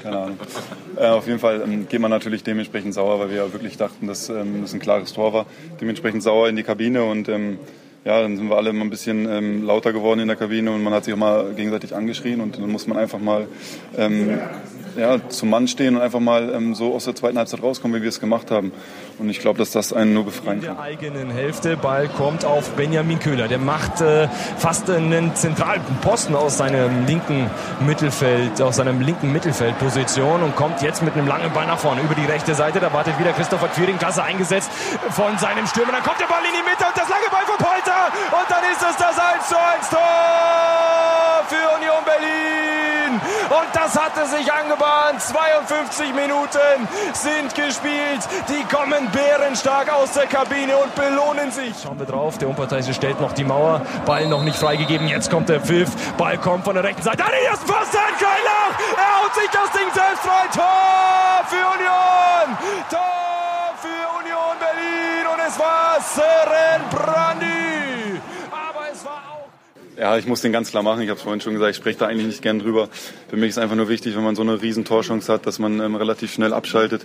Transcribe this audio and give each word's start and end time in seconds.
keine 0.00 0.18
Ahnung. 0.18 0.38
Äh, 0.96 1.06
auf 1.06 1.26
jeden 1.26 1.38
Fall 1.38 1.62
ähm, 1.64 1.88
geht 1.88 2.00
man 2.00 2.10
natürlich 2.10 2.42
dementsprechend 2.42 2.94
sauer, 2.94 3.18
weil 3.18 3.30
wir 3.30 3.36
ja 3.36 3.52
wirklich 3.52 3.76
dachten, 3.76 4.06
dass 4.06 4.28
ähm, 4.28 4.62
das 4.62 4.72
ein 4.74 4.80
klares 4.80 5.12
Tor 5.12 5.32
war. 5.32 5.46
Dementsprechend 5.80 6.22
sauer 6.22 6.48
in 6.48 6.56
die 6.56 6.62
Kabine 6.62 7.04
und 7.04 7.28
ähm, 7.28 7.58
ja, 8.04 8.20
dann 8.20 8.36
sind 8.36 8.48
wir 8.48 8.56
alle 8.56 8.72
mal 8.72 8.84
ein 8.84 8.90
bisschen 8.90 9.28
ähm, 9.28 9.64
lauter 9.64 9.92
geworden 9.92 10.20
in 10.20 10.28
der 10.28 10.36
Kabine 10.36 10.72
und 10.72 10.82
man 10.82 10.92
hat 10.92 11.04
sich 11.04 11.14
auch 11.14 11.18
mal 11.18 11.52
gegenseitig 11.54 11.94
angeschrien 11.94 12.40
und 12.40 12.58
dann 12.58 12.70
muss 12.70 12.86
man 12.86 12.98
einfach 12.98 13.20
mal 13.20 13.46
ähm, 13.96 14.40
ja, 14.96 15.28
zum 15.28 15.50
Mann 15.50 15.68
stehen 15.68 15.96
und 15.96 16.02
einfach 16.02 16.20
mal 16.20 16.52
ähm, 16.54 16.74
so 16.74 16.94
aus 16.94 17.04
der 17.04 17.14
zweiten 17.14 17.38
Halbzeit 17.38 17.62
rauskommen, 17.62 17.98
wie 17.98 18.02
wir 18.02 18.08
es 18.08 18.20
gemacht 18.20 18.50
haben. 18.50 18.72
Und 19.18 19.28
ich 19.28 19.40
glaube, 19.40 19.58
dass 19.58 19.70
das 19.70 19.92
einen 19.92 20.14
nur 20.14 20.24
befreien 20.24 20.60
kann. 20.60 20.70
In 20.70 20.76
der 20.76 20.80
eigenen 20.80 21.30
Hälfte, 21.30 21.76
Ball 21.76 22.08
kommt 22.08 22.44
auf 22.44 22.70
Benjamin 22.70 23.18
Köhler. 23.18 23.48
Der 23.48 23.58
macht 23.58 24.00
äh, 24.00 24.28
fast 24.58 24.88
einen 24.90 25.34
zentralen 25.34 25.82
Posten 26.00 26.34
aus 26.34 26.58
seinem 26.58 27.06
linken 27.06 27.50
Mittelfeld, 27.80 28.60
aus 28.60 28.76
seinem 28.76 29.00
linken 29.00 29.32
Mittelfeldposition 29.32 30.42
und 30.42 30.56
kommt 30.56 30.82
jetzt 30.82 31.02
mit 31.02 31.14
einem 31.14 31.26
langen 31.26 31.52
Ball 31.52 31.66
nach 31.66 31.78
vorne 31.78 32.00
über 32.02 32.14
die 32.14 32.24
rechte 32.24 32.54
Seite. 32.54 32.80
Da 32.80 32.92
wartet 32.92 33.18
wieder 33.18 33.32
Christopher 33.32 33.68
Quiring, 33.68 33.98
klasse 33.98 34.22
eingesetzt 34.22 34.70
von 35.10 35.36
seinem 35.38 35.66
Stürmer. 35.66 35.92
Dann 35.92 36.02
kommt 36.02 36.20
der 36.20 36.26
Ball 36.26 36.42
in 36.44 36.52
die 36.52 36.68
Mitte 36.68 36.84
und 36.86 36.96
das 36.96 37.08
lange 37.08 37.28
Ball 37.30 37.44
von 37.46 37.58
Polter. 37.58 38.12
Und 38.32 38.46
dann 38.48 38.64
ist 38.70 38.82
es 38.82 38.96
das 38.96 39.18
1 39.18 39.48
zu 39.48 39.56
1 39.56 39.90
Tor 39.90 41.44
für 41.48 41.76
Union 41.76 42.04
Berlin. 42.04 43.20
Und 43.50 43.68
das 43.74 43.98
hatte 43.98 44.26
sich 44.26 44.50
angebahnt. 44.82 45.20
52 45.20 46.14
Minuten 46.14 46.88
sind 47.14 47.54
gespielt. 47.54 48.22
Die 48.48 48.64
kommen 48.74 49.08
bärenstark 49.10 49.92
aus 49.92 50.12
der 50.12 50.26
Kabine 50.26 50.76
und 50.76 50.94
belohnen 50.94 51.50
sich. 51.50 51.74
Schauen 51.82 51.98
wir 51.98 52.06
drauf. 52.06 52.38
Der 52.38 52.48
Unparteiische 52.48 52.94
stellt 52.94 53.20
noch 53.20 53.32
die 53.32 53.44
Mauer. 53.44 53.82
Ball 54.06 54.26
noch 54.26 54.42
nicht 54.42 54.56
freigegeben. 54.56 55.08
Jetzt 55.08 55.30
kommt 55.30 55.48
der 55.48 55.60
Pfiff. 55.60 55.90
Ball 56.16 56.38
kommt 56.38 56.64
von 56.64 56.74
der 56.74 56.84
rechten 56.84 57.02
Seite. 57.02 57.24
An 57.24 57.30
den 57.30 57.44
ersten 57.44 57.66
Pfosten. 57.66 57.98
Kein 58.18 58.42
Loch. 58.44 58.78
Er 58.96 59.22
haut 59.22 59.34
sich 59.34 59.50
das 59.50 59.70
Ding 59.72 59.88
selbst 59.92 60.26
rein. 60.26 60.48
Tor 60.52 61.44
für 61.48 61.66
Union. 61.78 62.58
Tor 62.90 63.74
für 63.80 64.18
Union 64.18 64.56
Berlin. 64.58 65.26
Und 65.32 65.40
es 65.46 65.58
war 65.58 65.98
Seren 66.00 66.82
Brandi. 66.90 68.20
Aber 68.50 68.90
es 68.92 69.04
war 69.04 69.22
auch 69.30 69.48
Ja, 69.98 70.16
ich 70.16 70.26
muss 70.26 70.40
den 70.40 70.52
ganz 70.52 70.70
klar 70.70 70.82
machen. 70.82 71.02
Ich 71.02 71.10
habe 71.10 71.18
es 71.18 71.22
vorhin 71.22 71.42
schon 71.42 71.52
gesagt, 71.52 71.72
ich 71.72 71.76
spreche 71.76 71.98
da 71.98 72.06
eigentlich 72.06 72.26
nicht 72.26 72.42
gern 72.42 72.58
drüber. 72.58 72.88
Für 73.28 73.36
mich 73.36 73.50
ist 73.50 73.58
einfach 73.58 73.76
nur 73.76 73.90
wichtig, 73.90 74.16
wenn 74.16 74.24
man 74.24 74.34
so 74.34 74.40
eine 74.40 74.62
riesen 74.62 74.86
Torchance 74.86 75.30
hat, 75.30 75.46
dass 75.46 75.58
man 75.58 75.80
ähm, 75.80 75.96
relativ 75.96 76.32
schnell 76.32 76.54
abschaltet. 76.54 77.04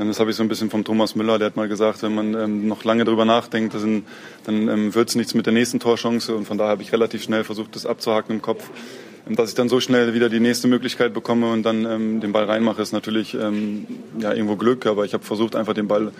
Ähm, 0.00 0.08
das 0.08 0.18
habe 0.18 0.30
ich 0.30 0.36
so 0.36 0.42
ein 0.42 0.48
bisschen 0.48 0.68
vom 0.68 0.82
Thomas 0.82 1.14
Müller, 1.14 1.38
der 1.38 1.46
hat 1.46 1.56
mal 1.56 1.68
gesagt, 1.68 2.02
wenn 2.02 2.12
man 2.12 2.34
ähm, 2.34 2.66
noch 2.66 2.82
lange 2.82 3.04
drüber 3.04 3.24
nachdenkt, 3.24 3.74
dann, 3.74 4.04
dann 4.44 4.68
ähm, 4.68 4.94
wird 4.96 5.10
es 5.10 5.14
nichts 5.14 5.34
mit 5.34 5.46
der 5.46 5.52
nächsten 5.52 5.78
Torchance. 5.78 6.34
Und 6.34 6.46
von 6.46 6.58
daher 6.58 6.72
habe 6.72 6.82
ich 6.82 6.92
relativ 6.92 7.22
schnell 7.22 7.44
versucht, 7.44 7.76
das 7.76 7.86
abzuhaken 7.86 8.34
im 8.34 8.42
Kopf. 8.42 8.68
Dass 9.26 9.48
ich 9.48 9.54
dann 9.54 9.70
so 9.70 9.80
schnell 9.80 10.12
wieder 10.12 10.28
die 10.28 10.38
nächste 10.38 10.68
Möglichkeit 10.68 11.14
bekomme 11.14 11.50
und 11.50 11.62
dann 11.62 11.86
ähm, 11.86 12.20
den 12.20 12.32
Ball 12.32 12.44
reinmache, 12.44 12.82
ist 12.82 12.92
natürlich 12.92 13.32
ähm, 13.32 13.86
ja, 14.18 14.34
irgendwo 14.34 14.56
Glück. 14.56 14.84
Aber 14.84 15.06
ich 15.06 15.14
habe 15.14 15.24
versucht, 15.24 15.56
einfach 15.56 15.72
den 15.72 15.88
Ball 15.88 16.12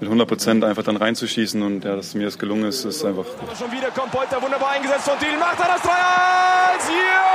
mit 0.00 0.02
100 0.02 0.26
Prozent 0.26 0.64
einfach 0.64 0.82
dann 0.82 0.96
reinzuschießen. 0.96 1.62
Und 1.62 1.84
ja, 1.84 1.94
dass 1.94 2.14
mir 2.14 2.24
das 2.24 2.36
gelungen 2.36 2.64
ist, 2.64 2.84
ist 2.84 3.04
einfach 3.04 3.26
Aber 3.40 3.54
schon 3.54 3.70
wieder 3.70 3.92
kommt 3.92 4.10
Polter 4.10 4.42
wunderbar 4.42 4.70
eingesetzt 4.70 5.08
von 5.08 5.16
Thiel. 5.20 5.38
Macht 5.38 5.60
er 5.60 5.68
das 5.68 5.82
3-1? 5.82 5.88
Ja! 6.90 7.28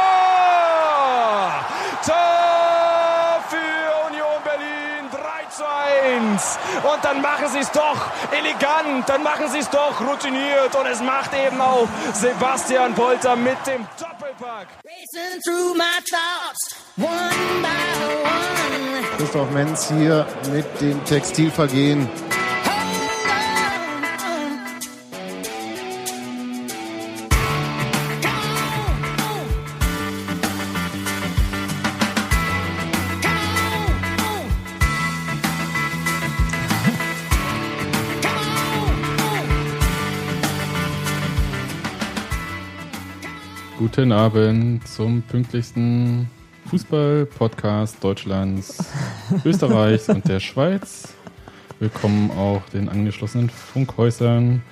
Tor 2.06 3.44
für 3.48 4.08
Union 4.10 4.44
Berlin. 4.44 5.08
3 5.10 5.20
zu 5.50 5.64
1. 5.64 6.60
Und 6.84 7.06
dann 7.06 7.22
machen 7.22 7.48
sie 7.48 7.60
es 7.60 7.72
doch 7.72 8.12
elegant. 8.32 9.08
Dann 9.08 9.24
machen 9.24 9.48
sie 9.48 9.60
es 9.60 9.70
doch 9.70 10.02
routiniert. 10.02 10.76
Und 10.78 10.86
es 10.86 11.02
macht 11.02 11.32
eben 11.34 11.62
auch 11.62 11.88
Sebastian 12.14 12.94
Polter 12.94 13.38
mit 13.38 13.56
dem 13.66 13.88
Doppelpack. 13.98 14.13
Racing 14.44 15.40
through 15.46 15.74
my 15.76 16.00
thoughts, 16.04 16.76
one 16.98 17.62
by 17.62 17.70
one. 18.24 19.18
Christoph 19.18 19.50
Menz 19.52 19.90
hier 19.90 20.28
mit 20.52 20.66
dem 20.82 21.04
Textilvergehen. 21.06 22.10
Guten 43.96 44.12
Abend 44.12 44.88
zum 44.88 45.22
pünktlichsten 45.22 46.28
Fußball-Podcast 46.66 48.04
Deutschlands, 48.04 48.84
Österreichs 49.46 50.10
und 50.10 50.28
der 50.28 50.40
Schweiz. 50.40 51.14
Willkommen 51.78 52.32
auch 52.32 52.64
den 52.70 52.90
angeschlossenen 52.90 53.52
Funkhäusern. 53.52 54.64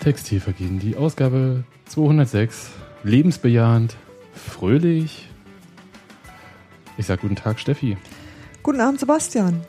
Textilvergehen, 0.00 0.80
die 0.80 0.96
Ausgabe 0.96 1.62
206. 1.84 2.72
Lebensbejahend, 3.04 3.96
fröhlich. 4.34 5.28
Ich 6.98 7.06
sag 7.06 7.20
guten 7.20 7.36
Tag, 7.36 7.60
Steffi. 7.60 7.96
Guten 8.64 8.80
Abend, 8.80 8.98
Sebastian. 8.98 9.60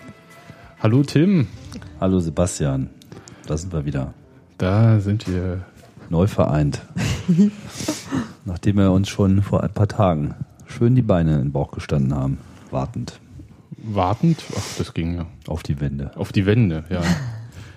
Hallo, 0.80 1.04
Tim. 1.04 1.48
Hallo 2.02 2.20
Sebastian, 2.20 2.90
da 3.46 3.56
sind 3.56 3.72
wir 3.72 3.86
wieder. 3.86 4.16
Da 4.58 5.00
sind 5.02 5.28
wir. 5.28 5.64
Neu 6.10 6.26
vereint. 6.26 6.82
Nachdem 8.46 8.78
wir 8.78 8.92
uns 8.92 9.10
schon 9.10 9.42
vor 9.42 9.64
ein 9.64 9.74
paar 9.74 9.88
Tagen 9.88 10.36
schön 10.66 10.96
die 10.96 11.02
Beine 11.02 11.36
in 11.36 11.40
den 11.40 11.52
Bauch 11.52 11.72
gestanden 11.72 12.16
haben, 12.16 12.38
wartend 12.72 13.20
Wartend, 13.90 14.44
ach, 14.58 14.78
das 14.78 14.94
ging 14.94 15.16
ja. 15.16 15.26
auf 15.48 15.64
die 15.64 15.80
Wände. 15.80 16.12
Auf 16.16 16.32
die 16.32 16.46
Wende, 16.46 16.84
ja. 16.90 17.02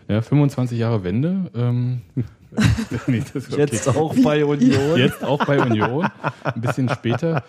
Ja, 0.08 0.22
25 0.22 0.78
Jahre 0.78 1.04
Wende. 1.04 1.50
Ähm, 1.54 2.00
nee, 3.06 3.22
okay. 3.22 3.56
Jetzt 3.56 3.88
auch 3.88 4.14
bei 4.24 4.44
Union. 4.44 4.96
Jetzt 4.96 5.22
auch 5.22 5.44
bei 5.44 5.60
Union, 5.60 6.08
ein 6.42 6.60
bisschen 6.60 6.88
später. 6.88 7.44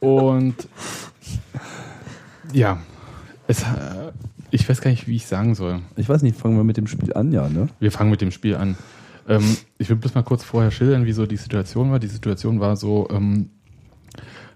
Und 0.00 0.56
ja, 2.52 2.78
es, 3.46 3.62
äh, 3.62 3.66
ich 4.50 4.68
weiß 4.68 4.80
gar 4.80 4.90
nicht, 4.90 5.06
wie 5.06 5.16
ich 5.16 5.26
sagen 5.26 5.54
soll. 5.54 5.80
Ich 5.96 6.08
weiß 6.08 6.22
nicht, 6.22 6.36
fangen 6.36 6.56
wir 6.56 6.64
mit 6.64 6.76
dem 6.76 6.88
Spiel 6.88 7.12
an, 7.12 7.30
ja, 7.30 7.48
ne? 7.48 7.68
Wir 7.78 7.92
fangen 7.92 8.10
mit 8.10 8.20
dem 8.20 8.32
Spiel 8.32 8.56
an. 8.56 8.76
Ähm, 9.30 9.56
ich 9.78 9.88
will 9.88 9.96
bloß 9.96 10.14
mal 10.14 10.22
kurz 10.22 10.42
vorher 10.42 10.72
schildern, 10.72 11.06
wie 11.06 11.12
so 11.12 11.24
die 11.24 11.36
Situation 11.36 11.92
war. 11.92 12.00
Die 12.00 12.08
Situation 12.08 12.58
war 12.58 12.76
so, 12.76 13.08
ähm, 13.10 13.50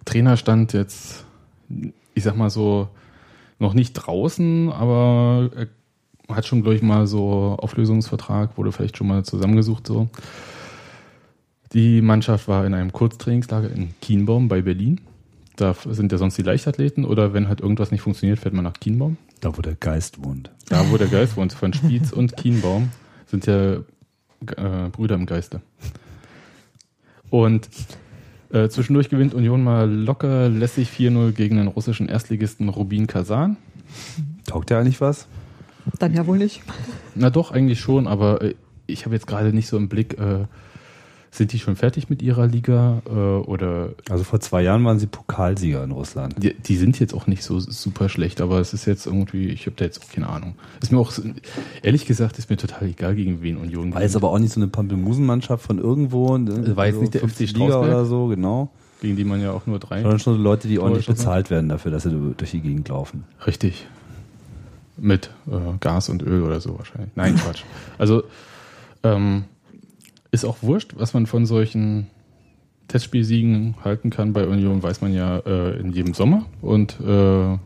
Trainer 0.05 0.37
stand 0.37 0.73
jetzt, 0.73 1.25
ich 2.15 2.25
sag 2.25 2.37
mal 2.37 2.51
so, 2.51 2.89
noch 3.61 3.73
nicht 3.73 3.93
draußen, 3.93 4.73
aber 4.73 5.51
er 5.55 5.69
hat 6.35 6.45
schon, 6.45 6.63
glaube 6.63 6.75
ich, 6.75 6.83
mal 6.83 7.07
so 7.07 7.57
Auflösungsvertrag, 7.59 8.59
wurde 8.59 8.73
vielleicht 8.73 8.97
schon 8.97 9.07
mal 9.07 9.25
zusammengesucht 9.25 9.87
so. 9.87 10.09
Die 11.73 12.03
Mannschaft 12.03 12.49
war 12.49 12.67
in 12.67 12.75
einem 12.75 12.93
Kurztrainingslager 12.93 13.71
in 13.71 13.95
Kienbaum 14.01 14.49
bei 14.49 14.63
Berlin. 14.63 15.01
Da 15.57 15.75
sind 15.75 16.11
ja 16.11 16.19
sonst 16.19 16.37
die 16.37 16.43
Leichtathleten 16.43 17.05
oder 17.05 17.33
wenn 17.33 17.47
halt 17.47 17.61
irgendwas 17.61 17.93
nicht 17.93 18.01
funktioniert, 18.01 18.41
fährt 18.41 18.55
man 18.55 18.65
nach 18.65 18.75
Kienbaum. 18.75 19.19
Da, 19.41 19.57
wo 19.57 19.63
der 19.63 19.77
Geist 19.77 20.25
wohnt. 20.25 20.51
Da, 20.69 20.91
wo 20.91 20.97
der 20.97 21.07
Geist 21.07 21.37
wohnt, 21.37 21.53
von 21.53 21.73
Spiez 21.73 22.13
und 22.13 22.37
Kienbaum, 22.37 22.91
sind 23.27 23.47
ja 23.47 23.79
äh, 24.53 24.89
Brüder 24.91 25.15
im 25.15 25.27
Geiste. 25.27 25.61
Und 27.31 27.69
äh, 28.53 28.69
zwischendurch 28.69 29.09
gewinnt 29.09 29.35
Union 29.35 29.65
mal 29.65 29.91
locker 29.91 30.49
lässig 30.49 30.89
4-0 30.89 31.33
gegen 31.33 31.57
den 31.57 31.67
russischen 31.67 32.09
Erstligisten 32.09 32.69
Rubin 32.69 33.07
Kazan. 33.07 33.57
Taugt 34.47 34.71
der 34.71 34.79
eigentlich 34.79 35.01
was? 35.01 35.27
Dann 35.99 36.15
ja 36.15 36.27
wohl 36.27 36.39
nicht. 36.39 36.63
Na 37.15 37.31
doch, 37.31 37.51
eigentlich 37.51 37.81
schon, 37.81 38.07
aber 38.07 38.43
äh, 38.43 38.55
ich 38.87 39.05
habe 39.05 39.15
jetzt 39.15 39.27
gerade 39.27 39.53
nicht 39.53 39.67
so 39.67 39.77
im 39.77 39.89
Blick, 39.89 40.19
äh, 40.19 40.47
sind 41.37 41.53
die 41.53 41.59
schon 41.59 41.75
fertig 41.75 42.09
mit 42.09 42.23
ihrer 42.23 42.47
Liga 42.47 43.03
äh, 43.07 43.11
oder 43.11 43.91
Also 44.09 44.23
vor 44.23 44.41
zwei 44.41 44.63
Jahren 44.63 44.85
waren 44.85 45.01
sie 45.01 45.07
Pokalsieger 45.07 45.83
in 45.83 45.91
Russland. 45.91 46.37
die, 46.43 46.55
die 46.55 46.77
sind 46.77 47.01
jetzt 47.01 47.13
auch 47.13 47.27
nicht 47.27 47.43
so 47.43 47.59
super 47.59 48.09
schlecht, 48.09 48.41
aber 48.41 48.61
es 48.61 48.73
ist 48.73 48.87
jetzt 48.87 49.07
irgendwie, 49.07 49.49
ich 49.49 49.67
habe 49.67 49.75
da 49.77 49.85
jetzt 49.85 50.01
auch 50.01 50.09
keine 50.09 50.29
Ahnung. 50.29 50.55
Ist 50.81 50.93
mir 50.93 50.99
auch, 50.99 51.13
ehrlich 51.83 52.07
gesagt, 52.07 52.39
ist 52.39 52.51
mir 52.51 52.57
total 52.57 52.89
egal, 52.89 53.17
gegen 53.17 53.43
wen 53.43 53.57
Union 53.57 53.93
War 53.93 54.03
jetzt 54.03 54.15
aber 54.15 54.31
auch 54.31 54.39
nicht 54.39 54.53
so 54.53 54.61
eine 54.61 54.69
Pampelmusenmannschaft 54.69 55.67
von 55.67 55.79
irgendwo. 55.79 56.39
ne? 56.39 56.77
War 56.77 56.87
jetzt 56.87 56.97
so 56.97 57.01
nicht 57.01 57.15
der 57.15 57.29
FC 57.29 57.41
Liga 57.41 57.51
Strausberg? 57.51 57.85
oder 57.85 58.05
so, 58.05 58.27
genau. 58.29 58.71
gegen 59.01 59.17
die 59.17 59.25
man 59.25 59.41
ja 59.41 59.51
auch 59.51 59.67
nur 59.67 59.81
drei. 59.81 60.03
Sondern 60.03 60.21
schon 60.21 60.41
Leute, 60.41 60.69
die 60.69 60.79
ordentlich 60.79 61.07
bezahlt 61.07 61.51
werden 61.51 61.69
dafür, 61.69 61.91
dass 61.91 62.05
sie 62.05 62.35
durch 62.37 62.51
die 62.53 62.61
Gegend 62.61 62.89
laufen. 62.89 63.25
Richtig. 63.45 63.89
Mit 64.97 65.31
äh, 65.49 65.57
Gas 65.81 66.09
und 66.09 66.23
Öl 66.23 66.45
oder 66.45 66.61
so 66.61 66.79
wahrscheinlich. 66.79 67.11
Nein, 67.17 67.35
Quatsch. 67.45 67.65
Also 67.99 68.23
ähm, 69.03 69.45
ist 70.35 70.45
auch 70.45 70.59
wurscht, 70.63 70.95
was 70.97 71.15
man 71.15 71.27
von 71.27 71.47
solchen 71.47 72.09
Testspielsiegen 72.89 73.77
halten 73.83 74.11
kann. 74.11 74.33
Bei 74.33 74.47
Union 74.47 74.83
weiß 74.83 75.01
man 75.01 75.15
ja 75.15 75.39
äh, 75.39 75.79
in 75.81 75.93
jedem 75.93 76.13
Sommer 76.15 76.45
und 76.61 77.01
äh, 77.01 77.57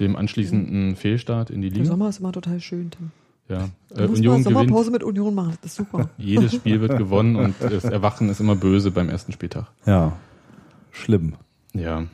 dem 0.00 0.16
anschließenden 0.16 0.96
Fehlstart 0.96 1.50
in 1.50 1.60
die 1.62 1.68
Der 1.70 1.78
Liga. 1.78 1.90
Sommer 1.90 2.08
ist 2.08 2.18
immer 2.20 2.32
total 2.32 2.60
schön, 2.60 2.90
Tim. 2.90 3.10
Ja. 3.48 3.68
Du 3.90 4.02
Äh, 4.02 4.06
musst 4.08 4.18
Union 4.18 4.34
mal 4.34 4.38
gewinnt. 4.42 4.58
Sommerpause 4.58 4.90
mit 4.90 5.02
Union 5.02 5.34
machen, 5.34 5.56
das 5.62 5.70
ist 5.72 5.76
super. 5.76 6.10
Jedes 6.18 6.54
Spiel 6.54 6.80
wird 6.80 6.98
gewonnen 6.98 7.36
und 7.36 7.54
das 7.60 7.84
Erwachen 7.84 8.28
ist 8.28 8.40
immer 8.40 8.56
böse 8.56 8.90
beim 8.90 9.08
ersten 9.08 9.32
Spieltag. 9.32 9.66
Ja, 9.86 10.16
schlimm. 10.90 11.34
Ja. 11.74 12.04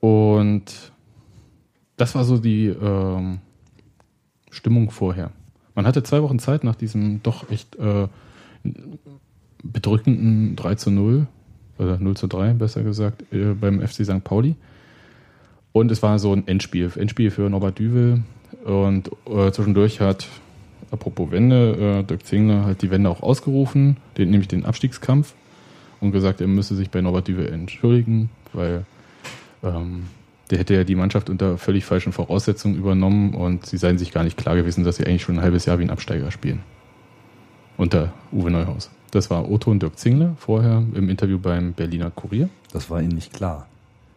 Und 0.00 0.64
das 1.96 2.14
war 2.14 2.24
so 2.24 2.38
die 2.38 2.66
ähm, 2.66 3.38
Stimmung 4.50 4.90
vorher. 4.90 5.30
Man 5.74 5.86
hatte 5.86 6.02
zwei 6.02 6.22
Wochen 6.22 6.38
Zeit 6.38 6.64
nach 6.64 6.74
diesem 6.76 7.22
doch 7.22 7.50
echt 7.50 7.76
äh, 7.76 8.08
bedrückenden 9.62 10.56
3 10.56 10.74
zu 10.76 10.90
0 10.90 11.26
oder 11.78 11.98
0 11.98 12.16
zu 12.16 12.26
3, 12.26 12.54
besser 12.54 12.82
gesagt, 12.82 13.24
äh, 13.32 13.54
beim 13.54 13.80
FC 13.80 14.04
St. 14.04 14.24
Pauli. 14.24 14.56
Und 15.72 15.90
es 15.92 16.02
war 16.02 16.18
so 16.18 16.32
ein 16.32 16.46
Endspiel, 16.46 16.90
Endspiel 16.96 17.30
für 17.30 17.48
Norbert 17.48 17.78
Düvel. 17.78 18.22
Und 18.64 19.10
äh, 19.26 19.50
zwischendurch 19.52 20.00
hat, 20.00 20.26
apropos 20.90 21.30
Wende, 21.30 22.00
äh, 22.00 22.04
Dirk 22.04 22.24
Zingler 22.24 22.64
halt 22.64 22.82
die 22.82 22.90
Wende 22.90 23.10
auch 23.10 23.22
ausgerufen, 23.22 23.98
den, 24.16 24.30
nämlich 24.30 24.48
den 24.48 24.64
Abstiegskampf 24.64 25.34
und 26.00 26.12
gesagt, 26.12 26.40
er 26.40 26.46
müsse 26.46 26.74
sich 26.74 26.90
bei 26.90 27.00
Norbert 27.00 27.28
Düvel 27.28 27.48
entschuldigen, 27.52 28.30
weil 28.52 28.84
ähm, 29.62 30.04
der 30.50 30.58
hätte 30.58 30.74
ja 30.74 30.84
die 30.84 30.94
Mannschaft 30.94 31.28
unter 31.30 31.58
völlig 31.58 31.84
falschen 31.84 32.12
Voraussetzungen 32.12 32.76
übernommen 32.76 33.34
und 33.34 33.66
sie 33.66 33.76
seien 33.76 33.98
sich 33.98 34.12
gar 34.12 34.24
nicht 34.24 34.36
klar 34.36 34.56
gewesen, 34.56 34.84
dass 34.84 34.96
sie 34.96 35.06
eigentlich 35.06 35.22
schon 35.22 35.36
ein 35.36 35.42
halbes 35.42 35.66
Jahr 35.66 35.78
wie 35.78 35.84
ein 35.84 35.90
Absteiger 35.90 36.30
spielen. 36.30 36.60
Unter 37.78 38.12
Uwe 38.32 38.50
Neuhaus. 38.50 38.90
Das 39.12 39.30
war 39.30 39.50
Otto 39.50 39.70
und 39.70 39.80
Dirk 39.80 39.98
Zingler 39.98 40.34
vorher 40.38 40.84
im 40.94 41.08
Interview 41.08 41.38
beim 41.38 41.72
Berliner 41.72 42.10
Kurier. 42.10 42.50
Das 42.72 42.90
war 42.90 43.00
ihnen 43.00 43.14
nicht 43.14 43.32
klar. 43.32 43.66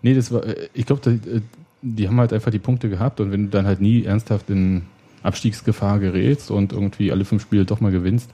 Nee, 0.02 0.14
das 0.16 0.32
war, 0.34 0.44
äh, 0.46 0.68
ich 0.74 0.86
glaube, 0.86 1.02
die, 1.18 1.42
die 1.82 2.08
haben 2.10 2.20
halt 2.20 2.34
einfach 2.34 2.52
die 2.52 2.60
Punkte 2.60 2.90
gehabt 2.90 3.22
und 3.22 3.32
wenn 3.32 3.46
du 3.46 3.50
dann 3.50 3.66
halt 3.66 3.80
nie 3.80 4.04
ernsthaft 4.04 4.50
in 4.50 4.82
Abstiegsgefahr 5.24 6.00
gerätst 6.00 6.52
und 6.52 6.74
irgendwie 6.74 7.12
alle 7.12 7.24
fünf 7.24 7.44
Spiele 7.44 7.64
doch 7.66 7.80
mal 7.80 7.92
gewinnst, 7.92 8.30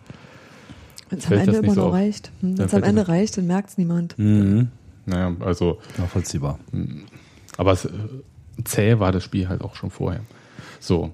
Wenn 1.10 1.20
es 1.20 1.28
am 1.28 1.34
Ende 1.34 1.58
immer 1.58 1.74
so 1.74 1.82
noch 1.82 1.88
auf. 1.90 1.94
reicht. 1.94 2.32
Hm, 2.42 2.58
Wenn 2.58 2.66
es 2.66 2.74
am 2.74 2.84
Ende 2.84 3.02
das- 3.02 3.10
reicht, 3.10 3.38
dann 3.38 3.46
merkt 3.48 3.70
es 3.70 3.78
niemand. 3.78 4.18
Mhm. 4.18 4.70
naja, 5.06 5.36
also, 5.42 5.78
Nachvollziehbar. 5.98 6.58
aber 7.58 7.74
es, 7.74 7.86
äh, 7.86 7.90
zäh 8.64 8.98
war 9.00 9.12
das 9.12 9.24
Spiel 9.24 9.48
halt 9.50 9.62
auch 9.62 9.76
schon 9.76 9.92
vorher. 9.92 10.22
So. 10.80 11.12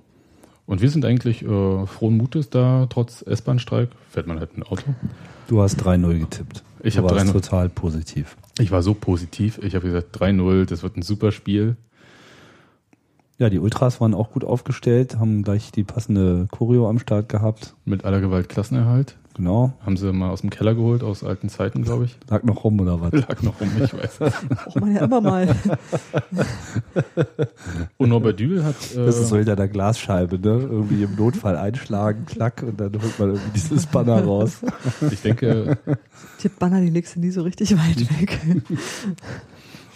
Und 0.66 0.82
wir 0.82 0.90
sind 0.90 1.06
eigentlich 1.06 1.44
äh, 1.44 1.86
frohen 1.86 2.18
Mutes 2.18 2.50
da, 2.50 2.88
trotz 2.90 3.22
S-Bahn-Streik. 3.22 3.90
Fährt 4.10 4.28
man 4.28 4.40
halt 4.40 4.58
ein 4.58 4.64
Auto. 4.64 4.96
Du 5.48 5.62
hast 5.62 5.82
3-0 5.82 6.20
getippt. 6.20 6.64
Ich 6.82 6.98
3-0. 6.98 7.32
total 7.32 7.70
positiv. 7.70 8.38
Ich 8.60 8.72
war 8.72 8.82
so 8.82 8.94
positiv. 8.94 9.60
Ich 9.62 9.76
habe 9.76 9.86
gesagt, 9.86 10.18
3-0, 10.18 10.66
das 10.66 10.84
wird 10.84 10.98
ein 10.98 11.02
super 11.02 11.32
Spiel. 11.32 11.76
Ja, 13.40 13.50
die 13.50 13.60
Ultras 13.60 14.00
waren 14.00 14.14
auch 14.14 14.32
gut 14.32 14.46
aufgestellt, 14.46 15.18
haben 15.18 15.44
gleich 15.44 15.72
die 15.72 15.84
passende 15.84 16.48
Choreo 16.52 16.88
am 16.88 17.00
Start 17.00 17.30
gehabt. 17.30 17.74
Mit 17.84 18.06
aller 18.06 18.22
Gewalt 18.22 18.48
Klassenerhalt. 18.48 19.18
Genau. 19.36 19.74
Haben 19.84 19.98
sie 19.98 20.14
mal 20.14 20.30
aus 20.30 20.42
dem 20.42 20.52
Keller 20.52 20.76
geholt, 20.76 21.02
aus 21.02 21.24
alten 21.24 21.50
Zeiten, 21.50 21.82
glaube 21.84 22.06
ich. 22.06 22.18
Lag 22.30 22.44
noch 22.44 22.64
rum 22.64 22.80
oder 22.80 23.02
was? 23.02 23.12
Lag 23.14 23.42
noch 23.42 23.60
rum, 23.60 23.70
ich 23.84 23.92
weiß. 23.92 24.18
Braucht 24.50 24.80
man 24.80 24.94
ja 24.96 25.06
immer 25.06 25.22
mal. 25.22 25.56
Und 27.98 28.10
Norbert 28.10 28.40
Dübel 28.40 28.64
hat. 28.64 28.76
Äh, 28.94 29.06
Das 29.06 29.18
ist 29.18 29.30
so 29.30 29.38
hinter 29.38 29.56
der 29.56 29.68
Glasscheibe, 29.68 30.38
ne? 30.38 30.50
Irgendwie 30.62 31.04
im 31.04 31.16
Notfall 31.16 31.58
einschlagen, 31.58 32.26
klack, 32.26 32.64
und 32.64 32.80
dann 32.80 32.94
holt 32.94 33.20
man 33.20 33.30
irgendwie 33.30 33.52
dieses 33.56 33.88
Banner 33.88 34.24
raus. 34.24 34.60
ich 35.10 35.22
denke, 35.22 35.78
Die 36.44 36.50
Banner, 36.50 36.82
die 36.82 36.90
legst 36.90 37.16
du 37.16 37.20
nie 37.20 37.32
so 37.32 37.42
richtig 37.42 37.76
weit 37.76 38.00
weg. 38.22 38.40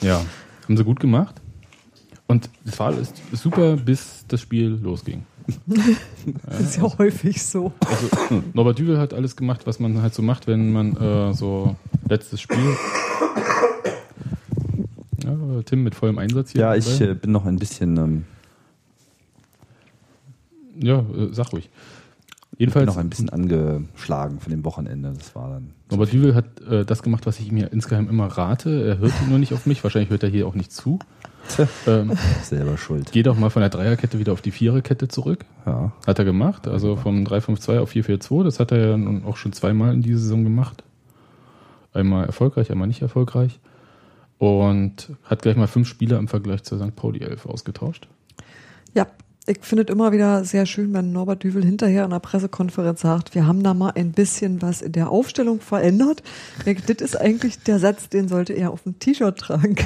ja, 0.01 0.19
haben 0.63 0.77
sie 0.77 0.83
gut 0.83 0.99
gemacht. 0.99 1.35
Und 2.27 2.49
es 2.65 2.77
war 2.79 2.87
alles 2.87 3.13
super, 3.31 3.77
bis 3.77 4.25
das 4.27 4.41
Spiel 4.41 4.79
losging. 4.81 5.23
Das 6.45 6.59
ist 6.59 6.77
ja 6.77 6.97
häufig 6.97 7.41
so. 7.43 7.71
Also, 7.85 8.43
Norbert 8.53 8.79
Dübel 8.79 8.97
hat 8.99 9.13
alles 9.13 9.35
gemacht, 9.35 9.65
was 9.65 9.79
man 9.79 10.01
halt 10.01 10.13
so 10.13 10.21
macht, 10.21 10.47
wenn 10.47 10.71
man 10.73 10.97
äh, 10.97 11.33
so 11.33 11.75
letztes 12.09 12.41
Spiel. 12.41 12.75
Ja, 15.23 15.61
Tim 15.65 15.83
mit 15.83 15.95
vollem 15.95 16.17
Einsatz 16.17 16.51
hier. 16.51 16.61
Ja, 16.61 16.75
ich 16.75 16.97
dabei. 16.99 17.11
äh, 17.11 17.15
bin 17.15 17.31
noch 17.31 17.45
ein 17.45 17.59
bisschen, 17.59 17.97
ähm, 17.97 18.25
ja, 20.79 20.99
äh, 20.99 21.29
sag 21.31 21.51
ruhig. 21.53 21.69
Ich 22.51 22.57
bin 22.57 22.69
Jedenfalls, 22.69 22.87
noch 22.87 22.97
ein 22.97 23.09
bisschen 23.09 23.29
angeschlagen 23.29 24.39
von 24.39 24.51
dem 24.51 24.65
Wochenende. 24.65 25.13
Das 25.15 25.35
war 25.35 25.49
dann. 25.49 25.73
Norbert 25.89 26.11
Dübel 26.11 26.33
hat 26.33 26.61
äh, 26.61 26.85
das 26.85 27.03
gemacht, 27.03 27.25
was 27.25 27.39
ich 27.39 27.49
ihm 27.49 27.57
ja 27.57 27.67
insgeheim 27.67 28.09
immer 28.09 28.27
rate. 28.27 28.87
Er 28.87 28.97
hört 28.97 29.13
nur 29.29 29.37
nicht 29.37 29.53
auf 29.53 29.65
mich. 29.65 29.83
Wahrscheinlich 29.83 30.09
hört 30.09 30.23
er 30.23 30.29
hier 30.29 30.47
auch 30.47 30.55
nicht 30.55 30.71
zu. 30.71 30.99
Ähm, 31.87 32.11
Selber 32.43 32.77
schuld. 32.77 33.11
geh 33.11 33.23
doch 33.23 33.37
mal 33.37 33.49
von 33.49 33.61
der 33.61 33.69
Dreierkette 33.69 34.19
wieder 34.19 34.33
auf 34.33 34.41
die 34.41 34.51
Viererkette 34.51 35.07
zurück. 35.07 35.45
Ja. 35.65 35.93
Hat 36.05 36.19
er 36.19 36.25
gemacht. 36.25 36.67
Also 36.67 36.95
vom 36.95 37.23
3-5-2 37.23 37.79
auf 37.79 37.91
4-4-2. 37.91 38.43
Das 38.43 38.59
hat 38.59 38.71
er 38.71 38.89
ja 38.89 38.97
nun 38.97 39.23
auch 39.23 39.37
schon 39.37 39.53
zweimal 39.53 39.93
in 39.93 40.01
dieser 40.01 40.19
Saison 40.19 40.43
gemacht. 40.43 40.83
Einmal 41.93 42.25
erfolgreich, 42.25 42.71
einmal 42.71 42.87
nicht 42.87 43.01
erfolgreich. 43.01 43.59
Und 44.39 45.11
hat 45.23 45.41
gleich 45.41 45.55
mal 45.55 45.67
fünf 45.67 45.87
Spieler 45.87 46.19
im 46.19 46.27
Vergleich 46.27 46.63
zur 46.63 46.79
St. 46.79 46.95
Pauli 46.95 47.21
11 47.21 47.45
ausgetauscht. 47.45 48.07
Ja, 48.93 49.07
ich 49.47 49.59
finde 49.61 49.83
es 49.83 49.89
immer 49.89 50.11
wieder 50.11 50.43
sehr 50.43 50.65
schön, 50.65 50.93
wenn 50.93 51.13
Norbert 51.13 51.43
Düvel 51.43 51.63
hinterher 51.63 52.03
in 52.03 52.09
der 52.09 52.19
Pressekonferenz 52.19 53.01
sagt, 53.01 53.33
wir 53.33 53.47
haben 53.47 53.63
da 53.63 53.73
mal 53.73 53.93
ein 53.95 54.11
bisschen 54.11 54.61
was 54.61 54.81
in 54.81 54.91
der 54.91 55.09
Aufstellung 55.09 55.61
verändert. 55.61 56.21
Das 56.65 56.97
ist 56.97 57.19
eigentlich 57.19 57.59
der 57.59 57.79
Satz, 57.79 58.09
den 58.09 58.27
sollte 58.27 58.53
er 58.53 58.71
auf 58.71 58.83
dem 58.83 58.99
T-Shirt 58.99 59.37
tragen. 59.37 59.77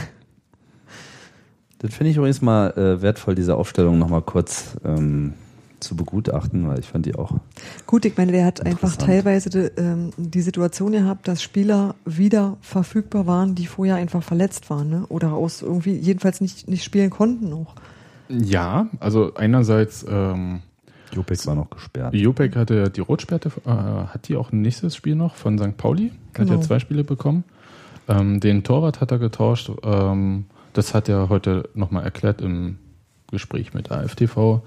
Das 1.80 1.94
finde 1.94 2.12
ich 2.12 2.18
übrigens 2.18 2.42
mal 2.42 2.72
äh, 2.72 3.02
wertvoll, 3.02 3.36
diese 3.36 3.56
Aufstellung 3.56 4.00
nochmal 4.00 4.22
kurz 4.24 4.78
ähm, 4.84 5.34
zu 5.80 5.96
begutachten, 5.96 6.68
weil 6.68 6.80
ich 6.80 6.86
fand 6.86 7.06
die 7.06 7.16
auch. 7.16 7.34
Gut, 7.86 8.06
ich 8.06 8.18
meine, 8.18 8.32
der 8.32 8.46
hat 8.46 8.66
einfach 8.66 8.96
teilweise 8.96 9.50
die, 9.50 9.82
ähm, 9.82 10.12
die 10.18 10.42
Situation 10.42 10.92
gehabt, 10.92 11.28
dass 11.28 11.42
Spieler 11.42 11.96
wieder 12.06 12.58
verfügbar 12.62 13.28
waren, 13.28 13.56
die 13.56 13.66
vorher 13.66 13.96
einfach 13.96 14.24
verletzt 14.24 14.70
waren, 14.70 14.90
ne? 14.90 15.06
Oder 15.10 15.34
aus 15.34 15.62
irgendwie 15.62 15.96
jedenfalls 15.96 16.42
nicht, 16.42 16.68
nicht 16.68 16.84
spielen 16.84 17.10
konnten 17.10 17.52
auch. 17.54 17.76
Ja, 18.40 18.88
also 19.00 19.34
einerseits, 19.36 20.06
ähm, 20.10 20.62
Jopek 21.14 21.46
war 21.46 21.56
noch 21.56 21.70
gesperrt. 21.70 22.14
Jopek 22.14 22.56
hatte 22.56 22.76
ja 22.76 22.90
die 22.90 23.02
Rotsperre, 23.02 23.50
äh, 23.66 23.70
hat 23.70 24.28
die 24.30 24.36
auch 24.38 24.52
ein 24.52 24.62
nächstes 24.62 24.96
Spiel 24.96 25.16
noch 25.16 25.36
von 25.36 25.58
St. 25.58 25.76
Pauli. 25.78 26.10
Hat 26.10 26.16
Genau. 26.48 26.54
ja 26.54 26.62
zwei 26.62 26.80
Spiele 26.80 27.04
bekommen. 27.04 27.44
Ähm, 28.08 28.40
den 28.40 28.64
Torwart 28.64 29.02
hat 29.02 29.12
er 29.12 29.20
getauscht. 29.20 29.70
Ähm, 29.84 30.46
das 30.74 30.94
hat 30.94 31.10
er 31.10 31.28
heute 31.30 31.70
nochmal 31.74 32.04
erklärt 32.04 32.42
im 32.42 32.78
Gespräch 33.30 33.74
mit 33.74 33.92
AFTV, 33.92 34.62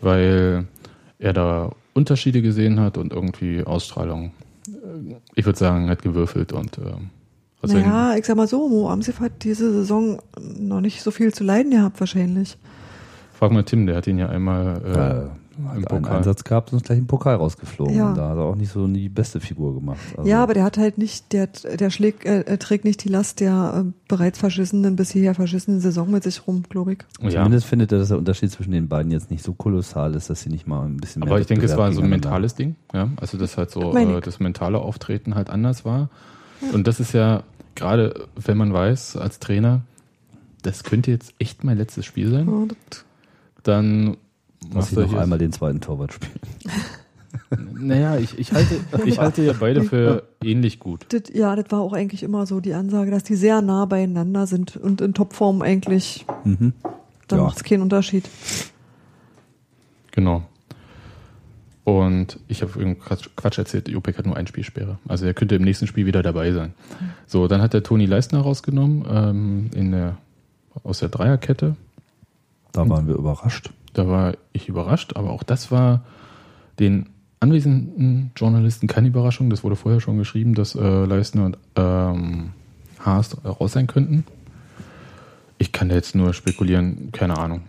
weil 0.00 0.66
er 1.18 1.32
da 1.32 1.72
Unterschiede 1.92 2.40
gesehen 2.40 2.78
hat 2.78 2.96
und 2.96 3.12
irgendwie 3.12 3.64
Ausstrahlung. 3.64 4.32
äh, 4.68 5.16
Ich 5.34 5.44
würde 5.44 5.58
sagen, 5.58 5.90
hat 5.90 6.02
gewürfelt 6.02 6.52
und 6.52 6.78
ähm, 6.78 7.10
also 7.62 7.76
naja, 7.76 8.16
ich 8.16 8.24
sag 8.24 8.36
mal 8.36 8.46
so, 8.46 8.68
Mo 8.68 8.88
Amsif 8.88 9.20
hat 9.20 9.44
diese 9.44 9.70
Saison 9.72 10.22
noch 10.40 10.80
nicht 10.80 11.02
so 11.02 11.10
viel 11.10 11.34
zu 11.34 11.44
leiden 11.44 11.72
gehabt 11.72 12.00
wahrscheinlich. 12.00 12.56
Frag 13.40 13.50
mal 13.52 13.64
Tim, 13.64 13.86
der 13.86 13.96
hat 13.96 14.06
ihn 14.06 14.18
ja 14.18 14.28
einmal 14.28 14.80
äh, 14.84 14.90
Äh, 14.90 15.28
im 15.58 15.68
hat 15.68 15.74
einen 15.74 15.84
Pokal. 15.84 16.16
Einsatz 16.18 16.44
gehabt 16.44 16.72
und 16.72 16.78
ist 16.78 16.86
gleich 16.86 16.98
im 16.98 17.06
Pokal 17.06 17.34
rausgeflogen. 17.36 17.94
Ja. 17.94 18.08
Und 18.10 18.16
da 18.16 18.30
hat 18.30 18.36
er 18.38 18.44
auch 18.44 18.54
nicht 18.54 18.70
so 18.72 18.86
die 18.86 19.08
beste 19.10 19.40
Figur 19.40 19.74
gemacht. 19.74 19.98
Also, 20.16 20.28
Ja, 20.30 20.42
aber 20.42 20.54
der 20.54 20.64
hat 20.64 20.78
halt 20.78 20.96
nicht, 20.96 21.32
der, 21.34 21.48
der 21.48 21.90
schlägt, 21.90 22.24
äh, 22.24 22.42
er 22.46 22.58
trägt 22.58 22.84
nicht 22.84 23.04
die 23.04 23.08
Last 23.10 23.40
der 23.40 23.84
äh, 23.86 23.92
bereits 24.08 24.38
verschissenen, 24.38 24.96
bis 24.96 25.10
hierher 25.10 25.34
verschissenen 25.34 25.80
Saison 25.80 26.10
mit 26.10 26.22
sich 26.22 26.46
rum, 26.46 26.62
glaube 26.68 26.92
ich. 26.94 26.98
ja. 27.20 27.30
Zumindest 27.30 27.66
findet 27.66 27.92
er, 27.92 27.98
dass 27.98 28.08
der 28.08 28.16
Unterschied 28.18 28.50
zwischen 28.52 28.72
den 28.72 28.88
beiden 28.88 29.10
jetzt 29.12 29.30
nicht 29.30 29.42
so 29.42 29.52
kolossal 29.52 30.14
ist, 30.14 30.30
dass 30.30 30.40
sie 30.40 30.48
nicht 30.50 30.66
mal 30.66 30.86
ein 30.86 30.96
bisschen 30.96 31.20
mehr 31.20 31.30
Aber 31.30 31.40
ich 31.40 31.46
denke, 31.46 31.66
es 31.66 31.76
war 31.76 31.92
so 31.92 32.00
ein 32.00 32.08
mentales 32.08 32.54
Ding, 32.54 32.76
ja. 32.94 33.08
Also 33.20 33.36
das 33.36 33.58
halt 33.58 33.70
so 33.70 33.94
äh, 33.94 34.20
das 34.22 34.40
mentale 34.40 34.78
Auftreten 34.78 35.34
halt 35.34 35.50
anders 35.50 35.84
war. 35.84 36.08
Und 36.72 36.86
das 36.86 37.00
ist 37.00 37.12
ja 37.12 37.42
gerade, 37.74 38.26
wenn 38.36 38.56
man 38.56 38.72
weiß, 38.72 39.16
als 39.16 39.40
Trainer, 39.40 39.82
das 40.62 40.84
könnte 40.84 41.10
jetzt 41.10 41.34
echt 41.38 41.64
mein 41.64 41.76
letztes 41.78 42.04
Spiel 42.06 42.30
sein, 42.30 42.46
Ja, 42.46 42.66
das, 42.88 43.04
dann 43.62 44.16
Lass 44.74 44.90
du 44.90 45.00
noch 45.00 45.10
hier. 45.10 45.20
einmal 45.20 45.38
den 45.38 45.52
zweiten 45.52 45.80
Torwart 45.80 46.12
spielen. 46.12 46.40
Naja, 47.78 48.16
ich, 48.18 48.38
ich 48.38 48.52
halte, 48.52 48.74
ich 49.06 49.18
halte 49.18 49.42
ja 49.42 49.52
beide 49.58 49.82
für 49.82 50.24
ähnlich 50.42 50.78
gut. 50.80 51.06
das, 51.10 51.22
ja, 51.32 51.54
das 51.56 51.66
war 51.70 51.80
auch 51.80 51.92
eigentlich 51.92 52.22
immer 52.24 52.44
so 52.46 52.60
die 52.60 52.74
Ansage, 52.74 53.10
dass 53.10 53.22
die 53.24 53.34
sehr 53.36 53.60
nah 53.62 53.84
beieinander 53.86 54.46
sind 54.46 54.76
und 54.76 55.00
in 55.00 55.14
Topform 55.14 55.62
eigentlich, 55.62 56.26
Mhm. 56.44 56.72
da 57.28 57.36
Ja. 57.36 57.42
macht 57.44 57.56
es 57.56 57.64
keinen 57.64 57.82
Unterschied. 57.82 58.28
Genau. 60.12 60.42
Und 61.84 62.38
ich 62.48 62.62
habe 62.62 62.72
irgendeinen 62.72 63.00
Quatsch, 63.00 63.28
Quatsch 63.36 63.58
erzählt, 63.58 63.88
Jopek 63.88 64.18
hat 64.18 64.26
nur 64.26 64.36
ein 64.36 64.46
Spielsperre. 64.46 64.98
Also 65.08 65.26
er 65.26 65.34
könnte 65.34 65.54
im 65.56 65.62
nächsten 65.62 65.86
Spiel 65.86 66.06
wieder 66.06 66.22
dabei 66.22 66.52
sein. 66.52 66.74
So, 67.26 67.48
dann 67.48 67.62
hat 67.62 67.72
der 67.74 67.82
Toni 67.82 68.06
Leistner 68.06 68.40
rausgenommen 68.40 69.04
ähm, 69.10 69.70
in 69.74 69.90
der, 69.92 70.18
aus 70.84 70.98
der 71.00 71.08
Dreierkette. 71.08 71.76
Da 72.72 72.88
waren 72.88 73.08
wir 73.08 73.14
überrascht. 73.14 73.70
Da 73.92 74.08
war 74.08 74.34
ich 74.52 74.68
überrascht, 74.68 75.16
aber 75.16 75.30
auch 75.30 75.42
das 75.42 75.70
war 75.70 76.04
den 76.78 77.10
anwesenden 77.40 78.32
Journalisten 78.36 78.86
keine 78.86 79.08
Überraschung. 79.08 79.50
Das 79.50 79.64
wurde 79.64 79.76
vorher 79.76 80.00
schon 80.00 80.18
geschrieben, 80.18 80.54
dass 80.54 80.74
äh, 80.74 81.04
Leistner 81.04 81.46
und 81.46 81.58
ähm, 81.74 82.50
Haas 83.00 83.36
raus 83.44 83.72
sein 83.72 83.86
könnten. 83.86 84.24
Ich 85.58 85.72
kann 85.72 85.88
da 85.88 85.94
jetzt 85.94 86.14
nur 86.14 86.32
spekulieren, 86.32 87.10
keine 87.12 87.38
Ahnung. 87.38 87.62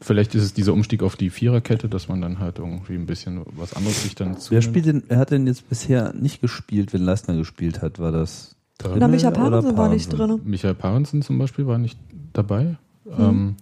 Vielleicht 0.00 0.34
ist 0.34 0.42
es 0.42 0.54
dieser 0.54 0.72
Umstieg 0.72 1.02
auf 1.04 1.14
die 1.14 1.30
Viererkette, 1.30 1.88
dass 1.88 2.08
man 2.08 2.20
dann 2.20 2.40
halt 2.40 2.58
irgendwie 2.58 2.94
ein 2.94 3.06
bisschen 3.06 3.42
was 3.56 3.74
anderes 3.74 4.02
sich 4.02 4.16
dann 4.16 4.36
zu. 4.38 4.50
Wer 4.52 4.62
spielt 4.62 4.86
denn, 4.86 5.04
er 5.08 5.18
hat 5.18 5.30
denn 5.30 5.46
jetzt 5.46 5.68
bisher 5.68 6.12
nicht 6.12 6.40
gespielt, 6.40 6.92
wenn 6.92 7.02
Leistner 7.02 7.36
gespielt 7.36 7.82
hat? 7.82 8.00
War 8.00 8.10
das 8.10 8.56
Na, 8.82 9.06
Micha 9.06 9.28
oder 9.28 9.38
Parensen 9.38 9.76
war 9.76 9.88
nicht 9.88 10.08
drin. 10.08 10.40
Michael 10.44 10.74
Parensen 10.74 11.22
zum 11.22 11.38
Beispiel 11.38 11.68
war 11.68 11.78
nicht 11.78 11.98
dabei. 12.32 12.76
Ähm, 13.16 13.56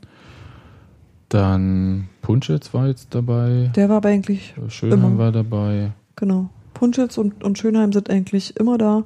dann 1.31 2.09
Punschitz 2.23 2.75
war 2.75 2.89
jetzt 2.89 3.15
dabei. 3.15 3.71
Der 3.75 3.89
war 3.89 3.99
aber 3.99 4.11
eigentlich, 4.11 4.55
Schönheim 4.69 5.05
Immer. 5.05 5.19
war 5.19 5.33
dabei. 5.33 5.93
genau. 6.17 6.51
Punschitz 6.75 7.19
und, 7.19 7.45
und 7.45 7.59
Schönheim 7.59 7.93
sind 7.93 8.09
eigentlich 8.09 8.57
immer 8.57 8.79
da. 8.79 9.03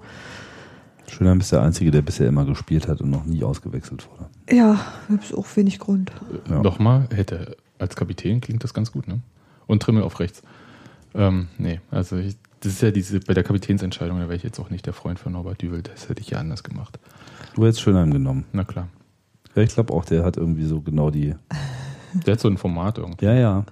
Schönheim 1.09 1.41
ist 1.41 1.53
der 1.53 1.63
Einzige, 1.63 1.91
der 1.91 2.03
bisher 2.03 2.29
immer 2.29 2.45
gespielt 2.45 2.89
hat 2.89 3.01
und 3.01 3.11
noch 3.11 3.25
nie 3.25 3.43
ausgewechselt 3.43 4.07
wurde. 4.11 4.31
Ja, 4.57 4.81
gibt 5.09 5.35
auch 5.35 5.47
wenig 5.57 5.79
Grund. 5.79 6.13
Ja. 6.49 6.63
Nochmal, 6.63 7.09
hätte 7.13 7.57
als 7.79 7.97
Kapitän 7.97 8.41
klingt 8.41 8.65
das 8.65 8.75
ganz 8.75 8.93
gut, 8.93 9.09
ne? 9.09 9.21
Und 9.67 9.83
Trimmel 9.83 10.03
auf 10.03 10.21
rechts. 10.21 10.43
Ähm, 11.15 11.49
nee, 11.59 11.81
also 11.91 12.17
ich, 12.17 12.37
das 12.61 12.73
ist 12.73 12.83
ja 12.83 12.91
diese, 12.91 13.21
bei 13.21 13.35
der 13.35 13.45
Kapitänsentscheidung, 13.45 14.19
da 14.19 14.25
wäre 14.25 14.37
ich 14.37 14.43
jetzt 14.43 14.59
auch 14.61 14.71
nicht 14.71 14.87
der 14.87 14.93
Freund 14.93 15.19
von 15.19 15.33
Norbert 15.33 15.63
Düvel, 15.63 15.83
das 15.83 16.09
hätte 16.09 16.21
ich 16.21 16.31
ja 16.31 16.39
anders 16.39 16.63
gemacht. 16.63 16.99
Du 17.55 17.65
hättest 17.65 17.81
Schönheim 17.81 18.11
genommen. 18.11 18.45
Na 18.53 18.65
klar. 18.65 18.89
Ja, 19.55 19.63
ich 19.63 19.75
glaube 19.75 19.93
auch, 19.93 20.05
der 20.05 20.25
hat 20.25 20.37
irgendwie 20.37 20.65
so 20.65 20.81
genau 20.81 21.11
die. 21.11 21.35
Der 22.27 22.33
hat 22.35 22.41
so 22.41 22.49
ein 22.49 22.57
Format 22.59 22.99
irgendwie. 22.99 23.25
Ja, 23.27 23.35
ja. 23.35 23.65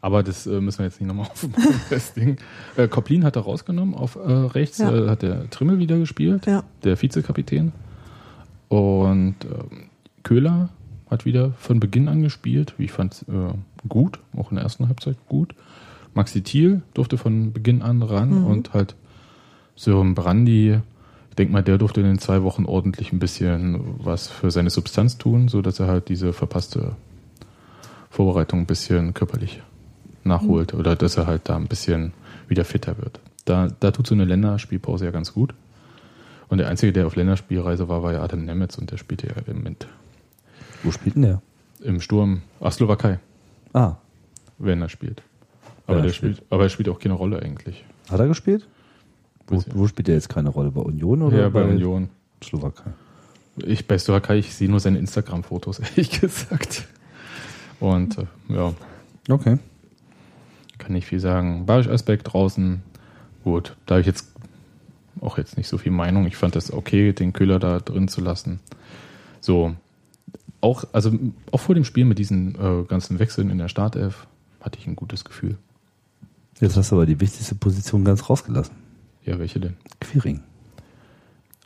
Aber 0.00 0.22
das 0.22 0.46
äh, 0.46 0.60
müssen 0.60 0.78
wir 0.78 0.86
jetzt 0.86 1.00
nicht 1.00 1.08
nochmal 1.08 1.26
aufmachen, 1.30 1.74
das 1.90 2.14
Ding. 2.14 2.36
Äh, 2.76 2.86
Koplin 2.88 3.24
hat 3.24 3.36
er 3.36 3.42
rausgenommen, 3.42 3.94
auf 3.94 4.16
äh, 4.16 4.20
rechts 4.30 4.78
Ja. 4.78 4.94
äh, 4.94 5.08
hat 5.08 5.22
der 5.22 5.50
Trimmel 5.50 5.78
wieder 5.78 5.98
gespielt, 5.98 6.46
Ja. 6.46 6.62
der 6.84 7.00
Vizekapitän. 7.00 7.72
Und 8.68 9.36
ähm, 9.44 9.88
Köhler 10.22 10.68
hat 11.10 11.24
wieder 11.24 11.52
von 11.58 11.80
Beginn 11.80 12.08
an 12.08 12.22
gespielt, 12.22 12.74
wie 12.78 12.84
ich 12.84 12.92
fand, 12.92 13.24
äh, 13.28 13.54
gut, 13.88 14.20
auch 14.36 14.50
in 14.50 14.56
der 14.56 14.64
ersten 14.64 14.86
Halbzeit 14.88 15.16
gut. 15.28 15.54
Maxi 16.14 16.42
Thiel 16.42 16.82
durfte 16.94 17.16
von 17.18 17.52
Beginn 17.52 17.82
an 17.82 18.02
ran 18.02 18.40
Mhm. 18.40 18.46
und 18.46 18.74
halt 18.74 18.94
Sören 19.74 20.14
Brandy, 20.14 20.80
ich 21.30 21.36
denke 21.36 21.52
mal, 21.52 21.62
der 21.62 21.78
durfte 21.78 22.00
in 22.00 22.06
den 22.06 22.18
zwei 22.18 22.42
Wochen 22.42 22.64
ordentlich 22.66 23.12
ein 23.12 23.20
bisschen 23.20 23.80
was 24.04 24.28
für 24.28 24.50
seine 24.50 24.70
Substanz 24.70 25.18
tun, 25.18 25.48
so 25.48 25.62
dass 25.62 25.78
er 25.80 25.86
halt 25.86 26.08
diese 26.08 26.32
verpasste 26.32 26.96
Vorbereitung 28.10 28.60
ein 28.60 28.66
bisschen 28.66 29.14
körperlich 29.14 29.62
nachholt 30.24 30.74
oder 30.74 30.96
dass 30.96 31.16
er 31.16 31.26
halt 31.26 31.42
da 31.48 31.56
ein 31.56 31.66
bisschen 31.68 32.12
wieder 32.48 32.64
fitter 32.64 32.98
wird. 32.98 33.20
Da, 33.44 33.68
da 33.80 33.90
tut 33.90 34.06
so 34.06 34.14
eine 34.14 34.24
Länderspielpause 34.24 35.04
ja 35.06 35.10
ganz 35.10 35.32
gut. 35.32 35.54
Und 36.48 36.58
der 36.58 36.68
Einzige, 36.68 36.92
der 36.92 37.06
auf 37.06 37.16
Länderspielreise 37.16 37.88
war, 37.88 38.02
war 38.02 38.12
ja 38.12 38.22
Adam 38.22 38.44
Nemetz 38.44 38.78
und 38.78 38.90
der 38.90 38.96
spielte 38.96 39.26
ja 39.26 39.34
im 39.46 39.58
Moment 39.58 39.86
Wo 40.82 40.90
spielt 40.90 41.14
denn 41.16 41.22
der? 41.22 41.42
im 41.82 42.00
Sturm, 42.00 42.42
ach, 42.60 42.72
Slowakei, 42.72 43.18
Ah, 43.72 43.96
wenn 44.58 44.80
er 44.82 44.88
spielt. 44.88 45.22
Aber, 45.86 45.98
er 45.98 46.02
der 46.04 46.12
spielt, 46.12 46.42
aber 46.50 46.64
er 46.64 46.68
spielt 46.70 46.88
auch 46.88 46.98
keine 46.98 47.14
Rolle 47.14 47.40
eigentlich. 47.40 47.84
hat 48.10 48.18
er 48.20 48.26
gespielt? 48.28 48.66
Wo, 49.46 49.62
wo 49.74 49.86
spielt 49.86 50.08
der 50.08 50.14
jetzt 50.16 50.28
keine 50.28 50.48
Rolle? 50.50 50.70
Bei 50.70 50.80
Union 50.80 51.22
oder 51.22 51.38
ja, 51.38 51.48
bei 51.48 51.64
Union. 51.64 52.08
Slowakei. 52.42 52.90
Ich 53.64 53.86
bei 53.86 53.96
Slowakei, 53.98 54.38
ich 54.38 54.54
sehe 54.54 54.68
nur 54.70 54.80
seine 54.80 54.98
Instagram-Fotos, 54.98 55.78
ehrlich 55.96 56.20
gesagt. 56.20 56.86
Und 57.80 58.18
äh, 58.18 58.26
ja, 58.48 58.72
Okay. 59.28 59.58
kann 60.78 60.92
nicht 60.92 61.06
viel 61.06 61.20
sagen. 61.20 61.66
Barisch 61.66 61.88
Aspekt 61.88 62.32
draußen, 62.32 62.82
gut. 63.44 63.76
Da 63.86 63.94
habe 63.96 64.00
ich 64.00 64.06
jetzt 64.06 64.32
auch 65.20 65.36
jetzt 65.38 65.56
nicht 65.56 65.68
so 65.68 65.78
viel 65.78 65.92
Meinung. 65.92 66.26
Ich 66.26 66.36
fand 66.36 66.56
das 66.56 66.72
okay, 66.72 67.12
den 67.12 67.32
Köhler 67.32 67.58
da 67.58 67.80
drin 67.80 68.08
zu 68.08 68.20
lassen. 68.20 68.60
So, 69.40 69.74
auch, 70.60 70.84
also 70.92 71.12
auch 71.52 71.60
vor 71.60 71.74
dem 71.74 71.84
Spiel 71.84 72.04
mit 72.04 72.18
diesen 72.18 72.54
äh, 72.54 72.84
ganzen 72.84 73.18
Wechseln 73.18 73.50
in 73.50 73.58
der 73.58 73.68
Startelf 73.68 74.26
hatte 74.60 74.78
ich 74.78 74.86
ein 74.86 74.96
gutes 74.96 75.24
Gefühl. 75.24 75.56
Jetzt 76.60 76.76
hast 76.76 76.90
du 76.90 76.96
aber 76.96 77.06
die 77.06 77.20
wichtigste 77.20 77.54
Position 77.54 78.04
ganz 78.04 78.28
rausgelassen. 78.28 78.74
Ja, 79.24 79.38
welche 79.38 79.60
denn? 79.60 79.76
Quiring. 80.00 80.40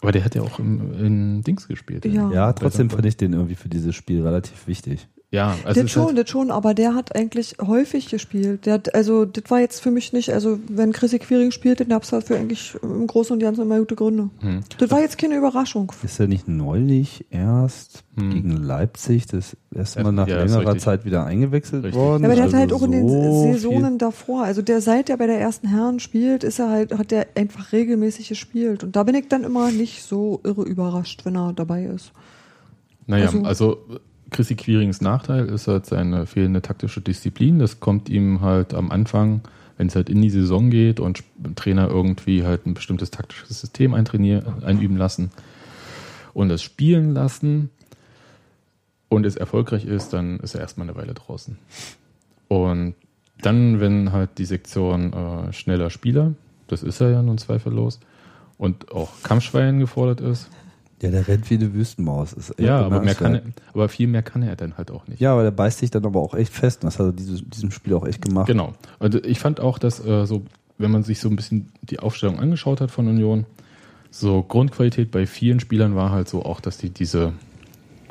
Aber 0.03 0.13
der 0.13 0.25
hat 0.25 0.35
ja 0.35 0.43
auch 0.43 0.59
im, 0.59 0.93
in 0.99 1.43
Dings 1.45 1.69
gespielt. 1.69 2.05
Ja. 2.05 2.31
Ja, 2.31 2.53
trotzdem 2.53 2.91
fand 2.91 3.07
ich 3.07 3.17
den 3.17 3.33
irgendwie 3.33 3.55
für 3.55 3.69
dieses 3.69 3.95
Spiel 3.95 4.23
relativ 4.23 4.67
wichtig. 4.67 5.07
Ja, 5.35 5.57
also 5.65 5.81
das 5.81 5.91
schon, 5.91 6.07
halt, 6.09 6.19
das 6.19 6.29
schon, 6.29 6.51
aber 6.51 6.75
der 6.75 6.95
hat 6.95 7.17
eigentlich 7.17 7.57
häufig 7.67 8.11
gespielt. 8.11 8.67
Der 8.67 8.75
hat, 8.75 8.95
also, 8.95 9.25
das 9.25 9.45
war 9.49 9.61
jetzt 9.61 9.81
für 9.81 9.91
mich 9.91 10.13
nicht, 10.13 10.31
also, 10.31 10.59
wenn 10.69 10.93
Chrissy 10.93 11.19
Quiring 11.19 11.53
spielt, 11.53 11.81
dann 11.81 11.89
gab 11.89 12.03
es 12.03 12.11
dafür 12.11 12.37
eigentlich 12.37 12.75
im 12.83 13.07
Großen 13.07 13.33
und 13.33 13.39
Ganzen 13.41 13.63
immer 13.63 13.79
gute 13.79 13.95
Gründe. 13.97 14.29
hm. 14.41 14.61
Das 14.77 14.91
war 14.91 15.01
jetzt 15.01 15.17
keine 15.17 15.37
Überraschung. 15.37 15.91
Ist 16.03 16.21
er 16.21 16.29
nicht 16.29 16.49
neulich 16.49 17.25
erst 17.31 18.05
Hm. 18.19 18.31
gegen 18.31 18.57
Leipzig 18.59 19.25
das 19.27 19.57
erste 19.75 20.03
Mal 20.03 20.13
nach 20.13 20.29
ja, 20.29 20.45
längerer. 20.45 20.77
Zeit 20.77 21.07
wieder 21.07 21.25
eingewechselt 21.25 21.83
Richtig. 21.85 21.99
worden? 21.99 22.25
Ja, 22.25 22.29
aber 22.29 22.35
der 22.35 22.45
hat 22.45 22.49
Also 22.53 22.59
halt 22.59 22.73
auch 22.75 22.83
in 22.83 22.91
den 22.93 23.09
so 23.09 23.43
viel- 23.45 23.53
Saisonen 23.55 23.97
davor, 23.97 24.43
also 24.45 24.61
der 24.61 24.83
seit 24.83 25.09
er 25.09 25.17
bei 25.17 25.27
der 25.27 25.41
ersten 25.41 25.67
Herren 25.67 25.99
spielt, 25.99 26.45
ist 26.45 26.59
er 26.59 26.69
halt, 26.69 26.93
hat 26.99 27.11
der 27.11 27.27
einfach 27.37 27.73
regelmäßig 27.73 28.29
gespielt. 28.29 28.85
Und 28.85 28.97
da 28.97 29.03
bin 29.05 29.15
ich 29.15 29.29
dann 29.29 29.45
immer 29.45 29.71
nicht 29.71 30.03
so 30.03 30.41
irre 30.45 30.63
überrascht, 30.65 31.25
wenn 31.25 31.37
er 31.37 31.55
dabei 31.55 31.85
ist. 31.85 32.13
Naja, 33.07 33.29
Also- 33.29 33.43
also, 33.45 33.79
Chrissy 34.33 34.55
Quirings 34.55 35.01
Nachteil 35.01 35.47
ist 35.47 35.69
halt 35.69 35.87
seine 35.87 36.27
fehlende 36.27 36.63
taktische 36.63 37.01
Disziplin. 37.01 37.59
Das 37.59 37.81
kommt 37.81 38.09
ihm 38.09 38.41
halt 38.41 38.75
am 38.75 38.91
Anfang, 38.91 39.43
wenn 39.77 39.87
es 39.87 39.97
halt 39.97 40.09
in 40.11 40.21
die 40.21 40.31
Saison 40.31 40.71
geht 40.71 41.01
und 41.01 41.23
Trainer 41.55 41.89
irgendwie 41.89 42.45
halt 42.45 42.67
ein 42.67 42.75
bestimmtes 42.75 43.11
taktisches 43.11 43.61
System 43.61 43.95
einüben 43.95 44.97
lassen 44.97 45.31
und 46.35 46.51
es 46.51 46.63
spielen 46.63 47.15
lassen 47.15 47.71
und 49.09 49.27
es 49.27 49.37
erfolgreich 49.37 49.85
ist, 49.85 50.13
dann 50.13 50.41
ist 50.41 50.55
er 50.55 50.63
erstmal 50.63 50.89
eine 50.89 50.97
Weile 50.97 51.15
draußen. 51.15 51.59
Und 52.49 52.95
dann, 53.43 53.81
wenn 53.81 54.13
halt 54.13 54.39
die 54.39 54.45
Sektion 54.45 55.13
äh, 55.13 55.53
schneller 55.53 55.91
Spieler, 55.91 56.35
das 56.69 56.83
ist 56.83 57.01
er 57.01 57.11
ja 57.11 57.23
nun 57.23 57.39
zweifellos, 57.39 58.01
und 58.59 58.93
auch 58.93 59.11
Kampfschwein 59.23 59.81
gefordert 59.81 60.21
ist, 60.21 60.49
Ja, 61.03 61.11
der 61.11 61.27
rennt 61.27 61.51
wie 61.51 61.55
eine 61.55 61.75
Wüstenmaus. 61.75 62.33
Ist 62.33 62.55
ja, 62.59 62.81
aber, 62.81 63.03
mehr 63.03 63.17
kann 63.17 63.35
er, 63.35 63.43
aber 63.75 63.89
viel 63.89 64.07
mehr 64.07 64.23
kann 64.23 64.45
er 64.45 64.55
dann 64.55 64.79
halt 64.79 64.93
auch 64.93 65.09
nicht. 65.09 65.21
Ja, 65.21 65.33
aber 65.33 65.43
der 65.43 65.51
beißt 65.51 65.81
sich 65.81 65.91
dann 65.91 66.07
aber 66.07 66.21
auch 66.21 66.33
echt 66.33 66.53
fest. 66.53 66.85
Und 66.85 66.87
das 66.87 67.01
hat 67.01 67.07
er 67.07 67.13
diese, 67.13 67.43
diesem 67.43 67.73
Spiel 67.73 67.95
auch 67.95 68.07
echt 68.07 68.23
gemacht. 68.23 68.47
Genau. 68.47 68.73
Also 69.01 69.23
ich 69.25 69.41
fand 69.41 69.59
auch, 69.59 69.79
dass 69.79 69.99
äh, 70.07 70.27
so, 70.27 70.45
wenn 70.79 70.93
man 70.93 71.03
sich 71.03 71.19
so 71.19 71.29
ein 71.29 71.35
bisschen 71.35 71.73
die 71.83 71.99
Aufstellung 71.99 72.39
angeschaut 72.39 72.81
hat 72.81 72.93
von 72.93 73.09
Union, 73.09 73.47
so 74.13 74.45
Grundqualität 74.45 75.11
bei 75.11 75.27
vielen 75.27 75.59
Spielern 75.59 75.97
war 75.97 76.13
halt 76.13 76.29
so 76.29 76.45
auch, 76.45 76.61
dass 76.61 76.79
die 76.79 76.91
diese 76.91 77.33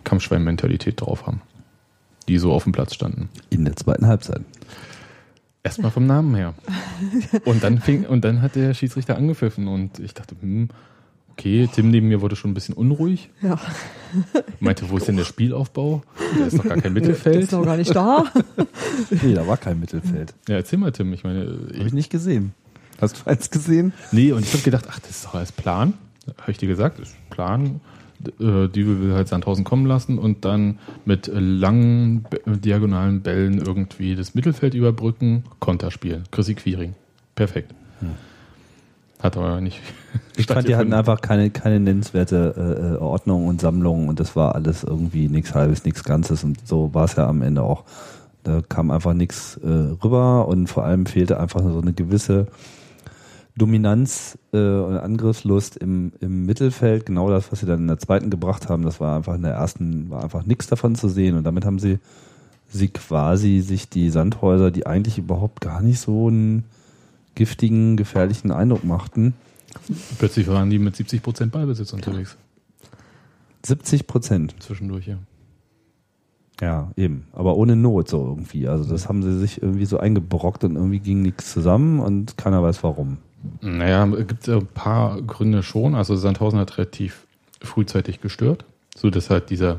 Kampfschwein-Mentalität 0.03 0.99
drauf 0.99 1.25
haben, 1.25 1.41
die 2.27 2.39
so 2.39 2.51
auf 2.51 2.63
dem 2.63 2.73
Platz 2.73 2.93
standen. 2.93 3.29
In 3.49 3.63
der 3.63 3.77
zweiten 3.77 4.07
Halbzeit. 4.07 4.41
Erstmal 5.63 5.91
vom 5.91 6.07
Namen 6.07 6.35
her. 6.35 6.55
Und 7.45 7.63
dann 7.63 7.77
fing, 7.79 8.05
und 8.05 8.25
dann 8.25 8.41
hat 8.41 8.55
der 8.55 8.73
Schiedsrichter 8.73 9.15
angepfiffen 9.15 9.67
und 9.69 9.99
ich 9.99 10.13
dachte, 10.13 10.35
hm, 10.41 10.69
okay, 11.41 11.67
Tim 11.73 11.89
neben 11.89 12.07
mir 12.07 12.21
wurde 12.21 12.35
schon 12.35 12.51
ein 12.51 12.53
bisschen 12.53 12.75
unruhig. 12.75 13.29
Ja, 13.41 13.59
Meinte, 14.59 14.89
wo 14.89 14.97
ist 14.97 15.07
denn 15.07 15.17
der 15.17 15.25
Spielaufbau? 15.25 16.03
Da 16.37 16.45
ist 16.45 16.57
doch 16.59 16.63
gar 16.63 16.73
kein 16.73 16.81
der 16.81 16.91
Mittelfeld. 16.91 17.41
ist 17.43 17.51
noch 17.51 17.63
gar 17.65 17.77
nicht 17.77 17.95
da. 17.95 18.25
Nee, 19.23 19.33
da 19.33 19.45
war 19.47 19.57
kein 19.57 19.79
Mittelfeld. 19.79 20.33
Ja, 20.47 20.55
erzähl 20.55 20.77
mal, 20.79 20.91
Tim. 20.91 21.11
Ich 21.13 21.23
meine, 21.23 21.41
Habe 21.77 21.87
ich 21.87 21.93
nicht 21.93 22.09
gesehen. 22.11 22.53
Hast 22.99 23.21
du 23.25 23.29
eins 23.29 23.49
gesehen? 23.49 23.93
Nee, 24.11 24.31
und 24.33 24.45
ich 24.45 24.53
habe 24.53 24.63
gedacht, 24.63 24.85
ach, 24.89 24.99
das 24.99 25.09
ist 25.11 25.25
doch 25.25 25.33
alles 25.35 25.51
Plan. 25.51 25.93
Habe 26.39 26.51
ich 26.51 26.57
dir 26.57 26.67
gesagt, 26.67 26.99
das 26.99 27.09
ist 27.09 27.29
Plan. 27.29 27.79
D- 28.19 28.31
äh, 28.43 28.67
Die 28.67 28.85
will 28.85 29.13
halt 29.13 29.27
Sandhausen 29.27 29.63
kommen 29.63 29.85
lassen 29.87 30.19
und 30.19 30.45
dann 30.45 30.77
mit 31.05 31.31
langen 31.33 32.25
diagonalen 32.45 33.21
Bällen 33.21 33.57
irgendwie 33.59 34.15
das 34.15 34.35
Mittelfeld 34.35 34.73
überbrücken, 34.75 35.45
Konter 35.59 35.89
spielen. 35.89 36.23
Chrissy 36.31 36.53
Quiring. 36.53 36.93
Perfekt. 37.33 37.73
Hat 39.21 39.37
aber 39.37 39.61
nicht. 39.61 39.81
Ich 40.35 40.47
fand, 40.47 40.67
die 40.67 40.75
hatten 40.75 40.93
einfach 40.93 41.21
keine, 41.21 41.49
keine 41.51 41.79
nennenswerte 41.79 42.97
äh, 42.99 43.01
Ordnung 43.01 43.47
und 43.47 43.61
Sammlung 43.61 44.07
und 44.07 44.19
das 44.19 44.35
war 44.35 44.55
alles 44.55 44.83
irgendwie 44.83 45.29
nichts 45.29 45.53
Halbes, 45.53 45.85
nichts 45.85 46.03
Ganzes 46.03 46.43
und 46.43 46.67
so 46.67 46.93
war 46.93 47.05
es 47.05 47.15
ja 47.15 47.27
am 47.27 47.41
Ende 47.41 47.61
auch. 47.61 47.83
Da 48.43 48.61
kam 48.67 48.89
einfach 48.89 49.13
nichts 49.13 49.57
äh, 49.57 49.67
rüber 50.03 50.47
und 50.47 50.67
vor 50.67 50.83
allem 50.83 51.05
fehlte 51.05 51.39
einfach 51.39 51.61
so 51.61 51.79
eine 51.79 51.93
gewisse 51.93 52.47
Dominanz 53.55 54.39
äh, 54.53 54.57
und 54.57 54.97
Angriffslust 54.97 55.77
im, 55.77 56.13
im 56.19 56.45
Mittelfeld. 56.47 57.05
Genau 57.05 57.29
das, 57.29 57.51
was 57.51 57.59
sie 57.59 57.67
dann 57.67 57.81
in 57.81 57.87
der 57.87 57.99
zweiten 57.99 58.31
gebracht 58.31 58.69
haben, 58.69 58.83
das 58.83 58.99
war 58.99 59.15
einfach 59.15 59.35
in 59.35 59.43
der 59.43 59.53
ersten, 59.53 60.09
war 60.09 60.23
einfach 60.23 60.45
nichts 60.45 60.67
davon 60.67 60.95
zu 60.95 61.07
sehen 61.09 61.37
und 61.37 61.43
damit 61.43 61.65
haben 61.65 61.77
sie 61.77 61.99
sie 62.73 62.87
quasi 62.87 63.59
sich 63.59 63.89
die 63.89 64.09
Sandhäuser, 64.09 64.71
die 64.71 64.87
eigentlich 64.87 65.17
überhaupt 65.17 65.61
gar 65.61 65.81
nicht 65.81 65.99
so 65.99 66.27
einen 66.29 66.63
giftigen, 67.41 67.97
gefährlichen 67.97 68.51
Eindruck 68.51 68.83
machten, 68.83 69.33
Plötzlich 70.19 70.47
waren 70.47 70.69
die 70.69 70.79
mit 70.79 70.95
70% 70.95 71.47
Ballbesitz 71.47 71.93
unterwegs. 71.93 72.37
70 73.63 74.07
Prozent. 74.07 74.55
Zwischendurch, 74.59 75.07
ja. 75.07 75.17
Ja, 76.59 76.91
eben. 76.95 77.25
Aber 77.33 77.55
ohne 77.57 77.75
Not 77.75 78.07
so 78.07 78.23
irgendwie. 78.23 78.67
Also 78.67 78.89
das 78.89 79.07
haben 79.07 79.23
sie 79.23 79.37
sich 79.39 79.61
irgendwie 79.61 79.85
so 79.85 79.97
eingebrockt 79.97 80.63
und 80.63 80.75
irgendwie 80.75 80.99
ging 80.99 81.21
nichts 81.21 81.51
zusammen 81.51 81.99
und 81.99 82.37
keiner 82.37 82.61
weiß 82.61 82.83
warum. 82.83 83.17
Naja, 83.61 84.07
es 84.07 84.27
gibt 84.27 84.47
ein 84.47 84.67
paar 84.67 85.19
Gründe 85.21 85.63
schon. 85.63 85.95
Also 85.95 86.15
Sandhausen 86.15 86.59
hat 86.59 86.77
relativ 86.77 87.25
frühzeitig 87.61 88.21
gestört, 88.21 88.65
so 88.95 89.09
dass 89.09 89.31
halt 89.31 89.49
dieser 89.49 89.77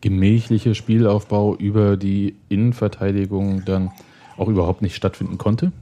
gemächliche 0.00 0.74
Spielaufbau 0.74 1.56
über 1.56 1.96
die 1.96 2.36
Innenverteidigung 2.48 3.64
dann 3.64 3.90
auch 4.36 4.48
überhaupt 4.48 4.82
nicht 4.82 4.94
stattfinden 4.94 5.36
konnte. 5.36 5.72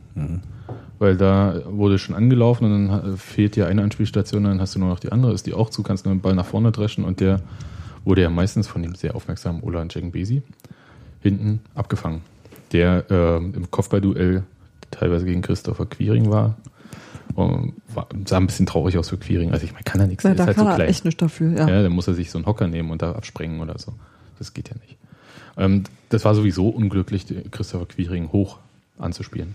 Weil 0.99 1.17
da 1.17 1.63
wurde 1.67 1.99
schon 1.99 2.15
angelaufen 2.15 2.65
und 2.65 2.89
dann 2.89 3.17
fehlt 3.17 3.57
dir 3.57 3.67
eine 3.67 3.83
Anspielstation, 3.83 4.45
dann 4.45 4.61
hast 4.61 4.75
du 4.75 4.79
nur 4.79 4.89
noch 4.89 5.01
die 5.01 5.13
andere, 5.13 5.33
ist 5.33 5.47
die 5.47 5.55
auch 5.55 5.71
zu, 5.71 5.83
kannst 5.83 6.05
nur 6.05 6.15
den 6.15 6.21
Ball 6.21 6.35
nach 6.35 6.47
vorne 6.47 6.73
dreschen 6.73 7.05
und 7.05 7.21
der 7.21 7.41
wurde 8.05 8.23
ja 8.23 8.31
meistens 8.31 8.67
von 8.67 8.83
dem 8.83 8.95
sehr 8.95 9.15
aufmerksamen 9.15 9.63
Ola 9.63 9.85
Besi 9.85 10.43
hinten 11.21 11.61
abgefangen, 11.75 12.23
der 12.73 13.05
äh, 13.11 13.37
im 13.37 13.71
Kopfballduell 13.71 14.45
teilweise 14.91 15.27
gegen 15.27 15.43
Christopher 15.43 15.87
Quiring 15.87 16.31
war. 16.31 16.57
Und 17.35 17.75
war, 17.95 18.09
sah 18.25 18.39
ein 18.39 18.47
bisschen 18.47 18.67
traurig 18.67 18.99
aus 18.99 19.11
für 19.11 19.19
Quiring. 19.19 19.53
Also 19.53 19.65
ich 19.65 19.73
meine, 19.73 19.85
kann 19.85 20.01
er 20.01 20.07
nichts, 20.07 20.23
der 20.23 20.35
da 20.35 20.45
ist 20.45 20.47
halt 20.49 20.57
kann 20.57 20.65
so 20.65 20.71
er 20.71 20.77
klein. 20.77 20.89
echt 20.89 21.05
nicht 21.05 21.23
dafür, 21.23 21.53
ja. 21.53 21.69
Ja, 21.69 21.83
dann 21.83 21.93
muss 21.93 22.09
er 22.09 22.15
sich 22.15 22.31
so 22.31 22.39
einen 22.39 22.47
Hocker 22.47 22.67
nehmen 22.67 22.91
und 22.91 23.03
da 23.03 23.13
absprengen 23.13 23.61
oder 23.61 23.79
so. 23.79 23.93
Das 24.39 24.55
geht 24.55 24.71
ja 24.71 24.75
nicht. 24.81 24.97
Ähm, 25.57 25.85
das 26.09 26.25
war 26.25 26.35
sowieso 26.35 26.69
unglücklich, 26.69 27.27
Christopher 27.51 27.87
Quiring 27.87 28.33
hoch 28.33 28.59
anzuspielen. 28.99 29.55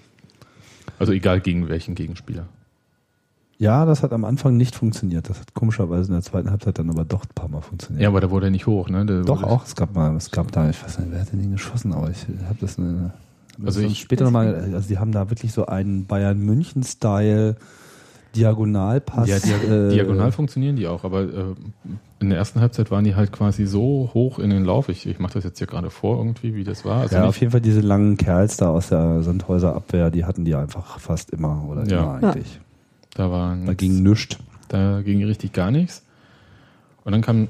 Also 0.99 1.11
egal 1.13 1.39
gegen 1.41 1.69
welchen 1.69 1.95
Gegenspieler. 1.95 2.45
Ja, 3.57 3.85
das 3.85 4.03
hat 4.03 4.11
am 4.11 4.25
Anfang 4.25 4.57
nicht 4.57 4.75
funktioniert. 4.75 5.29
Das 5.29 5.39
hat 5.39 5.53
komischerweise 5.53 6.07
in 6.09 6.13
der 6.13 6.23
zweiten 6.23 6.49
Halbzeit 6.49 6.79
dann 6.79 6.89
aber 6.89 7.05
doch 7.05 7.23
ein 7.23 7.33
paar 7.35 7.47
Mal 7.47 7.61
funktioniert. 7.61 8.01
Ja, 8.01 8.09
aber 8.09 8.19
da 8.19 8.29
wurde 8.29 8.47
er 8.47 8.49
nicht 8.49 8.67
hoch, 8.67 8.89
ne? 8.89 9.05
Der 9.05 9.21
Doch 9.21 9.43
auch. 9.43 9.63
Es 9.65 9.75
gab 9.75 9.93
mal, 9.93 10.15
es 10.15 10.31
gab 10.31 10.51
da, 10.51 10.69
ich 10.69 10.83
weiß 10.83 10.99
nicht, 10.99 11.11
wer 11.11 11.21
hat 11.21 11.31
denn 11.31 11.39
den 11.39 11.51
geschossen, 11.51 11.93
aber 11.93 12.09
ich 12.09 12.25
habe 12.45 12.57
das 12.59 12.77
eine, 12.77 13.13
Also 13.63 13.81
das 13.81 13.91
ich- 13.91 13.99
später 13.99 14.25
nochmal, 14.25 14.71
also 14.73 14.87
die 14.87 14.97
haben 14.97 15.11
da 15.11 15.29
wirklich 15.29 15.53
so 15.53 15.65
einen 15.67 16.05
Bayern 16.05 16.39
München 16.39 16.83
Style 16.83 17.55
Diagonalpass. 18.35 19.27
Ja, 19.29 19.39
dia 19.39 19.57
äh, 19.57 19.89
diagonal 19.89 20.31
funktionieren 20.31 20.75
die 20.75 20.87
auch, 20.87 21.03
aber 21.03 21.21
äh, 21.23 21.55
in 22.19 22.29
der 22.29 22.37
ersten 22.37 22.61
Halbzeit 22.61 22.89
waren 22.91 23.03
die 23.03 23.15
halt 23.15 23.31
quasi 23.31 23.65
so 23.65 24.09
hoch 24.13 24.39
in 24.39 24.49
den 24.49 24.63
Lauf. 24.65 24.89
Ich, 24.89 25.05
ich 25.05 25.19
mache 25.19 25.33
das 25.33 25.43
jetzt 25.43 25.57
hier 25.57 25.67
gerade 25.67 25.89
vor 25.89 26.17
irgendwie, 26.17 26.55
wie 26.55 26.63
das 26.63 26.85
war. 26.85 27.01
Also 27.01 27.15
ja, 27.15 27.25
auf 27.25 27.39
jeden 27.39 27.51
Fall 27.51 27.61
diese 27.61 27.81
langen 27.81 28.17
Kerls 28.17 28.57
da 28.57 28.69
aus 28.69 28.89
der 28.89 29.21
Sandhäuser 29.23 29.75
Abwehr, 29.75 30.09
die 30.09 30.25
hatten 30.25 30.45
die 30.45 30.55
einfach 30.55 30.99
fast 30.99 31.31
immer 31.31 31.65
oder 31.69 31.85
Ja. 31.85 32.17
immer 32.17 32.27
eigentlich. 32.29 32.59
da 33.13 33.29
war 33.29 33.55
Da 33.65 33.73
ging 33.73 34.01
nichts. 34.03 34.37
Da 34.69 35.01
ging 35.01 35.23
richtig 35.23 35.53
gar 35.53 35.69
nichts. 35.71 36.03
Und 37.03 37.11
dann 37.11 37.21
kam 37.21 37.49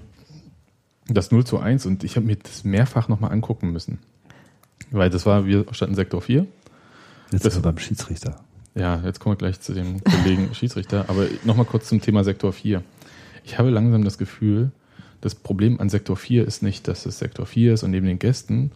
das 1.07 1.31
0 1.31 1.45
zu 1.45 1.59
1 1.59 1.85
und 1.85 2.03
ich 2.03 2.15
habe 2.15 2.25
mir 2.25 2.35
das 2.37 2.63
mehrfach 2.63 3.07
nochmal 3.07 3.31
angucken 3.31 3.71
müssen. 3.71 3.99
Weil 4.91 5.09
das 5.09 5.25
war, 5.25 5.45
wir 5.45 5.65
standen 5.71 5.95
Sektor 5.95 6.21
4. 6.21 6.45
Jetzt 7.31 7.45
Das- 7.45 7.53
sind 7.53 7.63
wir 7.63 7.71
beim 7.71 7.77
Schiedsrichter. 7.79 8.37
Ja, 8.75 9.01
jetzt 9.05 9.19
kommen 9.19 9.33
wir 9.33 9.37
gleich 9.37 9.59
zu 9.59 9.73
dem 9.73 10.03
Kollegen 10.03 10.49
Schiedsrichter. 10.53 11.05
Aber 11.07 11.27
nochmal 11.43 11.65
kurz 11.65 11.87
zum 11.87 12.01
Thema 12.01 12.23
Sektor 12.23 12.53
4. 12.53 12.83
Ich 13.43 13.57
habe 13.57 13.69
langsam 13.69 14.03
das 14.03 14.17
Gefühl, 14.17 14.71
das 15.21 15.35
Problem 15.35 15.79
an 15.79 15.89
Sektor 15.89 16.17
4 16.17 16.45
ist 16.45 16.63
nicht, 16.63 16.87
dass 16.87 17.05
es 17.05 17.19
Sektor 17.19 17.45
4 17.45 17.75
ist 17.75 17.83
und 17.83 17.91
neben 17.91 18.05
den 18.05 18.19
Gästen, 18.19 18.71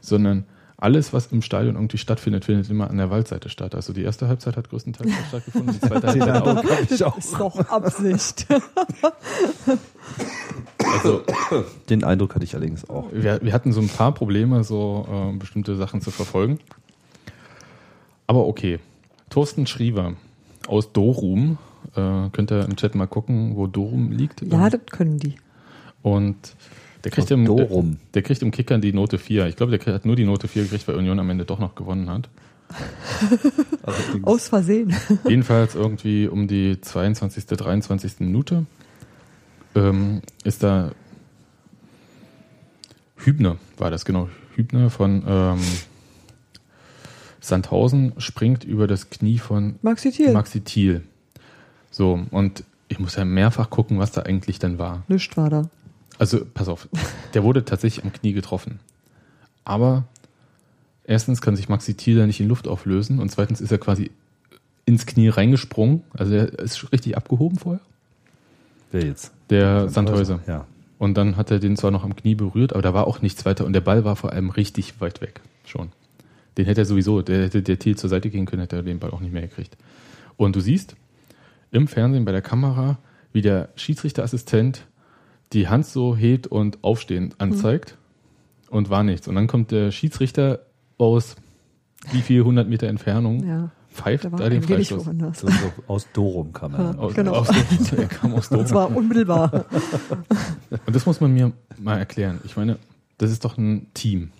sondern 0.00 0.44
alles, 0.76 1.12
was 1.12 1.28
im 1.28 1.42
Stadion 1.42 1.76
irgendwie 1.76 1.98
stattfindet, 1.98 2.44
findet 2.44 2.68
immer 2.68 2.90
an 2.90 2.96
der 2.96 3.08
Waldseite 3.08 3.48
statt. 3.48 3.76
Also 3.76 3.92
die 3.92 4.02
erste 4.02 4.26
Halbzeit 4.26 4.56
hat 4.56 4.68
größtenteils 4.68 5.10
so 5.16 5.24
stattgefunden, 5.28 5.74
die 5.74 5.80
zweite 5.80 6.08
Halbzeit 6.08 7.02
auch. 7.02 7.14
Das 7.14 7.24
ist 7.24 7.38
doch 7.38 7.58
Absicht. 7.68 8.46
Also 10.94 11.22
Den 11.88 12.02
Eindruck 12.02 12.34
hatte 12.34 12.44
ich 12.44 12.54
allerdings 12.54 12.88
auch. 12.90 13.12
wir, 13.12 13.40
wir 13.42 13.52
hatten 13.52 13.72
so 13.72 13.80
ein 13.80 13.88
paar 13.88 14.12
Probleme, 14.12 14.64
so 14.64 15.06
äh, 15.08 15.36
bestimmte 15.36 15.76
Sachen 15.76 16.00
zu 16.00 16.10
verfolgen. 16.10 16.58
Aber 18.26 18.46
okay. 18.46 18.80
Thorsten 19.32 19.66
Schriever 19.66 20.12
aus 20.68 20.92
Dorum. 20.92 21.56
Äh, 21.96 22.28
könnt 22.32 22.52
ihr 22.52 22.64
im 22.64 22.76
Chat 22.76 22.94
mal 22.94 23.06
gucken, 23.06 23.56
wo 23.56 23.66
Dorum 23.66 24.12
liegt. 24.12 24.42
ja, 24.42 24.66
Ähm, 24.66 24.70
das 24.70 24.80
können 24.90 25.18
die. 25.18 25.36
Und 26.02 26.54
der 27.02 27.10
kriegt, 27.10 27.30
im, 27.30 27.46
Dorum. 27.46 27.96
der 28.14 28.22
kriegt 28.22 28.42
im 28.42 28.50
Kicker 28.50 28.78
die 28.78 28.92
Note 28.92 29.18
4. 29.18 29.46
Ich 29.46 29.56
glaube, 29.56 29.76
der 29.76 29.94
hat 29.94 30.04
nur 30.04 30.16
die 30.16 30.24
Note 30.24 30.48
4 30.48 30.64
gekriegt, 30.64 30.86
weil 30.86 30.96
Union 30.96 31.18
am 31.18 31.30
Ende 31.30 31.46
doch 31.46 31.58
noch 31.58 31.74
gewonnen 31.74 32.10
hat. 32.10 32.28
Aus 34.22 34.48
Versehen. 34.48 34.94
Jedenfalls 35.28 35.74
irgendwie 35.74 36.28
um 36.28 36.46
die 36.46 36.80
22., 36.80 37.46
23. 37.46 38.20
Minute 38.20 38.66
ähm, 39.74 40.20
ist 40.44 40.62
da 40.62 40.92
Hübner, 43.16 43.56
war 43.78 43.90
das 43.90 44.04
genau, 44.04 44.28
Hübner 44.54 44.90
von 44.90 45.22
ähm, 45.26 45.60
Sandhausen 47.42 48.12
springt 48.18 48.64
über 48.64 48.86
das 48.86 49.10
Knie 49.10 49.38
von 49.38 49.74
Maxi 49.82 50.12
Thiel. 50.12 50.32
Maxi 50.32 50.60
Thiel. 50.60 51.02
So, 51.90 52.24
und 52.30 52.64
ich 52.88 53.00
muss 53.00 53.16
ja 53.16 53.24
mehrfach 53.24 53.68
gucken, 53.68 53.98
was 53.98 54.12
da 54.12 54.22
eigentlich 54.22 54.58
dann 54.58 54.78
war. 54.78 55.02
Nichts 55.08 55.36
war 55.36 55.50
da. 55.50 55.68
Also, 56.18 56.46
pass 56.54 56.68
auf, 56.68 56.88
der 57.34 57.42
wurde 57.42 57.64
tatsächlich 57.64 58.04
am 58.04 58.12
Knie 58.12 58.32
getroffen. 58.32 58.78
Aber 59.64 60.04
erstens 61.04 61.40
kann 61.40 61.56
sich 61.56 61.68
Maxi 61.68 61.94
Thiel 61.94 62.16
da 62.16 62.26
nicht 62.26 62.40
in 62.40 62.48
Luft 62.48 62.68
auflösen 62.68 63.18
und 63.18 63.30
zweitens 63.30 63.60
ist 63.60 63.72
er 63.72 63.78
quasi 63.78 64.12
ins 64.84 65.06
Knie 65.06 65.28
reingesprungen. 65.28 66.04
Also 66.12 66.34
er 66.34 66.58
ist 66.58 66.92
richtig 66.92 67.16
abgehoben 67.16 67.58
vorher. 67.58 67.80
Wer 68.92 69.04
jetzt? 69.04 69.32
Der 69.50 69.88
Sandhäuser. 69.88 70.40
Ja. 70.46 70.66
Und 70.98 71.14
dann 71.14 71.36
hat 71.36 71.50
er 71.50 71.58
den 71.58 71.76
zwar 71.76 71.90
noch 71.90 72.04
am 72.04 72.14
Knie 72.14 72.36
berührt, 72.36 72.72
aber 72.72 72.82
da 72.82 72.94
war 72.94 73.08
auch 73.08 73.22
nichts 73.22 73.44
weiter 73.44 73.64
und 73.64 73.72
der 73.72 73.80
Ball 73.80 74.04
war 74.04 74.14
vor 74.14 74.32
allem 74.32 74.50
richtig 74.50 75.00
weit 75.00 75.20
weg 75.20 75.40
schon. 75.64 75.90
Den 76.56 76.66
hätte 76.66 76.82
er 76.82 76.84
sowieso, 76.84 77.22
der 77.22 77.44
hätte 77.44 77.62
der 77.62 77.78
Thiel 77.78 77.96
zur 77.96 78.10
Seite 78.10 78.28
gehen 78.30 78.46
können, 78.46 78.60
hätte 78.62 78.76
er 78.76 78.82
den 78.82 78.98
Ball 78.98 79.10
auch 79.10 79.20
nicht 79.20 79.32
mehr 79.32 79.42
gekriegt. 79.42 79.76
Und 80.36 80.54
du 80.56 80.60
siehst 80.60 80.96
im 81.70 81.88
Fernsehen 81.88 82.24
bei 82.24 82.32
der 82.32 82.42
Kamera, 82.42 82.98
wie 83.32 83.40
der 83.42 83.70
Schiedsrichterassistent 83.76 84.86
die 85.52 85.68
Hand 85.68 85.86
so 85.86 86.16
hebt 86.16 86.46
und 86.46 86.82
aufstehend 86.82 87.40
anzeigt 87.40 87.96
und 88.70 88.90
war 88.90 89.02
nichts. 89.02 89.28
Und 89.28 89.34
dann 89.34 89.46
kommt 89.46 89.70
der 89.70 89.90
Schiedsrichter 89.90 90.60
aus 90.98 91.36
wie 92.10 92.20
viel 92.20 92.42
hundert 92.44 92.68
Meter 92.68 92.88
Entfernung, 92.88 93.46
Ja. 93.46 93.70
pfeift 93.90 94.24
da 94.24 94.48
den 94.48 94.62
Freistoß. 94.62 95.06
woanders. 95.06 95.40
So, 95.40 95.48
so 95.48 95.54
aus 95.86 96.06
Dorum 96.12 96.52
kam 96.52 96.74
er. 96.74 96.98
Aus, 96.98 97.14
Genau. 97.14 97.32
aus, 97.32 97.48
er 97.96 98.06
kam 98.08 98.34
aus 98.34 98.48
Und 98.48 98.58
Dortmund. 98.58 98.68
zwar 98.68 98.94
unmittelbar. 98.96 99.66
Und 100.86 100.94
das 100.96 101.06
muss 101.06 101.20
man 101.20 101.32
mir 101.32 101.52
mal 101.78 101.98
erklären. 101.98 102.40
Ich 102.44 102.56
meine, 102.56 102.78
das 103.18 103.30
ist 103.30 103.44
doch 103.44 103.56
ein 103.58 103.86
Team. 103.94 104.32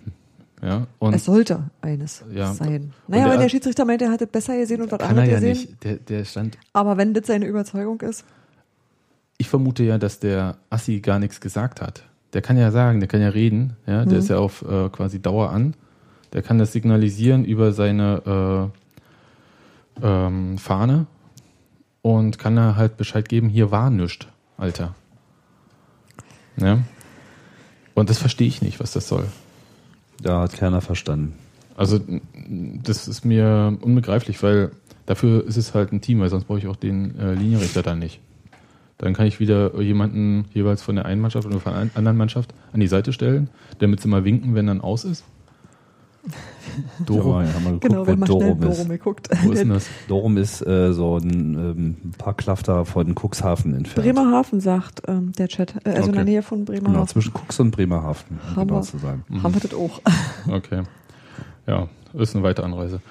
Ja, 0.63 0.87
es 1.11 1.25
sollte 1.25 1.69
eines 1.81 2.23
Ja. 2.33 2.53
sein. 2.53 2.93
Naja, 3.07 3.25
der- 3.25 3.33
wenn 3.33 3.39
der 3.41 3.49
Schiedsrichter 3.49 3.83
meint, 3.85 4.01
er 4.01 4.11
hat 4.11 4.21
das 4.21 4.29
besser 4.29 4.55
gesehen 4.57 4.81
und 4.81 4.91
was 4.91 4.99
er 4.99 5.09
anderes 5.09 5.29
ja 5.29 5.35
gesehen. 5.35 5.49
nicht. 5.51 5.83
Der, 5.83 5.95
der 5.97 6.23
stand. 6.25 6.57
Aber 6.71 6.95
wenn 6.97 7.13
das 7.13 7.27
seine 7.27 7.45
Überzeugung 7.47 7.99
ist, 8.01 8.23
Ich 9.39 9.49
vermute 9.49 9.83
ja, 9.83 9.97
dass 9.97 10.19
der 10.19 10.55
Assi 10.69 10.99
gar 11.01 11.19
nichts 11.19 11.41
gesagt 11.41 11.81
hat. 11.81 12.03
Der 12.33 12.41
kann 12.41 12.55
ja 12.57 12.71
sagen, 12.71 12.99
der 13.01 13.09
kann 13.09 13.19
ja 13.19 13.29
reden. 13.29 13.75
Ja, 13.85 14.05
der 14.05 14.13
Mhm. 14.13 14.19
ist 14.19 14.29
ja 14.29 14.37
auf 14.37 14.61
äh, 14.61 14.89
quasi 14.89 15.19
Dauer 15.21 15.49
an. 15.49 15.73
Der 16.31 16.41
kann 16.43 16.59
das 16.59 16.71
signalisieren 16.71 17.43
über 17.43 17.73
seine 17.73 18.71
äh, 20.01 20.05
ähm, 20.05 20.57
Fahne 20.59 21.07
und 22.01 22.37
kann 22.39 22.55
da 22.55 22.75
halt 22.75 22.95
Bescheid 22.95 23.27
geben, 23.27 23.49
hier 23.49 23.69
war 23.71 23.89
nichts, 23.89 24.27
Alter. 24.57 24.95
Ja. 26.57 26.79
Und 27.95 28.09
das 28.09 28.19
verstehe 28.19 28.47
ich 28.47 28.61
nicht, 28.61 28.79
was 28.79 28.93
das 28.93 29.07
soll. 29.07 29.27
Da 30.23 30.39
hat 30.39 30.53
keiner 30.53 30.81
verstanden. 30.81 31.33
Also 31.75 31.99
das 32.83 33.07
ist 33.07 33.25
mir 33.25 33.77
unbegreiflich, 33.81 34.41
weil 34.41 34.71
dafür 35.05 35.45
ist 35.45 35.57
es 35.57 35.73
halt 35.73 35.91
ein 35.91 36.01
Team, 36.01 36.21
weil 36.21 36.29
sonst 36.29 36.45
brauche 36.45 36.59
ich 36.59 36.67
auch 36.67 36.77
den 36.77 37.19
äh, 37.19 37.33
Linienrichter 37.33 37.81
dann 37.83 37.99
nicht. 37.99 38.21
Dann 38.97 39.13
kann 39.13 39.25
ich 39.25 39.39
wieder 39.39 39.79
jemanden 39.81 40.45
jeweils 40.53 40.81
von 40.81 40.95
der 40.95 41.05
einen 41.05 41.19
Mannschaft 41.19 41.45
oder 41.45 41.59
von 41.59 41.73
der 41.73 41.89
anderen 41.95 42.17
Mannschaft 42.17 42.53
an 42.71 42.79
die 42.79 42.87
Seite 42.87 43.11
stellen, 43.11 43.49
damit 43.79 43.99
sie 43.99 44.07
mal 44.07 44.23
winken, 44.23 44.55
wenn 44.55 44.67
dann 44.67 44.81
aus 44.81 45.03
ist. 45.03 45.25
Doro, 47.05 47.41
Ja, 47.41 47.53
haben 47.53 47.63
wir 47.65 47.71
geguckt, 47.73 47.81
genau, 47.83 48.07
wenn 48.07 48.19
man 48.19 48.27
schnell 48.27 48.39
Dorum 48.39 48.63
ist. 48.63 48.77
Dorum 48.77 48.89
geguckt. 48.89 49.29
wo 49.43 49.51
ist 49.51 49.59
denn 49.61 49.69
das? 49.69 49.85
Dorum 50.07 50.37
ist 50.37 50.65
äh, 50.65 50.93
so 50.93 51.17
ein, 51.17 51.29
ähm, 51.29 51.97
ein 52.03 52.11
paar 52.17 52.33
Klafter 52.33 52.85
von 52.85 53.13
Cuxhaven 53.13 53.75
entfernt. 53.75 54.05
Bremerhaven 54.07 54.59
sagt 54.59 55.01
ähm, 55.07 55.33
der 55.37 55.47
Chat. 55.49 55.75
Äh, 55.85 55.89
also 55.89 56.07
in 56.07 56.13
der 56.13 56.21
Okay. 56.23 56.31
Nähe 56.31 56.41
von 56.41 56.65
Genau, 56.65 56.79
Bremerhaven. 56.81 57.07
zwischen 57.07 57.33
Cux 57.33 57.59
und 57.59 57.71
Bremerhaven, 57.71 58.39
um 58.39 58.55
Haben 58.55 58.67
genau 58.67 58.79
wir. 58.79 58.83
zu 58.83 58.97
sein. 58.97 59.23
Haben 59.43 59.53
wir 59.53 59.61
das 59.61 59.73
auch. 59.73 60.01
Okay. 60.49 60.83
Ja, 61.67 61.87
ist 62.13 62.35
eine 62.35 62.43
weite 62.43 62.63
Anreise. 62.63 63.01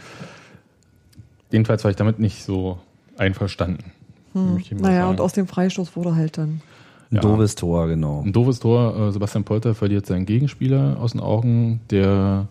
Jedenfalls 1.50 1.84
war 1.84 1.90
ich 1.90 1.96
damit 1.96 2.18
nicht 2.18 2.44
so 2.44 2.78
einverstanden. 3.16 3.92
mal 4.34 4.58
Naja, 4.70 5.00
sagen. 5.02 5.10
und 5.10 5.20
aus 5.20 5.32
dem 5.34 5.46
Freistoß 5.46 5.96
wurde 5.96 6.14
halt 6.14 6.38
dann. 6.38 6.62
Ein 7.10 7.16
Ja. 7.16 7.20
doofes 7.20 7.54
Tor, 7.56 7.88
genau. 7.88 8.22
Ein 8.24 8.32
doofes 8.32 8.58
Tor. 8.60 8.96
äh, 9.08 9.12
Sebastian 9.12 9.44
Polter 9.44 9.74
verliert 9.74 10.06
seinen 10.06 10.24
Gegenspieler 10.24 10.96
aus 10.98 11.12
den 11.12 11.20
Augen. 11.20 11.80
Der 11.90 12.48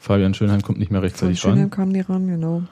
Fabian 0.00 0.32
Schönheim 0.34 0.62
kommt 0.62 0.78
nicht 0.78 0.90
mehr 0.90 1.00
Von 1.00 1.08
rechtzeitig 1.08 1.38
Schönheim 1.40 1.60
ran. 1.60 1.70
kam 1.70 1.88
nie 1.90 2.00
ran, 2.00 2.26
genau. 2.26 2.62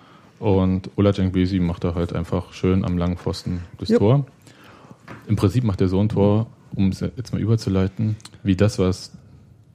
Und 0.41 0.91
Ola 0.97 1.12
Besi 1.12 1.61
macht 1.61 1.85
da 1.85 1.95
halt 1.95 2.14
einfach 2.14 2.53
schön 2.53 2.85
am 2.85 2.97
langen 2.97 3.17
Pfosten 3.19 3.62
das 3.79 3.91
Jupp. 3.91 3.99
Tor. 4.01 4.27
Im 5.27 5.37
Prinzip 5.37 5.62
macht 5.64 5.81
er 5.81 5.88
so 5.88 6.01
ein 6.01 6.09
Tor, 6.09 6.47
um 6.75 6.88
es 6.88 7.01
jetzt 7.01 7.33
mal 7.33 7.41
überzuleiten, 7.41 8.17
wie 8.43 8.57
das, 8.57 8.79
was 8.79 9.12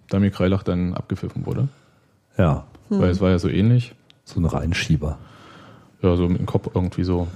Damir 0.09 0.31
Kreilach 0.31 0.63
dann 0.63 0.93
abgepfiffen 0.93 1.45
wurde. 1.45 1.67
Ja, 2.37 2.65
Weil 2.89 3.09
es 3.09 3.21
war 3.21 3.29
ja 3.29 3.39
so 3.39 3.49
ähnlich. 3.49 3.93
so 4.25 4.39
ein 4.39 4.45
Reinschieber. 4.45 5.17
Ja, 6.01 6.15
so 6.15 6.27
mit 6.27 6.39
dem 6.39 6.45
Kopf 6.47 6.69
irgendwie 6.73 7.03
so 7.03 7.27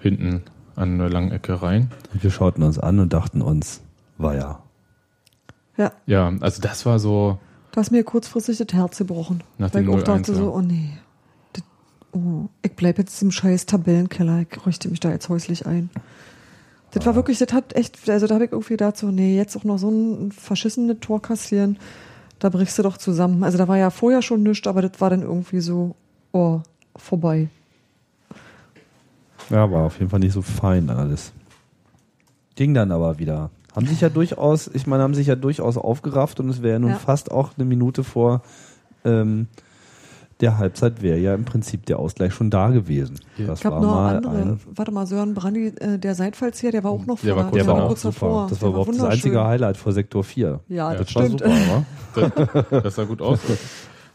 hinten 0.00 0.42
an 0.74 0.94
eine 0.94 1.08
lange 1.08 1.32
Ecke 1.32 1.62
rein. 1.62 1.90
Und 2.12 2.22
wir 2.24 2.30
schauten 2.30 2.62
uns 2.64 2.78
an 2.78 2.98
und 2.98 3.12
dachten 3.12 3.40
uns, 3.42 3.82
war 4.18 4.34
ja. 4.34 4.62
Ja, 5.76 5.92
Ja, 6.06 6.32
also 6.40 6.60
das 6.60 6.86
war 6.86 6.98
so, 6.98 7.38
du 7.72 7.80
hast 7.80 7.90
mir 7.90 8.04
kurzfristig 8.04 8.58
das 8.58 8.74
Herz 8.74 8.98
gebrochen. 8.98 9.42
Nach 9.58 9.72
weil 9.72 9.84
ich 9.84 9.88
auch 9.88 9.98
0-1, 9.98 10.02
dachte 10.04 10.32
ja. 10.32 10.38
so, 10.38 10.54
oh 10.54 10.60
nee. 10.60 10.90
Das 11.52 11.64
Oh, 12.12 12.48
ich 12.62 12.72
bleib 12.72 12.98
jetzt 12.98 13.22
im 13.22 13.30
scheiß 13.30 13.66
Tabellenkeller. 13.66 14.44
Ich 14.50 14.66
richte 14.66 14.88
mich 14.88 15.00
da 15.00 15.10
jetzt 15.10 15.28
häuslich 15.28 15.66
ein. 15.66 15.90
Das 16.92 17.06
war 17.06 17.14
wirklich, 17.14 17.38
das 17.38 17.52
hat 17.52 17.76
echt, 17.76 18.10
also 18.10 18.26
da 18.26 18.34
habe 18.34 18.46
ich 18.46 18.52
irgendwie 18.52 18.72
gedacht, 18.72 18.96
so, 18.96 19.12
nee, 19.12 19.36
jetzt 19.36 19.56
auch 19.56 19.62
noch 19.62 19.78
so 19.78 19.90
ein 19.90 20.32
verschissenes 20.32 20.96
Tor 21.00 21.22
kassieren, 21.22 21.78
da 22.40 22.48
brichst 22.48 22.78
du 22.78 22.82
doch 22.82 22.96
zusammen. 22.96 23.44
Also 23.44 23.58
da 23.58 23.68
war 23.68 23.78
ja 23.78 23.90
vorher 23.90 24.22
schon 24.22 24.42
nichts, 24.42 24.66
aber 24.66 24.82
das 24.82 25.00
war 25.00 25.10
dann 25.10 25.22
irgendwie 25.22 25.60
so, 25.60 25.94
oh, 26.32 26.62
vorbei. 26.96 27.48
Ja, 29.50 29.70
war 29.70 29.84
auf 29.84 29.98
jeden 30.00 30.10
Fall 30.10 30.18
nicht 30.18 30.32
so 30.32 30.42
fein 30.42 30.90
alles. 30.90 31.32
Ging 32.56 32.74
dann 32.74 32.90
aber 32.90 33.20
wieder. 33.20 33.50
Haben 33.74 33.86
sich 33.86 34.00
ja 34.00 34.08
durchaus, 34.08 34.68
ich 34.72 34.86
meine, 34.86 35.02
haben 35.02 35.14
sich 35.14 35.26
ja 35.28 35.36
durchaus 35.36 35.76
aufgerafft 35.76 36.40
und 36.40 36.48
es 36.48 36.62
wäre 36.62 36.74
ja 36.74 36.78
nun 36.78 36.90
Ja. 36.90 36.96
fast 36.96 37.30
auch 37.30 37.50
eine 37.56 37.64
Minute 37.64 38.02
vor 38.04 38.42
ähm, 39.04 39.46
der 40.40 40.56
Halbzeit 40.56 41.02
wäre 41.02 41.18
ja 41.18 41.34
im 41.34 41.44
Prinzip 41.44 41.84
der 41.84 41.98
Ausgleich 41.98 42.32
schon 42.32 42.48
da 42.48 42.70
gewesen. 42.70 43.18
Das 43.36 43.60
Ich 43.60 43.66
habe 43.66 43.76
war 43.76 43.82
noch 43.82 43.94
mal 43.94 44.16
andere, 44.16 44.32
ein, 44.52 44.60
warte 44.74 44.90
mal, 44.90 45.06
Sören 45.06 45.34
Brandi, 45.34 45.66
äh, 45.78 45.98
der 45.98 46.14
Seitfalls 46.14 46.58
hier, 46.60 46.72
der 46.72 46.82
war 46.82 46.90
auch 46.92 47.04
noch 47.04 47.20
Der 47.20 47.36
war 47.36 47.50
vorne. 47.50 47.50
kurz 47.50 47.62
der 47.64 47.66
war 47.74 47.82
auch 47.84 47.88
kurz 47.88 48.00
super. 48.02 48.14
davor. 48.14 48.46
Das 48.48 48.58
Der 48.58 48.62
war 48.62 48.68
überhaupt 48.70 48.94
das 48.94 49.04
einzige 49.04 49.44
Highlight 49.44 49.76
vor 49.76 49.92
Sektor 49.92 50.24
4. 50.24 50.60
Ja, 50.68 50.94
das, 50.94 51.06
Das 51.08 51.14
war 51.16 51.22
stimmt. 51.26 51.40
super, 51.40 51.50
wa? 51.50 51.84
Das, 52.70 52.82
das 52.82 52.94
sah 52.94 53.04
gut 53.04 53.20
aus. 53.20 53.38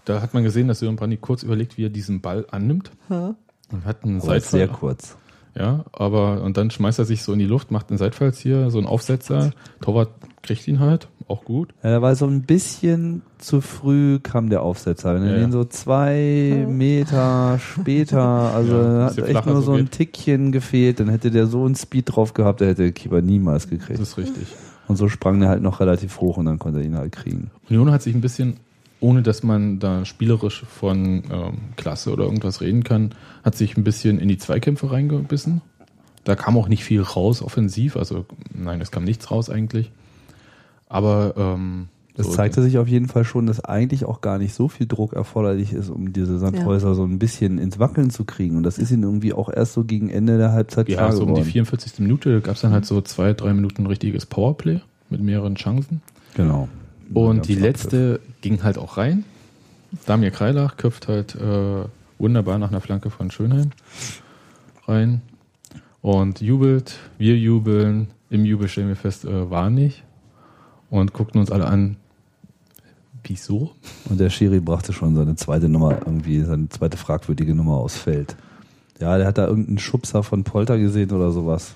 Da 0.05 0.19
hat 0.21 0.33
man 0.33 0.43
gesehen, 0.43 0.67
dass 0.67 0.79
Sören 0.79 0.95
Brandy 0.95 1.17
kurz 1.17 1.43
überlegt, 1.43 1.77
wie 1.77 1.85
er 1.85 1.89
diesen 1.89 2.21
Ball 2.21 2.45
annimmt. 2.49 2.91
Ja. 3.09 3.35
Und 3.71 3.85
hat 3.85 4.03
einen 4.03 4.17
Aber 4.21 4.39
sehr 4.39 4.41
Seitfall. 4.41 4.67
kurz. 4.79 5.17
Ja, 5.57 5.85
aber 5.93 6.41
und 6.41 6.57
dann 6.57 6.69
schmeißt 6.69 6.99
er 6.99 7.05
sich 7.05 7.23
so 7.23 7.31
in 7.33 7.39
die 7.39 7.45
Luft, 7.45 7.71
macht 7.71 7.89
einen 7.89 7.97
Seitfalls 7.97 8.39
hier, 8.39 8.69
so 8.71 8.77
einen 8.77 8.87
Aufsetzer. 8.87 9.51
Torwart 9.81 10.09
kriegt 10.43 10.67
ihn 10.67 10.79
halt, 10.81 11.07
auch 11.29 11.45
gut. 11.45 11.69
Ja, 11.81 11.91
da 11.91 12.01
war 12.01 12.13
so 12.15 12.25
ein 12.27 12.41
bisschen 12.41 13.21
zu 13.37 13.61
früh 13.61 14.19
kam 14.19 14.49
der 14.49 14.61
Aufsetzer. 14.63 15.15
Wenn 15.15 15.23
er 15.23 15.29
Ja, 15.31 15.35
den 15.37 15.43
ja. 15.45 15.51
so 15.51 15.63
zwei 15.63 16.65
Meter 16.69 17.57
später, 17.59 18.19
also 18.53 18.75
Ja, 18.75 19.05
hat 19.05 19.17
echt 19.17 19.45
nur 19.45 19.55
so 19.55 19.61
so 19.61 19.71
ein 19.73 19.85
geht. 19.85 19.91
Tickchen 19.91 20.51
gefehlt, 20.51 20.99
dann 20.99 21.09
hätte 21.09 21.31
der 21.31 21.47
so 21.47 21.63
einen 21.65 21.75
Speed 21.75 22.15
drauf 22.15 22.33
gehabt, 22.33 22.59
der 22.59 22.67
hätte 22.69 22.83
der 22.83 22.91
Keeper 22.91 23.21
niemals 23.21 23.63
Das 23.63 23.69
gekriegt. 23.69 23.99
ist 23.99 24.17
richtig. 24.17 24.47
Und 24.87 24.97
so 24.97 25.07
sprang 25.07 25.39
der 25.39 25.49
halt 25.49 25.63
noch 25.63 25.79
relativ 25.79 26.19
hoch 26.21 26.37
und 26.37 26.45
dann 26.45 26.59
konnte 26.59 26.79
er 26.79 26.85
ihn 26.85 26.95
halt 26.97 27.11
kriegen. 27.11 27.49
Union 27.69 27.91
hat 27.91 28.03
sich 28.03 28.13
ein 28.13 28.21
bisschen, 28.21 28.57
ohne 29.05 29.21
dass 29.21 29.43
man 29.43 29.79
da 29.79 30.03
spielerisch 30.05 30.63
von 30.67 31.23
ähm, 31.31 31.53
Klasse 31.75 32.11
oder 32.11 32.23
irgendwas 32.23 32.59
reden 32.61 32.83
kann, 32.83 33.11
hat 33.43 33.55
sich 33.55 33.77
ein 33.77 33.83
bisschen 33.83 34.17
in 34.19 34.27
die 34.27 34.37
Zweikämpfe 34.37 34.91
reingebissen. 34.91 35.61
Da 36.23 36.35
kam 36.35 36.57
auch 36.57 36.67
nicht 36.67 36.83
viel 36.83 37.01
raus 37.01 37.41
offensiv, 37.43 37.97
also 37.97 38.25
nein, 38.53 38.81
es 38.81 38.89
kam 38.91 39.03
nichts 39.03 39.29
raus 39.29 39.49
eigentlich. 39.51 39.91
Aber 40.87 41.33
ähm, 41.37 41.87
Das 42.15 42.27
so- 42.27 42.33
zeigte 42.33 42.61
sich 42.63 42.77
auf 42.77 42.87
jeden 42.87 43.07
Fall 43.07 43.23
schon, 43.25 43.45
dass 43.45 43.63
eigentlich 43.63 44.05
auch 44.05 44.21
gar 44.21 44.37
nicht 44.37 44.53
so 44.53 44.67
viel 44.67 44.87
Druck 44.87 45.13
erforderlich 45.13 45.73
ist, 45.73 45.89
um 45.89 46.13
diese 46.13 46.39
Sandhäuser 46.39 46.95
so 46.95 47.03
ein 47.03 47.19
bisschen 47.19 47.57
ins 47.57 47.77
Wackeln 47.79 48.09
zu 48.09 48.23
kriegen. 48.25 48.57
Und 48.57 48.63
das 48.63 48.77
ist 48.77 48.91
ihnen 48.91 49.03
irgendwie 49.03 49.33
auch 49.33 49.49
erst 49.53 49.73
so 49.73 49.83
gegen 49.83 50.09
Ende 50.09 50.37
der 50.37 50.51
Halbzeit 50.51 50.89
Ja, 50.89 51.11
so 51.11 51.23
um 51.23 51.27
die 51.29 51.33
geworden. 51.41 51.51
44. 51.51 51.99
Minute 51.99 52.41
gab 52.41 52.55
es 52.55 52.61
dann 52.61 52.71
halt 52.71 52.85
so 52.85 53.01
zwei, 53.01 53.33
drei 53.33 53.53
Minuten 53.53 53.85
richtiges 53.85 54.25
Powerplay 54.25 54.79
mit 55.09 55.21
mehreren 55.21 55.55
Chancen. 55.55 56.01
Genau. 56.35 56.67
Und 57.13 57.47
die 57.47 57.53
letzte 57.55 58.19
ging 58.45 58.61
halt 58.61 58.77
auch 58.77 58.97
rein. 58.97 59.23
Damir 60.05 60.29
Kreilach 60.29 60.77
köpft 60.77 61.07
halt 61.07 61.33
äh, 61.33 61.83
wunderbar 62.19 62.59
nach 62.59 62.69
einer 62.69 62.79
Flanke 62.79 63.09
von 63.09 63.31
Schönheim 63.31 63.71
rein 64.87 65.23
und 66.03 66.41
jubelt. 66.41 66.99
Wir 67.17 67.35
jubeln. 67.39 68.09
Im 68.29 68.45
Jubel 68.45 68.67
stellen 68.67 68.89
wir 68.89 68.95
fest, 68.95 69.25
äh, 69.25 69.49
war 69.49 69.71
nicht. 69.71 70.03
Und 70.91 71.11
guckten 71.11 71.41
uns 71.41 71.49
alle 71.49 71.65
an. 71.65 71.97
Wieso? 73.23 73.71
Und 74.11 74.19
der 74.19 74.29
Schiri 74.29 74.59
brachte 74.59 74.93
schon 74.93 75.15
seine 75.15 75.35
zweite 75.35 75.67
Nummer, 75.67 75.93
irgendwie 76.05 76.41
seine 76.41 76.69
zweite 76.69 76.97
fragwürdige 76.97 77.55
Nummer 77.55 77.77
aufs 77.77 77.97
Feld. 77.97 78.35
Ja, 78.99 79.17
der 79.17 79.25
hat 79.25 79.39
da 79.39 79.47
irgendeinen 79.47 79.79
Schubser 79.79 80.21
von 80.21 80.43
Polter 80.43 80.77
gesehen 80.77 81.09
oder 81.09 81.31
sowas. 81.31 81.73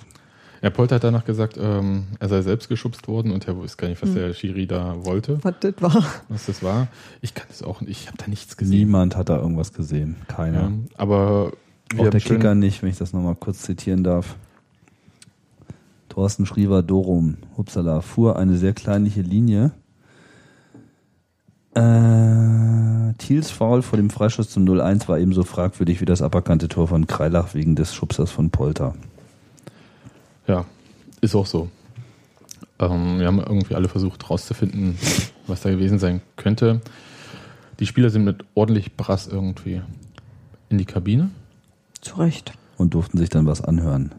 Ja, 0.62 0.70
Polter 0.70 0.96
hat 0.96 1.04
danach 1.06 1.24
gesagt, 1.24 1.58
ähm, 1.60 2.04
er 2.20 2.28
sei 2.28 2.42
selbst 2.42 2.68
geschubst 2.68 3.08
worden 3.08 3.32
und 3.32 3.48
er 3.48 3.56
wusste 3.56 3.78
gar 3.78 3.88
nicht, 3.88 4.02
was 4.02 4.14
der 4.14 4.34
Schiri 4.34 4.68
da 4.68 4.96
wollte, 5.06 5.40
Was 5.44 5.56
das 5.62 5.74
war. 5.80 6.04
was 6.28 6.46
das 6.48 6.62
war. 6.64 6.88
Ich 7.22 7.34
kann 7.34 7.46
das 7.48 7.64
auch 7.64 7.80
nicht, 7.82 7.92
ich 8.02 8.08
habe 8.08 8.18
da 8.18 8.28
nichts 8.28 8.58
gesehen. 8.58 8.78
Niemand 8.78 9.16
hat 9.16 9.30
da 9.30 9.38
irgendwas 9.38 9.72
gesehen. 9.74 10.18
Keiner. 10.28 10.62
Ja, 10.64 10.72
aber 10.98 11.54
wir 11.94 12.08
Auch 12.08 12.10
der 12.10 12.20
schön- 12.20 12.38
Kicker 12.38 12.56
nicht, 12.56 12.82
wenn 12.84 12.90
ich 12.90 12.98
das 12.98 13.14
nochmal 13.14 13.36
kurz 13.36 13.62
zitieren 13.62 14.04
darf. 14.04 14.36
Thorsten 16.10 16.46
Schriever 16.46 16.84
Dorum, 16.84 17.38
Hupsala, 17.56 18.02
fuhr 18.02 18.38
eine 18.38 18.58
sehr 18.58 18.74
kleinliche 18.74 19.22
Linie. 19.22 19.72
Äh, 21.76 23.14
Thiels 23.20 23.52
Foul 23.52 23.82
vor 23.82 23.98
dem 23.98 24.10
Freischuss 24.10 24.50
zum 24.50 24.66
0-1 24.66 25.08
war 25.08 25.20
ebenso 25.20 25.44
fragwürdig 25.44 26.02
wie 26.02 26.06
das 26.06 26.22
aberkannte 26.22 26.68
Tor 26.68 26.88
von 26.88 27.08
Kreilach 27.08 27.54
wegen 27.54 27.76
des 27.76 27.94
Schubsers 27.94 28.32
von 28.32 28.50
Polter. 28.50 28.96
Ja, 30.50 30.66
ist 31.22 31.36
auch 31.36 31.46
so. 31.46 31.70
Ähm, 32.80 33.20
wir 33.20 33.28
haben 33.28 33.40
irgendwie 33.40 33.76
alle 33.76 33.88
versucht 33.88 34.28
rauszufinden, 34.30 34.98
was 35.48 35.62
da 35.62 35.70
gewesen 35.70 36.00
sein 36.00 36.22
könnte. 36.38 36.82
Die 37.80 37.86
Spieler 37.86 38.10
sind 38.10 38.24
mit 38.26 38.44
ordentlich 38.56 38.98
Brass 38.98 39.28
irgendwie 39.28 39.82
in 40.70 40.80
die 40.80 40.86
Kabine. 40.86 41.30
Zu 42.02 42.16
Recht. 42.16 42.54
Und 42.78 42.96
durften 42.96 43.20
sich 43.20 43.30
dann 43.30 43.46
was 43.46 43.62
anhören. 43.62 44.16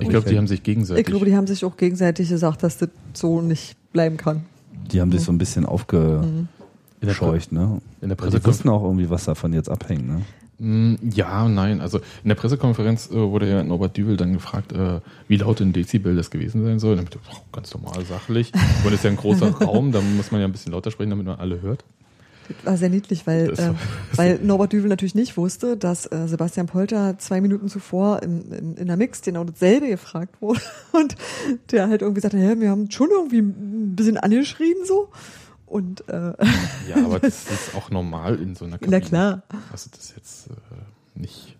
Ich 0.00 0.08
glaube, 0.08 0.30
die 0.30 0.38
haben 0.38 0.46
sich 0.46 0.62
gegenseitig. 0.62 1.02
Ich 1.02 1.06
glaube, 1.06 1.26
die 1.26 1.36
haben 1.36 1.46
sich 1.46 1.66
auch 1.66 1.76
gegenseitig 1.76 2.30
gesagt, 2.30 2.62
dass 2.62 2.78
das 2.78 2.88
so 3.12 3.42
nicht 3.42 3.76
bleiben 3.92 4.16
kann. 4.16 4.46
Die 4.90 5.02
haben 5.02 5.12
sich 5.12 5.20
so 5.20 5.32
ein 5.32 5.38
bisschen 5.38 5.66
aufgescheucht, 5.66 7.52
ne? 7.52 7.82
in 8.00 8.08
der 8.08 8.18
Aber 8.18 8.30
die 8.30 8.44
wussten 8.44 8.70
auch 8.70 8.82
irgendwie, 8.82 9.10
was 9.10 9.24
davon 9.24 9.52
jetzt 9.52 9.68
abhängt, 9.68 10.06
ne? 10.06 10.22
Mm, 10.62 10.94
Ja, 11.12 11.48
nein. 11.48 11.80
Also 11.80 11.98
in 12.22 12.28
der 12.28 12.36
Pressekonferenz 12.36 13.10
äh, 13.10 13.14
wurde 13.14 13.50
ja 13.50 13.64
Norbert 13.64 13.96
Düvel 13.96 14.16
dann 14.16 14.32
gefragt, 14.32 14.72
äh, 14.72 15.00
wie 15.26 15.36
laut 15.36 15.60
in 15.60 15.72
Dezibel 15.72 16.14
das 16.14 16.30
gewesen 16.30 16.62
sein 16.64 16.78
soll. 16.78 16.96
Dachte, 16.96 17.18
oh, 17.32 17.36
ganz 17.52 17.74
normal, 17.74 18.04
sachlich. 18.04 18.52
Und 18.84 18.88
es 18.92 19.00
ist 19.00 19.04
ja 19.04 19.10
ein 19.10 19.16
großer 19.16 19.50
Raum, 19.64 19.90
da 19.90 20.00
muss 20.00 20.30
man 20.30 20.40
ja 20.40 20.46
ein 20.46 20.52
bisschen 20.52 20.72
lauter 20.72 20.92
sprechen, 20.92 21.10
damit 21.10 21.26
man 21.26 21.38
alle 21.40 21.60
hört. 21.62 21.84
Das 22.48 22.66
war 22.66 22.76
sehr 22.76 22.90
niedlich, 22.90 23.26
weil, 23.26 23.48
Das 23.48 23.58
äh, 23.58 23.72
weil 24.16 24.38
Norbert 24.42 24.72
Düvel 24.72 24.88
natürlich 24.88 25.14
nicht 25.16 25.36
wusste, 25.36 25.76
dass 25.76 26.06
äh, 26.06 26.28
Sebastian 26.28 26.66
Polter 26.66 27.18
zwei 27.18 27.40
Minuten 27.40 27.68
zuvor 27.68 28.22
im, 28.22 28.52
im, 28.52 28.76
in 28.76 28.86
der 28.86 28.96
Mix 28.96 29.22
genau 29.22 29.42
dasselbe 29.42 29.88
gefragt 29.88 30.40
wurde. 30.40 30.60
Und 30.92 31.16
der 31.72 31.88
halt 31.88 32.02
irgendwie 32.02 32.20
sagte, 32.20 32.38
hä, 32.38 32.54
wir 32.58 32.70
haben 32.70 32.88
schon 32.90 33.08
irgendwie 33.10 33.38
ein 33.40 33.96
bisschen 33.96 34.16
angeschrien 34.16 34.76
so. 34.86 35.08
Und 35.72 36.06
äh, 36.08 36.34
Ja, 36.88 36.96
aber 37.02 37.18
das 37.18 37.50
ist 37.50 37.74
auch 37.74 37.88
normal 37.90 38.34
in 38.34 38.54
so 38.54 38.66
einer 38.66 38.76
Kabine. 38.76 39.00
na 39.00 39.06
klar. 39.06 39.42
Also 39.72 39.88
das 39.90 40.00
ist 40.04 40.16
jetzt 40.16 40.50
äh, 40.50 41.18
nicht. 41.18 41.56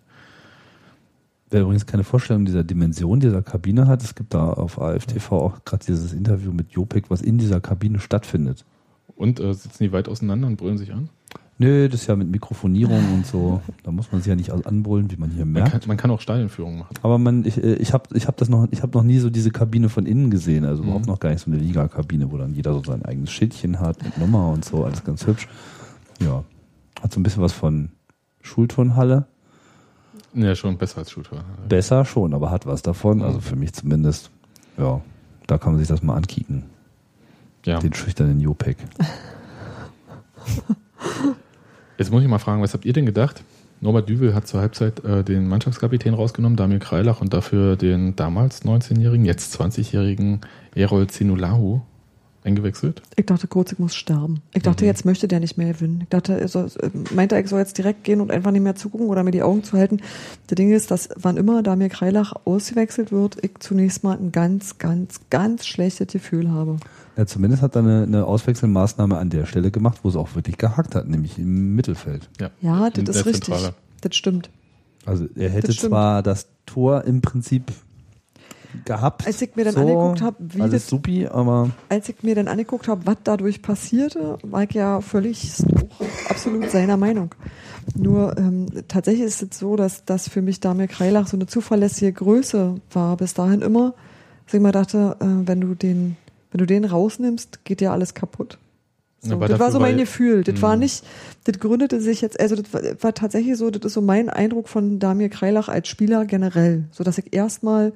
Wer 1.49 1.61
übrigens 1.61 1.87
keine 1.87 2.03
Vorstellung 2.03 2.45
dieser 2.45 2.63
Dimension 2.63 3.19
dieser 3.19 3.41
Kabine 3.41 3.87
hat, 3.87 4.03
es 4.03 4.13
gibt 4.13 4.35
da 4.35 4.53
auf 4.53 4.79
AFTV 4.79 5.31
auch 5.31 5.65
gerade 5.65 5.83
dieses 5.85 6.13
Interview 6.13 6.51
mit 6.51 6.71
Jopek, 6.71 7.09
was 7.09 7.21
in 7.23 7.39
dieser 7.39 7.59
Kabine 7.59 7.99
stattfindet. 7.99 8.65
Und 9.15 9.39
äh, 9.39 9.53
sitzen 9.53 9.83
die 9.83 9.91
weit 9.91 10.07
auseinander 10.07 10.45
und 10.47 10.57
brüllen 10.57 10.77
sich 10.77 10.93
an? 10.93 11.09
Nö, 11.59 11.87
das 11.87 12.01
ist 12.01 12.07
ja 12.07 12.15
mit 12.15 12.29
Mikrofonierung 12.29 13.13
und 13.13 13.25
so. 13.27 13.61
Da 13.83 13.91
muss 13.91 14.11
man 14.11 14.21
sich 14.21 14.27
ja 14.27 14.35
nicht 14.35 14.51
anbrüllen, 14.51 15.11
wie 15.11 15.17
man 15.17 15.29
hier 15.29 15.45
Man 15.45 15.53
merkt. 15.53 15.71
kann, 15.71 15.81
man 15.87 15.97
kann 15.97 16.09
auch 16.11 16.19
Stadionführung 16.19 16.79
machen. 16.79 16.95
Aber 17.03 17.17
man, 17.19 17.45
ich, 17.45 17.57
äh, 17.63 17.75
ich 17.75 17.93
habe 17.93 18.05
ich 18.17 18.27
hab 18.27 18.37
das 18.37 18.49
noch, 18.49 18.67
ich 18.71 18.81
habe 18.81 18.97
noch 18.97 19.03
nie 19.03 19.19
so 19.19 19.29
diese 19.29 19.51
Kabine 19.51 19.87
von 19.89 20.05
innen 20.07 20.31
gesehen, 20.31 20.65
also 20.65 20.81
Mhm. 20.81 20.87
überhaupt 20.89 21.07
noch 21.07 21.19
gar 21.19 21.29
nicht 21.29 21.41
so 21.45 21.51
eine 21.51 21.59
Liga-Kabine, 21.59 22.31
wo 22.31 22.37
dann 22.37 22.53
jeder 22.55 22.73
so 22.73 22.83
sein 22.83 23.05
eigenes 23.05 23.31
Schildchen 23.31 23.79
hat 23.79 24.03
mit 24.03 24.17
Nummer 24.17 24.49
und 24.49 24.65
so, 24.65 24.83
alles 24.83 25.03
ganz 25.03 25.27
hübsch. 25.27 25.47
Ja, 26.19 26.43
hat 27.01 27.13
so 27.13 27.19
ein 27.19 27.23
bisschen 27.23 27.43
was 27.43 27.53
von 27.53 27.91
Schulturnhalle. 28.41 29.27
Ja, 30.33 30.55
schon 30.55 30.77
besser 30.79 30.97
als 30.99 31.11
Shooter. 31.11 31.43
Besser 31.69 32.03
schon, 32.05 32.33
aber 32.33 32.49
hat 32.49 32.65
was 32.65 32.81
davon, 32.81 33.21
also 33.21 33.39
für 33.39 33.55
mich 33.55 33.73
zumindest. 33.73 34.31
Ja, 34.79 35.01
da 35.45 35.59
kann 35.59 35.73
man 35.73 35.79
sich 35.79 35.87
das 35.87 36.01
mal 36.01 36.15
ankicken, 36.15 36.63
Ja. 37.63 37.77
den 37.79 37.93
schüchternen 37.93 38.39
Jopek. 38.39 38.77
Jetzt 41.97 42.11
muss 42.11 42.23
ich 42.23 42.27
mal 42.29 42.39
fragen, 42.39 42.61
was 42.61 42.73
habt 42.73 42.85
ihr 42.85 42.93
denn 42.93 43.05
gedacht? 43.05 43.43
Norbert 43.81 44.07
Düvel 44.09 44.33
hat 44.33 44.47
zur 44.47 44.61
Halbzeit 44.61 45.03
äh, 45.03 45.23
den 45.23 45.47
Mannschaftskapitän 45.47 46.13
rausgenommen, 46.13 46.55
Damir 46.55 46.79
Kreilach, 46.79 47.21
und 47.21 47.33
dafür 47.33 47.75
den 47.75 48.15
damals 48.15 48.63
19-jährigen, 48.63 49.25
jetzt 49.25 49.59
20-jährigen 49.59 50.41
Erol 50.73 51.07
Zinulahu 51.07 51.81
eingewechselt. 52.45 53.01
Ich 53.15 53.25
dachte 53.25 53.47
kurz, 53.47 53.71
ich 53.71 53.79
muss 53.79 53.95
sterben. 53.95 54.41
Ich 54.53 54.63
dachte, 54.63 54.83
Mhm. 54.83 54.87
jetzt 54.89 55.05
möchte 55.05 55.27
der 55.29 55.39
nicht 55.39 55.57
mehr 55.57 55.73
gewinnen. 55.73 56.01
Ich 56.03 56.09
dachte, 56.09 56.39
er 56.39 56.47
soll, 56.47 56.69
äh, 56.81 56.89
meinte, 57.13 57.35
er, 57.35 57.41
ich 57.41 57.47
soll 57.49 57.59
jetzt 57.59 57.77
direkt 57.77 58.03
gehen 58.03 58.19
und 58.21 58.31
einfach 58.31 58.51
nicht 58.51 58.63
mehr 58.63 58.75
zugucken 58.75 59.07
oder 59.07 59.23
mir 59.23 59.31
die 59.31 59.43
Augen 59.43 59.63
zu 59.63 59.77
halten. 59.77 59.99
Das 60.47 60.55
Ding 60.55 60.71
ist, 60.71 60.91
dass 60.91 61.09
wann 61.15 61.37
immer 61.37 61.63
da 61.63 61.75
mir 61.75 61.89
Kreilach 61.89 62.33
ausgewechselt 62.45 63.11
wird, 63.11 63.37
ich 63.43 63.51
zunächst 63.59 64.03
mal 64.03 64.17
ein 64.17 64.31
ganz, 64.33 64.77
ganz, 64.77 65.21
ganz 65.29 65.65
schlechtes 65.65 66.07
Gefühl 66.07 66.51
habe. 66.51 66.77
Ja, 67.15 67.25
zumindest 67.25 67.61
hat 67.61 67.75
er 67.75 67.83
eine, 67.83 68.03
eine 68.03 68.25
Auswechselmaßnahme 68.25 69.17
an 69.17 69.29
der 69.29 69.45
Stelle 69.45 69.69
gemacht, 69.71 69.99
wo 70.03 70.09
es 70.09 70.15
auch 70.15 70.33
wirklich 70.35 70.57
gehackt 70.57 70.95
hat, 70.95 71.07
nämlich 71.07 71.37
im 71.37 71.75
Mittelfeld. 71.75 72.29
Ja, 72.39 72.87
In 72.87 73.05
das 73.05 73.13
der 73.13 73.21
ist 73.21 73.25
richtig. 73.27 73.43
Zentrale. 73.53 73.73
Das 74.01 74.15
stimmt. 74.15 74.49
Also 75.05 75.27
er 75.35 75.49
hätte 75.49 75.75
zwar 75.75 76.23
das 76.23 76.47
Tor 76.65 77.03
im 77.03 77.21
Prinzip 77.21 77.71
gehabt. 78.85 79.27
Als 79.27 79.41
ich 79.41 79.55
mir 79.55 79.65
dann 79.65 79.75
angeguckt 79.75 80.21
hab, 80.21 80.35
wie 80.39 80.67
das- 80.69 80.87
supi, 80.87 81.27
aber 81.27 81.69
als 81.89 82.09
ich 82.09 82.23
mir 82.23 82.33
dann 82.35 82.47
angeguckt 82.47 82.87
habe, 82.87 83.05
was 83.05 83.17
dadurch 83.23 83.61
passierte, 83.61 84.39
war 84.41 84.63
ich 84.63 84.71
ja 84.71 84.99
völlig 85.01 85.53
absolut 86.29 86.71
seiner 86.71 86.97
Meinung. 86.97 87.35
Nur 87.95 88.35
ähm, 88.37 88.65
tatsächlich 88.87 89.25
ist 89.25 89.43
es 89.43 89.59
so, 89.59 89.75
dass 89.75 90.05
das 90.05 90.27
für 90.29 90.41
mich 90.41 90.59
Damir 90.59 90.87
Kreilach 90.87 91.27
so 91.27 91.37
eine 91.37 91.45
zuverlässige 91.45 92.13
Größe 92.13 92.75
war. 92.91 93.17
Bis 93.17 93.33
dahin 93.35 93.61
immer, 93.61 93.93
dass 94.45 94.53
ich 94.55 94.61
mir 94.61 94.71
dachte, 94.71 95.17
äh, 95.19 95.25
wenn 95.47 95.61
du 95.61 95.75
den, 95.75 96.17
wenn 96.53 96.59
du 96.59 96.65
den 96.67 96.85
rausnimmst, 96.85 97.65
geht 97.65 97.81
dir 97.81 97.91
alles 97.91 98.13
kaputt. 98.13 98.57
So, 99.21 99.37
das 99.37 99.59
war 99.59 99.71
so 99.71 99.79
mein 99.79 99.97
Gefühl. 99.97 100.43
Das 100.43 100.61
war 100.61 100.75
Mhm. 100.75 100.81
nicht, 100.81 101.03
das 101.45 101.57
gründete 101.57 101.99
sich 101.99 102.21
jetzt, 102.21 102.39
also 102.39 102.55
das 102.55 102.71
war, 102.73 102.81
war 103.01 103.13
tatsächlich 103.13 103.57
so, 103.57 103.69
das 103.71 103.83
ist 103.83 103.93
so 103.93 104.01
mein 104.01 104.29
Eindruck 104.29 104.69
von 104.69 104.99
Damir 104.99 105.29
Kreilach 105.29 105.67
als 105.69 105.87
Spieler 105.87 106.25
generell, 106.25 106.85
so 106.91 107.03
dass 107.03 107.17
ich 107.17 107.33
erstmal 107.33 107.93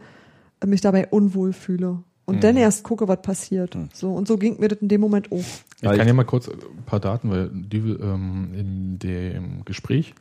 mich 0.65 0.81
dabei 0.81 1.07
unwohl 1.07 1.53
fühle 1.53 1.99
und 2.25 2.37
Mhm. 2.37 2.41
dann 2.41 2.57
erst 2.57 2.83
gucke, 2.83 3.07
was 3.07 3.21
passiert. 3.21 3.77
So 3.93 4.11
und 4.13 4.27
so 4.27 4.37
ging 4.37 4.59
mir 4.59 4.69
das 4.69 4.79
in 4.79 4.87
dem 4.87 5.01
Moment 5.01 5.31
auch. 5.31 5.37
Ich 5.77 5.83
Ja, 5.83 5.95
kann 5.95 6.07
ja 6.07 6.13
mal 6.13 6.23
kurz 6.23 6.47
ein 6.49 6.57
paar 6.85 6.99
Daten, 6.99 7.29
weil 7.29 7.49
Düvel 7.53 7.99
ähm, 8.01 8.49
in 8.55 8.97
dem 8.99 9.65
Gespräch 9.65 10.15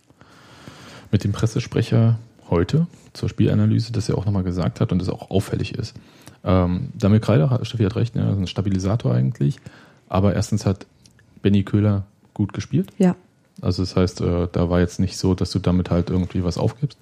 mit 1.12 1.24
dem 1.24 1.32
Pressesprecher 1.32 2.18
heute 2.50 2.86
zur 3.12 3.28
Spielanalyse 3.28 3.92
das 3.92 4.08
ja 4.08 4.16
auch 4.16 4.26
nochmal 4.26 4.42
gesagt 4.42 4.80
hat 4.80 4.92
und 4.92 4.98
das 4.98 5.08
auch 5.08 5.30
auffällig 5.30 5.74
ist. 5.78 5.94
Ähm, 6.46 6.90
Damir 6.94 7.20
Kreider, 7.20 7.50
hat- 7.50 7.66
Steffi 7.66 7.82
hat 7.84 7.96
recht, 7.96 8.14
ne, 8.14 8.30
ist 8.30 8.38
ein 8.38 8.46
Stabilisator 8.46 9.12
eigentlich, 9.12 9.58
aber 10.08 10.34
erstens 10.34 10.64
hat 10.64 10.86
Benny 11.42 11.64
Köhler 11.64 12.04
gut 12.34 12.52
gespielt. 12.52 12.90
Ja. 12.98 13.16
Also 13.60 13.82
das 13.82 13.96
heißt, 13.96 14.20
äh, 14.20 14.48
da 14.52 14.70
war 14.70 14.80
jetzt 14.80 15.00
nicht 15.00 15.16
so, 15.18 15.34
dass 15.34 15.50
du 15.50 15.58
damit 15.58 15.90
halt 15.90 16.10
irgendwie 16.10 16.44
was 16.44 16.56
aufgibst. 16.58 16.98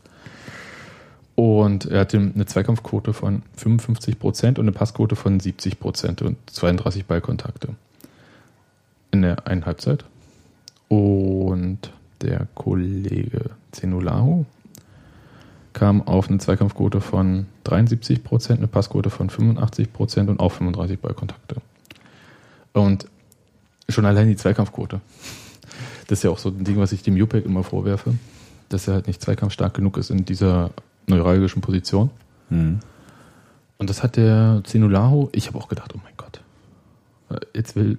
Und 1.34 1.86
er 1.86 2.00
hatte 2.00 2.16
eine 2.18 2.46
Zweikampfquote 2.46 3.12
von 3.12 3.42
55 3.56 4.18
Prozent 4.20 4.58
und 4.58 4.64
eine 4.64 4.72
Passquote 4.72 5.16
von 5.16 5.40
70 5.40 5.80
Prozent 5.80 6.22
und 6.22 6.36
32 6.46 7.06
Ballkontakte 7.06 7.68
in 9.10 9.22
der 9.22 9.46
einen 9.48 9.66
Halbzeit. 9.66 10.04
Und 10.88 11.78
der 12.20 12.46
Kollege 12.54 13.50
Zenulaho 13.72 14.46
kam 15.74 16.02
auf 16.02 16.28
eine 16.28 16.38
Zweikampfquote 16.38 17.00
von 17.00 17.46
73 17.64 18.24
Prozent, 18.24 18.60
eine 18.60 18.68
Passquote 18.68 19.10
von 19.10 19.28
85 19.28 19.92
Prozent 19.92 20.30
und 20.30 20.40
auch 20.40 20.52
35 20.52 20.98
Ballkontakte. 21.00 21.56
Und 22.72 23.06
schon 23.88 24.06
allein 24.06 24.28
die 24.28 24.36
Zweikampfquote. 24.36 25.00
Das 26.06 26.20
ist 26.20 26.22
ja 26.22 26.30
auch 26.30 26.38
so 26.38 26.48
ein 26.48 26.64
Ding, 26.64 26.78
was 26.78 26.92
ich 26.92 27.02
dem 27.02 27.16
Jupek 27.16 27.44
immer 27.44 27.64
vorwerfe, 27.64 28.14
dass 28.68 28.88
er 28.88 28.94
halt 28.94 29.06
nicht 29.06 29.20
zweikampfstark 29.20 29.74
genug 29.74 29.96
ist 29.96 30.10
in 30.10 30.24
dieser 30.24 30.70
neuralgischen 31.06 31.60
Position. 31.60 32.10
hm. 32.48 32.80
Und 33.76 33.90
das 33.90 34.02
hat 34.04 34.16
der 34.16 34.62
Zenulaho, 34.64 35.30
ich 35.32 35.48
habe 35.48 35.58
auch 35.58 35.68
gedacht, 35.68 35.92
oh 35.94 36.00
mein 36.02 36.12
Gott, 36.16 36.40
jetzt 37.54 37.74
will, 37.74 37.98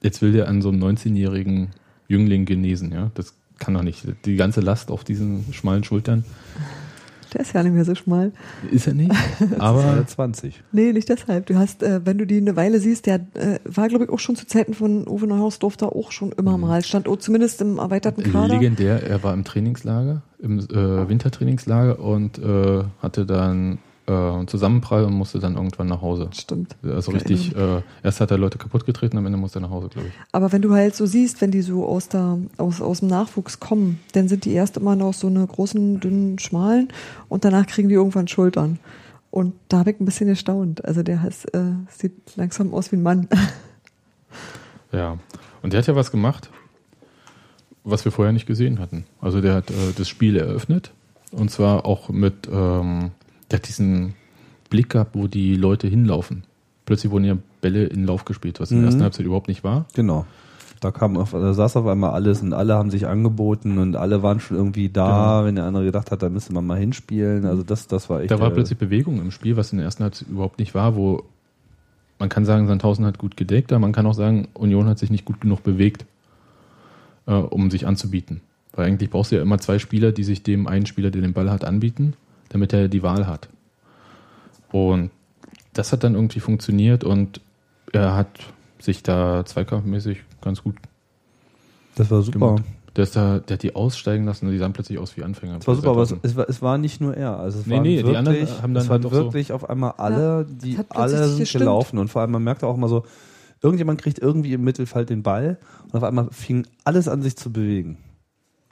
jetzt 0.00 0.22
will 0.22 0.32
der 0.32 0.48
an 0.48 0.62
so 0.62 0.68
einem 0.68 0.82
19-jährigen 0.82 1.70
Jüngling 2.06 2.44
genesen, 2.44 2.92
ja. 2.92 3.10
Das 3.14 3.34
kann 3.58 3.74
doch 3.74 3.82
nicht. 3.82 4.06
Die 4.24 4.36
ganze 4.36 4.60
Last 4.60 4.90
auf 4.90 5.02
diesen 5.02 5.52
schmalen 5.52 5.82
Schultern 5.82 6.24
Der 7.36 7.42
ist 7.42 7.52
ja 7.52 7.62
nicht 7.62 7.74
mehr 7.74 7.84
so 7.84 7.94
schmal. 7.94 8.32
ist 8.70 8.86
er 8.86 8.94
nicht. 8.94 9.12
aber 9.58 9.84
Aber 9.84 10.06
20. 10.06 10.62
Nee, 10.72 10.94
nicht 10.94 11.06
deshalb. 11.10 11.44
Du 11.44 11.56
hast, 11.56 11.82
äh, 11.82 12.00
wenn 12.04 12.16
du 12.16 12.26
die 12.26 12.38
eine 12.38 12.56
Weile 12.56 12.80
siehst, 12.80 13.04
der 13.04 13.16
äh, 13.34 13.58
war, 13.64 13.88
glaube 13.88 14.04
ich, 14.04 14.10
auch 14.10 14.18
schon 14.18 14.36
zu 14.36 14.46
Zeiten 14.46 14.72
von 14.72 15.06
Uwe 15.06 15.26
Neuhaus, 15.26 15.58
durfte 15.58 15.84
er 15.84 15.94
auch 15.94 16.12
schon 16.12 16.32
immer 16.32 16.56
mal. 16.56 16.82
Stand 16.82 17.06
auch 17.08 17.16
zumindest 17.16 17.60
im 17.60 17.76
erweiterten 17.76 18.22
Kader. 18.22 18.54
legendär, 18.54 19.02
er 19.02 19.22
war 19.22 19.34
im 19.34 19.44
Trainingslager, 19.44 20.22
im 20.38 20.60
äh, 20.60 21.08
Wintertrainingslager 21.08 22.00
und 22.00 22.38
äh, 22.38 22.84
hatte 23.02 23.26
dann 23.26 23.78
äh, 24.06 24.46
Zusammenprall 24.46 25.04
und 25.04 25.14
musste 25.14 25.38
dann 25.38 25.56
irgendwann 25.56 25.88
nach 25.88 26.00
Hause. 26.00 26.28
Stimmt. 26.32 26.76
Also 26.82 27.12
Ich 27.12 27.18
richtig, 27.18 27.56
äh, 27.56 27.82
erst 28.02 28.20
hat 28.20 28.30
er 28.30 28.38
Leute 28.38 28.58
kaputt 28.58 28.86
getreten, 28.86 29.18
am 29.18 29.26
Ende 29.26 29.38
musste 29.38 29.58
er 29.58 29.62
nach 29.62 29.70
Hause, 29.70 29.88
glaube 29.88 30.08
ich. 30.08 30.14
Aber 30.32 30.52
wenn 30.52 30.62
du 30.62 30.72
halt 30.72 30.94
so 30.94 31.06
siehst, 31.06 31.40
wenn 31.40 31.50
die 31.50 31.62
so 31.62 31.86
aus, 31.86 32.08
der, 32.08 32.38
aus, 32.56 32.80
aus 32.80 33.00
dem 33.00 33.08
Nachwuchs 33.08 33.60
kommen, 33.60 34.00
dann 34.12 34.28
sind 34.28 34.44
die 34.44 34.52
erst 34.52 34.76
immer 34.76 34.96
noch 34.96 35.14
so 35.14 35.26
eine 35.26 35.46
großen, 35.46 36.00
dünnen, 36.00 36.38
schmalen 36.38 36.88
und 37.28 37.44
danach 37.44 37.66
kriegen 37.66 37.88
die 37.88 37.94
irgendwann 37.94 38.28
Schultern. 38.28 38.78
Und 39.30 39.54
da 39.68 39.80
habe 39.80 39.90
ich 39.90 40.00
ein 40.00 40.04
bisschen 40.04 40.28
gestaunt. 40.28 40.84
Also 40.84 41.02
der 41.02 41.22
heißt, 41.22 41.54
äh, 41.54 41.72
sieht 41.90 42.36
langsam 42.36 42.72
aus 42.72 42.92
wie 42.92 42.96
ein 42.96 43.02
Mann. 43.02 43.28
Ja, 44.92 45.18
und 45.62 45.72
der 45.72 45.78
hat 45.78 45.86
ja 45.88 45.96
was 45.96 46.10
gemacht, 46.10 46.48
was 47.84 48.04
wir 48.04 48.12
vorher 48.12 48.32
nicht 48.32 48.46
gesehen 48.46 48.78
hatten. 48.78 49.04
Also 49.20 49.40
der 49.40 49.54
hat 49.54 49.70
äh, 49.70 49.92
das 49.96 50.08
Spiel 50.08 50.36
eröffnet 50.36 50.92
und 51.32 51.50
zwar 51.50 51.84
auch 51.84 52.08
mit, 52.08 52.48
ähm, 52.50 53.10
der 53.50 53.58
hat 53.58 53.68
diesen 53.68 54.14
Blick 54.70 54.90
gehabt, 54.90 55.14
wo 55.14 55.26
die 55.26 55.54
Leute 55.56 55.86
hinlaufen. 55.88 56.44
Plötzlich 56.84 57.10
wurden 57.12 57.24
ja 57.24 57.36
Bälle 57.60 57.84
in 57.84 58.04
Lauf 58.04 58.24
gespielt, 58.24 58.60
was 58.60 58.70
in 58.70 58.76
der 58.76 58.82
Mhm. 58.82 58.86
ersten 58.86 59.02
Halbzeit 59.02 59.26
überhaupt 59.26 59.48
nicht 59.48 59.64
war. 59.64 59.86
Genau. 59.94 60.26
Da 60.80 60.90
kam 60.90 61.16
auf, 61.16 61.30
da 61.32 61.54
saß 61.54 61.76
auf 61.76 61.86
einmal 61.86 62.10
alles 62.10 62.42
und 62.42 62.52
alle 62.52 62.74
haben 62.74 62.90
sich 62.90 63.06
angeboten 63.06 63.78
und 63.78 63.96
alle 63.96 64.22
waren 64.22 64.40
schon 64.40 64.56
irgendwie 64.58 64.88
da, 64.90 65.44
wenn 65.44 65.54
der 65.56 65.64
andere 65.64 65.84
gedacht 65.86 66.10
hat, 66.10 66.22
da 66.22 66.28
müsste 66.28 66.52
man 66.52 66.66
mal 66.66 66.78
hinspielen. 66.78 67.46
Also 67.46 67.62
das, 67.62 67.86
das 67.88 68.10
war 68.10 68.20
echt. 68.20 68.30
Da 68.30 68.40
war 68.40 68.48
äh, 68.50 68.54
plötzlich 68.54 68.78
Bewegung 68.78 69.20
im 69.20 69.30
Spiel, 69.30 69.56
was 69.56 69.72
in 69.72 69.78
der 69.78 69.86
ersten 69.86 70.02
Halbzeit 70.04 70.28
überhaupt 70.28 70.58
nicht 70.58 70.74
war, 70.74 70.94
wo 70.94 71.24
man 72.18 72.28
kann 72.28 72.44
sagen, 72.44 72.66
Sandhausen 72.66 73.04
hat 73.06 73.18
gut 73.18 73.36
gedeckt, 73.36 73.72
aber 73.72 73.80
man 73.80 73.92
kann 73.92 74.06
auch 74.06 74.14
sagen, 74.14 74.48
Union 74.54 74.86
hat 74.86 74.98
sich 74.98 75.10
nicht 75.10 75.24
gut 75.24 75.40
genug 75.40 75.62
bewegt, 75.62 76.04
äh, 77.26 77.32
um 77.34 77.70
sich 77.70 77.86
anzubieten. 77.86 78.40
Weil 78.74 78.86
eigentlich 78.86 79.10
brauchst 79.10 79.32
du 79.32 79.36
ja 79.36 79.42
immer 79.42 79.58
zwei 79.58 79.78
Spieler, 79.78 80.12
die 80.12 80.24
sich 80.24 80.42
dem 80.42 80.66
einen 80.66 80.86
Spieler, 80.86 81.10
der 81.10 81.22
den 81.22 81.32
Ball 81.32 81.50
hat, 81.50 81.64
anbieten, 81.64 82.14
damit 82.48 82.72
er 82.72 82.88
die 82.88 83.02
Wahl 83.02 83.26
hat. 83.26 83.48
Und 84.72 85.10
das 85.72 85.92
hat 85.92 86.04
dann 86.04 86.14
irgendwie 86.14 86.40
funktioniert 86.40 87.04
und 87.04 87.40
er 87.92 88.14
hat 88.16 88.28
sich 88.78 89.02
da 89.02 89.44
zweikampfmäßig 89.44 90.18
ganz 90.40 90.62
gut 90.62 90.76
Das 91.96 92.10
war 92.10 92.22
super. 92.22 92.38
gemacht. 92.38 92.64
Der, 92.96 93.02
ist 93.04 93.14
da, 93.14 93.40
der 93.40 93.54
hat 93.56 93.62
die 93.62 93.74
aussteigen 93.74 94.24
lassen 94.24 94.46
und 94.46 94.52
die 94.52 94.58
sahen 94.58 94.72
plötzlich 94.72 94.98
aus 94.98 95.16
wie 95.18 95.22
Anfänger. 95.22 95.58
Es 95.58 95.66
war 95.66 95.74
super, 95.74 95.90
aber 95.90 96.02
es, 96.02 96.14
es, 96.22 96.34
war, 96.34 96.48
es 96.48 96.62
war 96.62 96.78
nicht 96.78 97.00
nur 97.02 97.14
er. 97.14 97.38
Also 97.38 97.58
es 97.60 97.66
Nee, 97.66 97.74
waren 97.74 97.82
nee, 97.82 97.96
die 97.98 98.02
wirklich, 98.04 98.16
anderen 98.16 98.62
haben 98.62 98.74
dann 98.74 98.82
es 98.84 98.88
waren 98.88 99.02
halt 99.02 99.06
auch 99.06 99.16
so- 99.16 99.24
wirklich 99.24 99.52
auf 99.52 99.68
einmal 99.68 99.92
alle, 99.98 100.46
die 100.46 100.78
hat 100.78 100.88
plötzlich 100.88 101.18
alle 101.18 101.28
sind 101.28 101.38
gestimmt. 101.40 101.60
gelaufen 101.62 101.98
und 101.98 102.08
vor 102.08 102.22
allem 102.22 102.30
man 102.30 102.42
merkte 102.42 102.66
auch 102.66 102.74
immer 102.76 102.88
so, 102.88 103.04
irgendjemand 103.62 104.00
kriegt 104.00 104.18
irgendwie 104.18 104.54
im 104.54 104.64
Mittelfeld 104.64 105.10
den 105.10 105.22
Ball 105.22 105.58
und 105.84 105.94
auf 105.94 106.02
einmal 106.04 106.28
fing 106.30 106.66
alles 106.84 107.06
an 107.06 107.20
sich 107.20 107.36
zu 107.36 107.52
bewegen. 107.52 107.98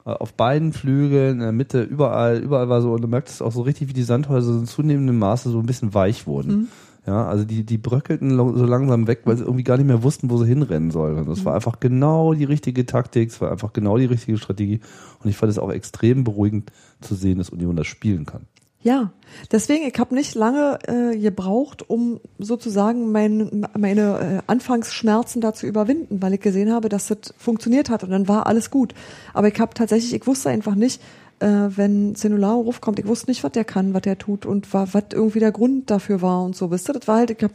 Äh, 0.04 0.10
Auf 0.10 0.34
beiden 0.34 0.72
Flügeln, 0.72 1.34
in 1.34 1.40
der 1.40 1.52
Mitte, 1.52 1.82
überall, 1.82 2.38
überall 2.38 2.68
war 2.68 2.82
so, 2.82 2.92
und 2.92 3.02
du 3.02 3.08
merktest 3.08 3.42
auch 3.42 3.52
so 3.52 3.62
richtig, 3.62 3.88
wie 3.88 3.94
die 3.94 4.02
Sandhäuser 4.02 4.52
in 4.52 4.66
zunehmendem 4.66 5.18
Maße 5.18 5.50
so 5.50 5.58
ein 5.58 5.66
bisschen 5.66 5.94
weich 5.94 6.26
wurden. 6.26 6.68
Ja, 7.06 7.26
also 7.26 7.44
die, 7.44 7.64
die 7.64 7.76
bröckelten 7.76 8.34
so 8.34 8.64
langsam 8.64 9.06
weg, 9.06 9.22
weil 9.24 9.36
sie 9.36 9.44
irgendwie 9.44 9.64
gar 9.64 9.76
nicht 9.76 9.86
mehr 9.86 10.02
wussten, 10.02 10.30
wo 10.30 10.38
sie 10.38 10.46
hinrennen 10.46 10.90
sollen. 10.90 11.18
Und 11.18 11.28
das 11.28 11.44
war 11.44 11.54
einfach 11.54 11.78
genau 11.78 12.32
die 12.32 12.44
richtige 12.44 12.86
Taktik, 12.86 13.28
es 13.28 13.42
war 13.42 13.52
einfach 13.52 13.74
genau 13.74 13.98
die 13.98 14.06
richtige 14.06 14.38
Strategie. 14.38 14.80
Und 15.22 15.28
ich 15.28 15.36
fand 15.36 15.52
es 15.52 15.58
auch 15.58 15.70
extrem 15.70 16.24
beruhigend 16.24 16.72
zu 17.02 17.14
sehen, 17.14 17.36
dass 17.36 17.50
Union 17.50 17.76
das 17.76 17.86
spielen 17.86 18.24
kann. 18.24 18.46
Ja, 18.84 19.12
deswegen, 19.50 19.86
ich 19.88 19.98
habe 19.98 20.14
nicht 20.14 20.34
lange 20.34 20.78
äh, 20.86 21.16
gebraucht, 21.18 21.88
um 21.88 22.20
sozusagen 22.38 23.10
mein, 23.12 23.66
meine 23.78 24.42
äh, 24.42 24.42
Anfangsschmerzen 24.46 25.40
da 25.40 25.54
zu 25.54 25.66
überwinden, 25.66 26.20
weil 26.20 26.34
ich 26.34 26.40
gesehen 26.40 26.70
habe, 26.70 26.90
dass 26.90 27.06
das 27.06 27.32
funktioniert 27.38 27.88
hat 27.88 28.04
und 28.04 28.10
dann 28.10 28.28
war 28.28 28.46
alles 28.46 28.70
gut. 28.70 28.92
Aber 29.32 29.48
ich 29.48 29.58
habe 29.58 29.72
tatsächlich, 29.72 30.12
ich 30.12 30.26
wusste 30.26 30.50
einfach 30.50 30.74
nicht, 30.74 31.00
äh, 31.40 31.46
wenn 31.46 32.14
Zenularo 32.14 32.60
rufkommt, 32.60 32.98
ich 32.98 33.06
wusste 33.06 33.30
nicht, 33.30 33.42
was 33.42 33.52
der 33.52 33.64
kann, 33.64 33.94
was 33.94 34.02
der 34.02 34.18
tut 34.18 34.44
und 34.44 34.72
wa- 34.74 34.86
was 34.92 35.04
irgendwie 35.14 35.40
der 35.40 35.52
Grund 35.52 35.90
dafür 35.90 36.20
war 36.20 36.44
und 36.44 36.54
so, 36.54 36.70
wisst 36.70 36.90
ihr, 36.90 36.92
das 36.92 37.08
war 37.08 37.16
halt, 37.16 37.30
ich 37.30 37.42
hab, 37.42 37.52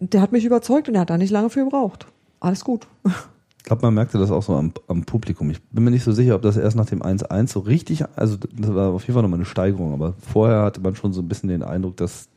der 0.00 0.22
hat 0.22 0.32
mich 0.32 0.46
überzeugt 0.46 0.88
und 0.88 0.94
er 0.94 1.02
hat 1.02 1.10
da 1.10 1.18
nicht 1.18 1.30
lange 1.30 1.50
für 1.50 1.64
gebraucht. 1.64 2.06
Alles 2.40 2.64
gut. 2.64 2.86
Ich 3.70 3.72
glaube, 3.72 3.86
man 3.86 3.94
merkte 3.94 4.18
das 4.18 4.32
auch 4.32 4.42
so 4.42 4.56
am, 4.56 4.72
am 4.88 5.04
Publikum. 5.04 5.48
Ich 5.50 5.62
bin 5.62 5.84
mir 5.84 5.92
nicht 5.92 6.02
so 6.02 6.10
sicher, 6.10 6.34
ob 6.34 6.42
das 6.42 6.56
erst 6.56 6.74
nach 6.74 6.86
dem 6.86 7.04
1-1 7.04 7.52
so 7.52 7.60
richtig, 7.60 8.04
also 8.16 8.36
das 8.36 8.74
war 8.74 8.88
auf 8.88 9.02
jeden 9.02 9.14
Fall 9.14 9.22
nochmal 9.22 9.38
eine 9.38 9.44
Steigerung, 9.44 9.92
aber 9.92 10.14
vorher 10.18 10.62
hatte 10.62 10.80
man 10.80 10.96
schon 10.96 11.12
so 11.12 11.22
ein 11.22 11.28
bisschen 11.28 11.50
den 11.50 11.62
Eindruck, 11.62 11.96
dass, 11.96 12.28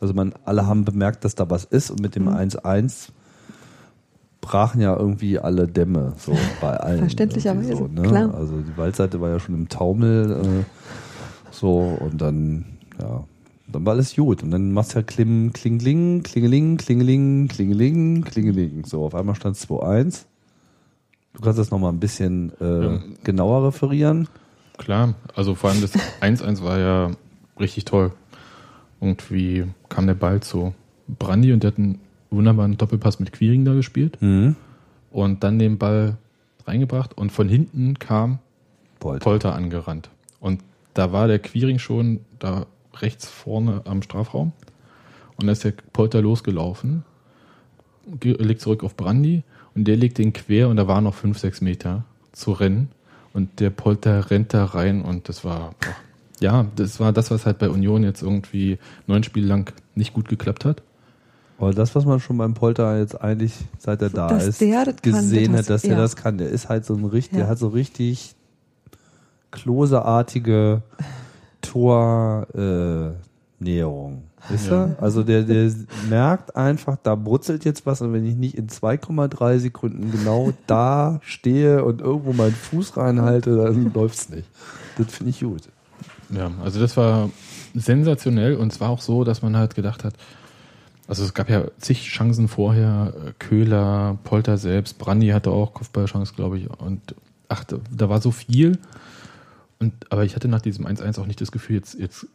also 0.00 0.14
man, 0.14 0.32
alle 0.46 0.66
haben 0.66 0.86
bemerkt, 0.86 1.26
dass 1.26 1.34
da 1.34 1.50
was 1.50 1.64
ist 1.64 1.90
und 1.90 2.00
mit 2.00 2.16
dem 2.16 2.30
1-1 2.30 3.08
brachen 4.40 4.80
ja 4.80 4.96
irgendwie 4.96 5.38
alle 5.38 5.68
Dämme, 5.68 6.14
so 6.16 6.32
bei 6.62 6.78
allen. 6.78 7.00
Verständlicherweise, 7.00 7.76
so, 7.76 7.86
ne? 7.86 8.00
klar. 8.00 8.34
Also 8.34 8.62
die 8.62 8.74
Waldseite 8.78 9.20
war 9.20 9.28
ja 9.28 9.40
schon 9.40 9.54
im 9.54 9.68
Taumel, 9.68 10.30
äh, 10.30 10.64
so 11.50 11.78
und 12.00 12.22
dann, 12.22 12.64
ja, 12.98 13.22
dann 13.70 13.84
war 13.84 13.92
alles 13.92 14.16
gut. 14.16 14.42
Und 14.42 14.50
dann 14.50 14.72
machst 14.72 14.94
du 14.94 15.00
ja 15.00 15.02
Klim, 15.02 15.52
Klingling, 15.52 16.22
Klingeling, 16.22 16.78
Klingeling, 16.78 17.48
Klingeling, 17.48 18.24
Klingeling. 18.24 18.86
So, 18.86 19.04
auf 19.04 19.14
einmal 19.14 19.34
stand 19.34 19.54
es 19.54 19.68
2-1. 19.68 20.24
Du 21.34 21.40
kannst 21.42 21.58
das 21.58 21.70
nochmal 21.70 21.92
ein 21.92 22.00
bisschen 22.00 22.52
äh, 22.60 22.84
Ja. 22.84 23.00
genauer 23.24 23.66
referieren. 23.68 24.28
Klar, 24.76 25.14
also 25.34 25.54
vor 25.54 25.70
allem 25.70 25.80
das 25.80 25.92
1-1 26.20 26.62
war 26.62 26.78
ja 26.78 27.10
richtig 27.58 27.84
toll. 27.84 28.12
Irgendwie 29.00 29.64
kam 29.88 30.06
der 30.06 30.14
Ball 30.14 30.40
zu 30.40 30.74
Brandi 31.06 31.52
und 31.52 31.62
der 31.62 31.70
hat 31.72 31.78
einen 31.78 32.00
wunderbaren 32.30 32.76
Doppelpass 32.76 33.20
mit 33.20 33.32
Quiring 33.32 33.64
da 33.64 33.74
gespielt 33.74 34.18
Mhm. 34.20 34.56
und 35.10 35.42
dann 35.44 35.58
den 35.58 35.78
Ball 35.78 36.16
reingebracht 36.66 37.16
und 37.16 37.30
von 37.32 37.48
hinten 37.48 37.98
kam 37.98 38.38
Polter. 39.00 39.24
Polter 39.24 39.54
angerannt. 39.54 40.10
Und 40.40 40.60
da 40.94 41.12
war 41.12 41.28
der 41.28 41.38
Quiring 41.38 41.78
schon 41.78 42.20
da 42.40 42.66
rechts 42.96 43.28
vorne 43.28 43.82
am 43.84 44.02
Strafraum. 44.02 44.52
Und 45.36 45.46
da 45.46 45.52
ist 45.52 45.62
der 45.64 45.72
Polter 45.92 46.20
losgelaufen, 46.20 47.04
ge- 48.20 48.36
legt 48.42 48.60
zurück 48.60 48.82
auf 48.82 48.96
Brandy 48.96 49.44
und 49.78 49.84
der 49.84 49.96
legt 49.96 50.18
den 50.18 50.32
quer 50.32 50.68
und 50.68 50.76
da 50.76 50.86
waren 50.88 51.04
noch 51.04 51.14
fünf, 51.14 51.38
sechs 51.38 51.60
Meter 51.60 52.04
zu 52.32 52.52
rennen. 52.52 52.88
Und 53.32 53.60
der 53.60 53.70
Polter 53.70 54.30
rennt 54.30 54.52
da 54.54 54.64
rein 54.64 55.02
und 55.02 55.28
das 55.28 55.44
war, 55.44 55.74
boah, 55.80 55.94
ja, 56.40 56.66
das 56.76 56.98
war 57.00 57.12
das, 57.12 57.30
was 57.30 57.46
halt 57.46 57.58
bei 57.58 57.68
Union 57.68 58.02
jetzt 58.02 58.22
irgendwie 58.22 58.78
neun 59.06 59.22
Spiele 59.22 59.46
lang 59.46 59.72
nicht 59.94 60.12
gut 60.14 60.28
geklappt 60.28 60.64
hat. 60.64 60.82
Aber 61.58 61.72
das, 61.72 61.94
was 61.94 62.04
man 62.04 62.20
schon 62.20 62.38
beim 62.38 62.54
Polter 62.54 62.98
jetzt 62.98 63.20
eigentlich, 63.20 63.52
seit 63.78 64.00
er 64.02 64.10
da 64.10 64.28
Dass 64.28 64.46
ist, 64.46 64.60
der 64.60 64.84
das 64.84 64.96
kann, 65.02 65.12
gesehen 65.12 65.52
das- 65.52 65.62
hat, 65.62 65.70
dass 65.70 65.84
er 65.84 65.90
ja. 65.92 65.96
das 65.98 66.16
kann. 66.16 66.38
Der 66.38 66.48
ist 66.48 66.68
halt 66.68 66.84
so 66.84 66.94
ein 66.94 67.04
richtig, 67.04 67.32
der 67.32 67.40
Ja. 67.44 67.48
hat 67.48 67.58
so 67.58 67.68
richtig 67.68 68.34
kloseartige 69.50 70.82
Tornäherung. 71.60 73.12
Äh, 73.14 73.64
Näherung. 73.64 74.22
Wisst 74.48 74.70
ihr? 74.70 74.96
Also 75.00 75.22
der, 75.22 75.42
der 75.42 75.70
merkt 76.08 76.56
einfach, 76.56 76.96
da 77.02 77.14
brutzelt 77.14 77.64
jetzt 77.64 77.86
was 77.86 78.00
und 78.00 78.12
wenn 78.12 78.24
ich 78.24 78.36
nicht 78.36 78.56
in 78.56 78.68
2,3 78.68 79.58
Sekunden 79.58 80.10
genau 80.10 80.52
da 80.66 81.20
stehe 81.22 81.84
und 81.84 82.00
irgendwo 82.00 82.32
meinen 82.32 82.54
Fuß 82.54 82.96
reinhalte, 82.96 83.56
dann 83.56 83.92
läuft's 83.94 84.28
nicht. 84.30 84.48
Das 84.96 85.14
finde 85.14 85.30
ich 85.30 85.40
gut. 85.40 85.62
Ja, 86.30 86.50
also 86.62 86.80
das 86.80 86.96
war 86.96 87.30
sensationell 87.74 88.56
und 88.56 88.72
es 88.72 88.80
war 88.80 88.90
auch 88.90 89.00
so, 89.00 89.24
dass 89.24 89.42
man 89.42 89.56
halt 89.56 89.74
gedacht 89.74 90.04
hat, 90.04 90.14
also 91.06 91.24
es 91.24 91.32
gab 91.32 91.48
ja 91.48 91.64
zig 91.78 92.06
Chancen 92.06 92.48
vorher, 92.48 93.14
Köhler, 93.38 94.18
Polter 94.24 94.58
selbst, 94.58 94.98
Brandy 94.98 95.28
hatte 95.28 95.50
auch 95.50 95.72
Kopfballchance, 95.72 96.34
glaube 96.34 96.58
ich, 96.58 96.68
und 96.68 97.14
ach, 97.48 97.64
da, 97.64 97.78
da 97.90 98.08
war 98.10 98.20
so 98.20 98.30
viel. 98.30 98.78
Und, 99.80 99.92
aber 100.10 100.24
ich 100.24 100.34
hatte 100.34 100.48
nach 100.48 100.60
diesem 100.60 100.86
1-1 100.86 101.20
auch 101.20 101.26
nicht 101.26 101.40
das 101.40 101.52
Gefühl, 101.52 101.76
jetzt, 101.76 101.94
jetzt 101.98 102.26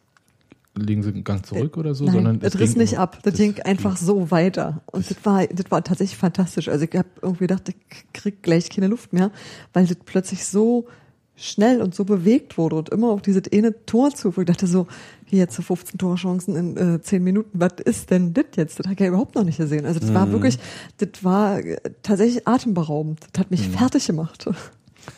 legen 0.76 1.04
sie 1.04 1.10
einen 1.10 1.24
Gang 1.24 1.46
zurück 1.46 1.78
oder 1.78 1.94
so, 1.94 2.06
Nein, 2.06 2.14
sondern 2.16 2.40
das 2.40 2.56
es 2.56 2.60
riss 2.60 2.70
ging 2.74 2.82
nicht 2.82 2.98
ab. 2.98 3.20
Das, 3.24 3.36
ging 3.36 3.60
einfach 3.62 3.98
so 3.98 4.32
weiter. 4.32 4.82
Und 4.88 5.10
das 5.10 5.18
war, 5.24 5.46
das 5.48 5.70
war 5.70 5.84
tatsächlich 5.84 6.18
fantastisch. 6.18 6.68
Also 6.70 6.86
ich 6.86 6.96
habe 6.98 7.08
irgendwie 7.22 7.46
gedacht, 7.48 7.70
ich 7.70 7.76
krieg 8.14 8.42
gleich 8.42 8.70
keine 8.70 8.88
Luft 8.88 9.14
mehr, 9.14 9.32
weil 9.74 9.86
das 9.86 9.98
plötzlich 10.04 10.46
so 10.46 10.88
schnell 11.36 11.82
und 11.82 11.96
so 11.96 12.06
bewegt 12.06 12.58
wurde 12.58 12.76
und 12.76 12.90
immer 12.90 13.10
auf 13.10 13.22
dieses 13.22 13.44
eine 13.52 13.86
Tor 13.86 14.12
zu, 14.12 14.36
wo 14.38 14.42
ich 14.42 14.48
dachte 14.48 14.68
so, 14.68 14.88
hier 15.26 15.40
jetzt 15.40 15.56
15 15.56 15.98
Torchancen 15.98 16.56
in 16.56 16.78
äh, 16.96 17.02
10 17.02 17.24
Minuten, 17.24 17.50
was 17.54 17.74
ist 17.84 18.12
denn 18.12 18.34
das 18.36 18.46
jetzt? 18.56 18.80
Das 18.80 18.86
habe 18.86 18.94
ich 18.94 19.00
ja 19.00 19.08
überhaupt 19.08 19.34
noch 19.36 19.44
nicht 19.44 19.58
gesehen. 19.58 19.86
Also 19.86 20.00
das 20.00 20.10
Mhm. 20.10 20.14
war 20.16 20.32
wirklich, 20.32 20.60
das 20.98 21.24
war 21.24 21.60
äh, 21.60 21.78
tatsächlich 22.04 22.48
atemberaubend. 22.48 23.20
Das 23.34 23.42
hat 23.42 23.52
mich 23.52 23.68
fertig 23.68 24.06
gemacht. 24.06 24.46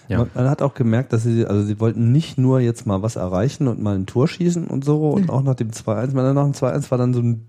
Ja. 0.07 0.19
Man, 0.19 0.29
man 0.33 0.49
hat 0.49 0.61
auch 0.61 0.73
gemerkt, 0.73 1.13
dass 1.13 1.23
sie, 1.23 1.45
also 1.45 1.63
sie 1.63 1.79
wollten 1.79 2.11
nicht 2.11 2.37
nur 2.37 2.59
jetzt 2.59 2.85
mal 2.85 3.01
was 3.01 3.15
erreichen 3.15 3.67
und 3.67 3.81
mal 3.81 3.95
ein 3.95 4.05
Tor 4.05 4.27
schießen 4.27 4.67
und 4.67 4.85
so 4.85 5.09
und 5.09 5.29
auch 5.29 5.41
nach 5.41 5.55
dem 5.55 5.71
2-1, 5.71 6.13
weil 6.13 6.33
nach 6.33 6.43
dem 6.43 6.53
2-1 6.53 6.91
war 6.91 6.97
dann 6.97 7.13
so 7.13 7.21
ein 7.21 7.47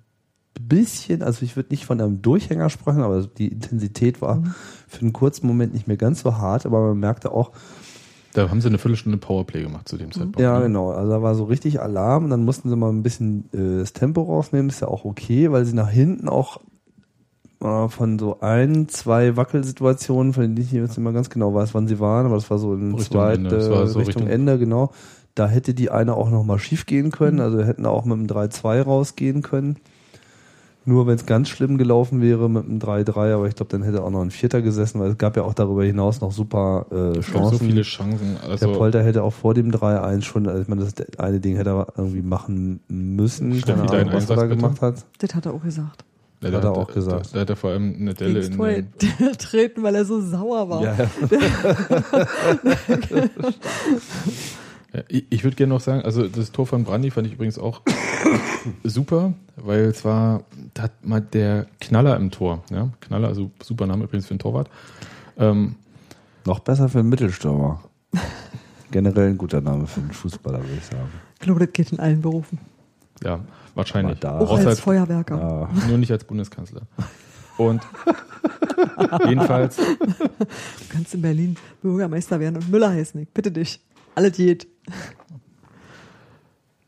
bisschen, 0.60 1.22
also 1.22 1.44
ich 1.44 1.56
würde 1.56 1.70
nicht 1.70 1.84
von 1.84 2.00
einem 2.00 2.22
Durchhänger 2.22 2.70
sprechen, 2.70 3.02
aber 3.02 3.22
die 3.26 3.48
Intensität 3.48 4.22
war 4.22 4.42
für 4.88 5.02
einen 5.02 5.12
kurzen 5.12 5.46
Moment 5.46 5.74
nicht 5.74 5.86
mehr 5.86 5.96
ganz 5.96 6.22
so 6.22 6.36
hart, 6.38 6.66
aber 6.66 6.88
man 6.88 6.98
merkte 6.98 7.32
auch, 7.32 7.52
Da 8.32 8.48
haben 8.48 8.60
sie 8.60 8.68
eine 8.68 8.78
Viertelstunde 8.78 9.18
Powerplay 9.18 9.62
gemacht 9.62 9.88
zu 9.88 9.96
dem 9.96 10.12
Zeitpunkt. 10.12 10.40
ja 10.40 10.58
ne? 10.58 10.66
genau, 10.66 10.90
also 10.90 11.10
da 11.10 11.22
war 11.22 11.34
so 11.34 11.44
richtig 11.44 11.80
Alarm 11.80 12.24
und 12.24 12.30
dann 12.30 12.44
mussten 12.44 12.70
sie 12.70 12.76
mal 12.76 12.90
ein 12.90 13.02
bisschen 13.02 13.50
äh, 13.52 13.80
das 13.80 13.92
Tempo 13.92 14.22
rausnehmen, 14.22 14.70
ist 14.70 14.80
ja 14.80 14.88
auch 14.88 15.04
okay, 15.04 15.52
weil 15.52 15.64
sie 15.64 15.74
nach 15.74 15.90
hinten 15.90 16.28
auch 16.28 16.60
von 17.60 18.18
so 18.18 18.38
ein, 18.40 18.88
zwei 18.88 19.36
Wackelsituationen, 19.36 20.32
von 20.34 20.42
denen 20.42 20.56
ich 20.58 20.72
jetzt 20.72 20.90
nicht 20.90 20.98
mehr 20.98 21.12
ganz 21.12 21.30
genau 21.30 21.54
weiß, 21.54 21.74
wann 21.74 21.88
sie 21.88 21.98
waren, 22.00 22.26
aber 22.26 22.34
das 22.34 22.50
war 22.50 22.58
so 22.58 22.74
in 22.74 22.94
Richtung 22.94 23.16
zweit, 23.18 23.38
Ende. 23.38 23.56
Äh, 23.56 23.60
so 23.60 23.72
Richtung, 23.74 24.04
Richtung- 24.04 24.26
Ende, 24.28 24.58
genau. 24.58 24.90
Da 25.34 25.48
hätte 25.48 25.74
die 25.74 25.90
eine 25.90 26.14
auch 26.14 26.30
nochmal 26.30 26.58
schief 26.58 26.86
gehen 26.86 27.10
können, 27.10 27.40
also 27.40 27.62
hätten 27.62 27.84
auch 27.86 28.04
mit 28.04 28.14
einem 28.18 28.26
3-2 28.26 28.82
rausgehen 28.82 29.42
können. 29.42 29.76
Nur 30.88 31.06
wenn 31.08 31.16
es 31.16 31.26
ganz 31.26 31.48
schlimm 31.48 31.78
gelaufen 31.78 32.22
wäre 32.22 32.48
mit 32.48 32.64
einem 32.64 32.78
3-3, 32.78 33.34
aber 33.34 33.48
ich 33.48 33.56
glaube, 33.56 33.70
dann 33.70 33.82
hätte 33.82 34.04
auch 34.04 34.10
noch 34.10 34.20
ein 34.22 34.30
Vierter 34.30 34.62
gesessen, 34.62 35.00
weil 35.00 35.10
es 35.10 35.18
gab 35.18 35.36
ja 35.36 35.42
auch 35.42 35.52
darüber 35.54 35.82
hinaus 35.82 36.20
noch 36.20 36.30
super 36.30 36.86
äh, 36.92 37.20
Chancen. 37.20 37.58
so 37.58 37.64
viele 37.64 37.82
Chancen. 37.82 38.36
Also, 38.48 38.66
Der 38.66 38.72
Polter 38.78 39.02
hätte 39.02 39.24
auch 39.24 39.32
vor 39.32 39.52
dem 39.52 39.72
3-1 39.72 40.22
schon, 40.22 40.46
also 40.46 40.62
ich 40.62 40.68
meine, 40.68 40.84
das 40.84 40.94
eine 41.18 41.40
Ding 41.40 41.56
hätte 41.56 41.70
er 41.70 41.86
irgendwie 41.96 42.22
machen 42.22 42.80
müssen. 42.88 43.52
Steffi, 43.56 43.80
Keine 43.86 43.90
Ahnung, 43.90 44.12
was 44.12 44.30
er 44.30 44.36
Einsatz 44.36 44.36
da 44.36 44.42
bitte? 44.44 44.56
gemacht 44.56 44.80
hat. 44.82 45.04
Das 45.18 45.34
hat 45.34 45.46
er 45.46 45.54
auch 45.54 45.62
gesagt. 45.62 46.04
Ja, 46.42 46.52
hat 46.52 46.64
er 46.64 46.72
auch 46.72 46.92
gesagt. 46.92 47.26
Da, 47.26 47.34
da 47.34 47.40
hat 47.40 47.50
er 47.50 47.56
vor 47.56 47.70
allem 47.70 47.94
eine 47.98 48.14
Delle 48.14 48.40
in 48.40 48.58
den, 48.58 48.92
treten, 49.38 49.82
weil 49.82 49.94
er 49.94 50.04
so 50.04 50.20
sauer 50.20 50.68
war. 50.68 50.82
Ja, 50.82 50.94
ja. 50.94 51.10
Ja, 54.92 55.02
ich 55.08 55.44
würde 55.44 55.56
gerne 55.56 55.74
noch 55.74 55.80
sagen, 55.80 56.02
also 56.02 56.26
das 56.26 56.52
Tor 56.52 56.66
von 56.66 56.84
Brandy 56.84 57.10
fand 57.10 57.26
ich 57.26 57.34
übrigens 57.34 57.58
auch 57.58 57.82
super, 58.84 59.34
weil 59.56 59.86
es 59.86 60.04
war, 60.04 60.44
da 60.74 60.84
hat 60.84 61.04
mal 61.04 61.20
der 61.20 61.66
Knaller 61.80 62.16
im 62.16 62.30
Tor, 62.30 62.62
ja, 62.70 62.88
Knaller, 63.00 63.28
also 63.28 63.50
super 63.62 63.86
Name 63.86 64.04
übrigens 64.04 64.26
für 64.26 64.30
einen 64.30 64.38
Torwart. 64.38 64.70
Ähm, 65.36 65.74
Noch 66.46 66.60
besser 66.60 66.88
für 66.88 67.00
einen 67.00 67.10
Mittelstürmer. 67.10 67.82
Generell 68.90 69.30
ein 69.30 69.38
guter 69.38 69.60
Name 69.60 69.86
für 69.86 70.00
einen 70.00 70.12
Fußballer, 70.12 70.60
würde 70.60 70.74
ich 70.78 70.84
sagen. 70.86 71.10
Ich 71.34 71.40
glaube, 71.40 71.60
das 71.60 71.72
geht 71.72 71.92
in 71.92 71.98
allen 71.98 72.22
Berufen. 72.22 72.58
Ja, 73.22 73.40
wahrscheinlich. 73.74 74.18
Da- 74.20 74.38
Auch 74.38 74.50
Außer 74.50 74.68
als 74.68 74.80
Feuerwerker. 74.80 75.36
Ja. 75.38 75.70
nur 75.88 75.98
nicht 75.98 76.10
als 76.12 76.24
Bundeskanzler. 76.24 76.82
Und 77.58 77.82
jedenfalls, 79.26 79.76
Du 79.76 79.84
kannst 80.90 81.14
in 81.14 81.22
Berlin 81.22 81.56
Bürgermeister 81.82 82.38
werden 82.40 82.56
und 82.56 82.70
Müller 82.70 82.90
heißen. 82.90 83.20
Ich 83.22 83.28
bitte 83.30 83.50
dich. 83.50 83.80
Alles 84.14 84.36
geht. 84.36 84.66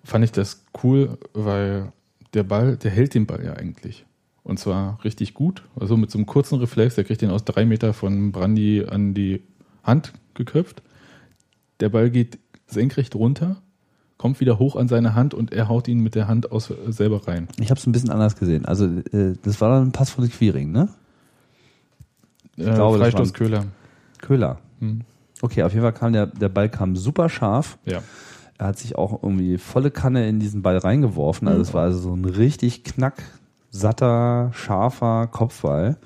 fand 0.04 0.24
ich 0.24 0.32
das 0.32 0.64
cool, 0.82 1.18
weil 1.34 1.92
der 2.34 2.42
Ball, 2.42 2.76
der 2.76 2.90
hält 2.90 3.14
den 3.14 3.26
Ball 3.26 3.44
ja 3.44 3.54
eigentlich. 3.54 4.04
Und 4.42 4.58
zwar 4.58 5.02
richtig 5.04 5.34
gut. 5.34 5.62
Also 5.78 5.96
mit 5.96 6.10
so 6.10 6.18
einem 6.18 6.26
kurzen 6.26 6.58
Reflex, 6.58 6.94
der 6.94 7.04
kriegt 7.04 7.20
den 7.22 7.30
aus 7.30 7.44
drei 7.44 7.64
Meter 7.66 7.92
von 7.92 8.32
Brandy 8.32 8.84
an 8.88 9.12
die 9.14 9.42
Hand 9.82 10.12
geköpft. 10.34 10.82
Der 11.80 11.88
Ball 11.90 12.10
geht 12.10 12.38
senkrecht 12.66 13.14
runter, 13.14 13.60
kommt 14.18 14.40
wieder 14.40 14.58
hoch 14.58 14.76
an 14.76 14.88
seine 14.88 15.14
Hand 15.14 15.32
und 15.32 15.52
er 15.52 15.68
haut 15.68 15.88
ihn 15.88 16.00
mit 16.00 16.14
der 16.14 16.28
Hand 16.28 16.52
aus 16.52 16.70
äh, 16.70 16.74
selber 16.92 17.26
rein. 17.26 17.48
Ich 17.58 17.70
habe 17.70 17.78
es 17.80 17.86
ein 17.86 17.92
bisschen 17.92 18.10
anders 18.10 18.36
gesehen. 18.36 18.66
Also 18.66 18.84
äh, 18.86 19.34
das 19.42 19.60
war 19.60 19.70
dann 19.70 19.88
ein 19.88 19.92
Pass 19.92 20.10
von 20.10 20.28
Quiring, 20.28 20.70
ne? 20.72 20.88
Ich 22.56 22.64
glaube, 22.64 22.98
das 22.98 23.06
Freistoß 23.12 23.28
war- 23.30 23.38
Köhler. 23.38 23.64
Köhler. 24.20 24.58
Hm. 24.80 25.02
Okay, 25.40 25.62
auf 25.62 25.72
jeden 25.72 25.82
Fall 25.84 25.92
kam 25.92 26.12
der, 26.12 26.26
der 26.26 26.48
Ball 26.48 26.68
kam 26.68 26.96
super 26.96 27.28
scharf. 27.28 27.78
Ja. 27.84 28.02
Er 28.58 28.66
hat 28.66 28.78
sich 28.78 28.96
auch 28.98 29.22
irgendwie 29.22 29.56
volle 29.56 29.92
Kanne 29.92 30.28
in 30.28 30.40
diesen 30.40 30.62
Ball 30.62 30.78
reingeworfen. 30.78 31.46
Also 31.46 31.60
es 31.62 31.74
war 31.74 31.84
also 31.84 31.98
so 32.00 32.12
ein 32.14 32.24
richtig 32.24 32.82
knack, 32.82 33.22
satter, 33.70 34.50
scharfer 34.52 35.28
Kopfball. 35.28 35.96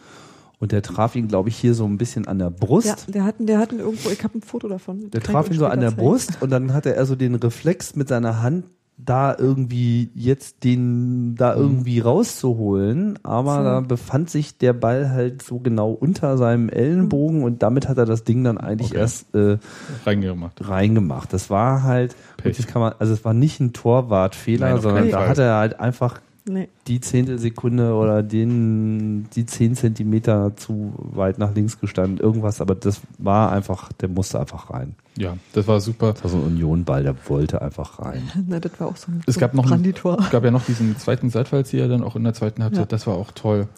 Und 0.63 0.71
der 0.71 0.81
traf 0.83 1.17
ihn, 1.17 1.27
glaube 1.27 1.49
ich, 1.49 1.57
hier 1.57 1.75
so 1.75 1.85
ein 1.85 1.99
bisschen 1.99 2.29
an 2.29 2.39
der 2.39 2.51
Brust. 2.51 2.87
Ja, 2.87 2.95
der 3.13 3.25
hatten, 3.25 3.47
der 3.47 3.59
hatten 3.59 3.81
irgendwo, 3.81 4.11
ich 4.11 4.23
habe 4.23 4.39
ein 4.39 4.43
Foto 4.43 4.69
davon. 4.69 5.11
Der 5.11 5.21
traf 5.21 5.51
ihn 5.51 5.59
so 5.59 5.67
an 5.67 5.81
der 5.81 5.89
zeigen. 5.91 6.01
Brust 6.03 6.39
und 6.41 6.51
dann 6.51 6.73
hatte 6.73 6.95
er 6.95 7.05
so 7.05 7.17
den 7.17 7.35
Reflex 7.35 7.97
mit 7.97 8.07
seiner 8.07 8.43
Hand 8.43 8.67
da 8.97 9.35
irgendwie 9.37 10.11
jetzt 10.15 10.63
den 10.63 11.35
da 11.35 11.57
irgendwie 11.57 11.99
rauszuholen, 11.99 13.19
aber 13.25 13.57
So. 13.57 13.65
da 13.65 13.81
befand 13.81 14.31
sich 14.31 14.59
der 14.59 14.73
Ball 14.75 15.11
halt 15.11 15.43
so 15.43 15.59
genau 15.59 15.91
unter 15.91 16.39
seinem 16.39 16.69
Ellenbogen 16.69 17.43
und 17.43 17.65
damit 17.65 17.89
hat 17.89 17.99
er 17.99 18.05
das 18.05 18.23
Ding 18.23 18.45
dann 18.45 18.59
eigentlich 18.59 18.91
Okay. 18.93 19.01
erst 19.01 19.35
äh, 19.35 19.59
Reingemacht. 20.07 20.69
reingemacht. 20.69 21.33
Das 21.33 21.51
war 21.51 21.83
halt, 21.83 22.15
das 22.45 22.67
kann 22.69 22.81
man, 22.83 22.93
also 23.01 23.13
es 23.13 23.25
war 23.25 23.35
nicht 23.35 23.59
ein 23.59 23.73
Torwartfehler, 23.73 24.71
Nein, 24.75 24.81
sondern 24.81 25.11
da 25.11 25.27
hat 25.27 25.39
er 25.39 25.57
halt 25.57 25.81
einfach 25.81 26.21
Nee. 26.45 26.69
die 26.89 27.01
Zehntelsekunde 27.01 27.95
oder 27.95 28.23
den, 28.23 29.29
die 29.31 29.47
zehn 29.47 29.77
Zentimeter 29.77 30.57
zu 30.57 30.93
weit 30.97 31.39
nach 31.39 31.55
links 31.55 31.79
gestanden, 31.79 32.19
irgendwas, 32.19 32.61
aber 32.61 32.75
das 32.75 33.01
war 33.19 33.53
einfach, 33.53 33.93
der 33.93 34.09
musste 34.09 34.41
einfach 34.41 34.71
rein. 34.71 34.97
Ja, 35.17 35.37
das 35.53 35.69
war 35.69 35.81
super. 35.81 36.15
Das 36.15 36.25
war 36.25 36.31
so 36.31 36.39
ein 36.39 36.45
Unionball, 36.45 37.05
der 37.05 37.15
wollte 37.29 37.63
einfach 37.63 38.01
rein. 38.01 38.23
Na, 38.49 38.59
das 38.59 38.73
war 38.81 38.89
auch 38.89 38.97
so 38.97 39.13
ein, 39.13 39.23
Es 39.27 39.35
so 39.35 39.41
gab 39.41 39.55
noch 39.55 39.71
ein, 39.71 39.85
es 39.85 40.31
gab 40.31 40.45
ja 40.45 40.51
noch 40.51 40.65
diesen 40.65 40.97
zweiten 40.97 41.31
Seitfallzieher 41.31 41.87
dann 41.87 42.03
auch 42.03 42.17
in 42.17 42.25
der 42.25 42.35
zweiten 42.35 42.63
Halbzeit. 42.63 42.83
Ja. 42.83 42.87
Das 42.87 43.07
war 43.07 43.15
auch 43.15 43.31
toll. 43.31 43.69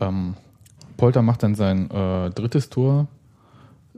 Ähm, 0.00 0.34
Polter 0.96 1.22
macht 1.22 1.42
dann 1.42 1.54
sein 1.54 1.90
äh, 1.90 2.30
drittes 2.30 2.70
Tor, 2.70 3.08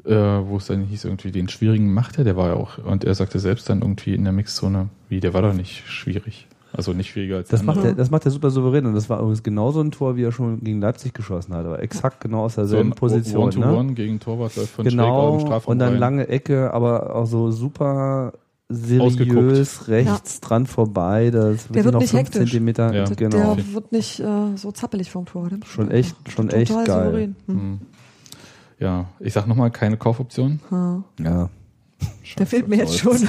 äh, 0.05 0.11
wo 0.13 0.57
es 0.57 0.67
dann 0.67 0.83
hieß 0.83 1.05
irgendwie 1.05 1.31
den 1.31 1.49
schwierigen 1.49 1.93
macht 1.93 2.19
er. 2.19 2.25
Der 2.25 2.37
war 2.37 2.49
ja 2.49 2.55
auch 2.55 2.79
und 2.79 3.05
er 3.05 3.15
sagte 3.15 3.39
selbst 3.39 3.69
dann 3.69 3.83
irgendwie 3.83 4.15
in 4.15 4.25
der 4.25 4.33
Mixzone, 4.33 4.89
wie 5.09 5.21
der 5.21 5.35
war 5.35 5.43
doch 5.43 5.55
nicht 5.55 5.87
schwierig, 5.87 6.49
also 6.79 6.93
nicht 6.95 7.11
schwieriger 7.11 7.37
als 7.37 7.49
Das 7.49 7.61
der 7.61 7.67
macht, 7.67 7.77
andere. 7.79 7.93
er, 7.93 7.97
das 7.97 8.11
macht 8.11 8.25
er 8.25 8.31
super 8.31 8.51
souverän 8.51 8.87
und 8.87 8.95
das 8.95 9.11
war 9.11 9.19
übrigens 9.19 9.43
genauso 9.43 9.81
ein 9.83 9.91
Tor, 9.91 10.17
wie 10.17 10.23
er 10.23 10.33
schon 10.33 10.61
gegen 10.61 10.81
Leipzig 10.81 11.13
geschossen 11.13 11.53
hat, 11.55 11.67
aber 11.67 11.83
exakt 11.83 12.21
genau 12.21 12.45
aus 12.45 12.55
so 12.55 12.63
derselben 12.63 12.93
ein 12.93 12.95
Position. 12.95 13.43
One 13.43 13.53
to 13.53 13.61
ne? 13.61 13.75
One 13.77 13.93
gegen 13.95 14.21
Torwart 14.21 14.55
läuft 14.57 14.71
von 14.71 14.85
schräg 14.85 14.93
Genau, 14.93 15.41
Strafraum 15.41 15.73
und 15.73 15.79
dann 15.81 15.91
rein. 15.95 15.99
lange 15.99 16.29
Ecke, 16.29 16.73
aber 16.73 17.15
auch 17.17 17.27
so 17.27 17.51
super 17.51 18.33
seriös 18.71 19.13
Ausgeguckt. 19.81 19.89
rechts 19.89 20.41
dran 20.41 20.67
vorbei. 20.67 21.31
Das 21.31 21.69
Der 21.69 21.85
wird 21.85 21.95
noch 21.95 22.01
nicht 22.01 22.11
fünf 22.11 22.25
hektisch. 22.25 22.51
Zentimeter, 22.51 22.95
Ja. 22.95 23.05
genau. 23.05 23.55
Der 23.57 23.73
wird 23.75 23.93
nicht 23.93 24.21
äh, 24.21 24.57
so 24.57 24.73
zappelig 24.73 25.11
vom 25.11 25.25
Tor. 25.27 25.49
Der 25.49 25.59
Schon 25.67 25.91
echt, 25.91 26.15
schon 26.31 26.51
echt 26.51 26.71
total 26.71 26.87
geil. 26.87 27.05
souverän. 27.07 27.37
Hm. 27.47 27.55
Hm. 27.61 27.79
Ja, 28.79 29.07
ich 29.21 29.33
sag 29.33 29.47
nochmal 29.49 29.71
keine 29.71 29.97
Kaufoption. 29.97 30.61
Hm. 30.69 31.03
Ja. 31.21 31.49
Der 32.39 32.47
fehlt 32.47 32.69
mir 32.69 32.77
jetzt 32.77 32.99
schon. 32.99 33.17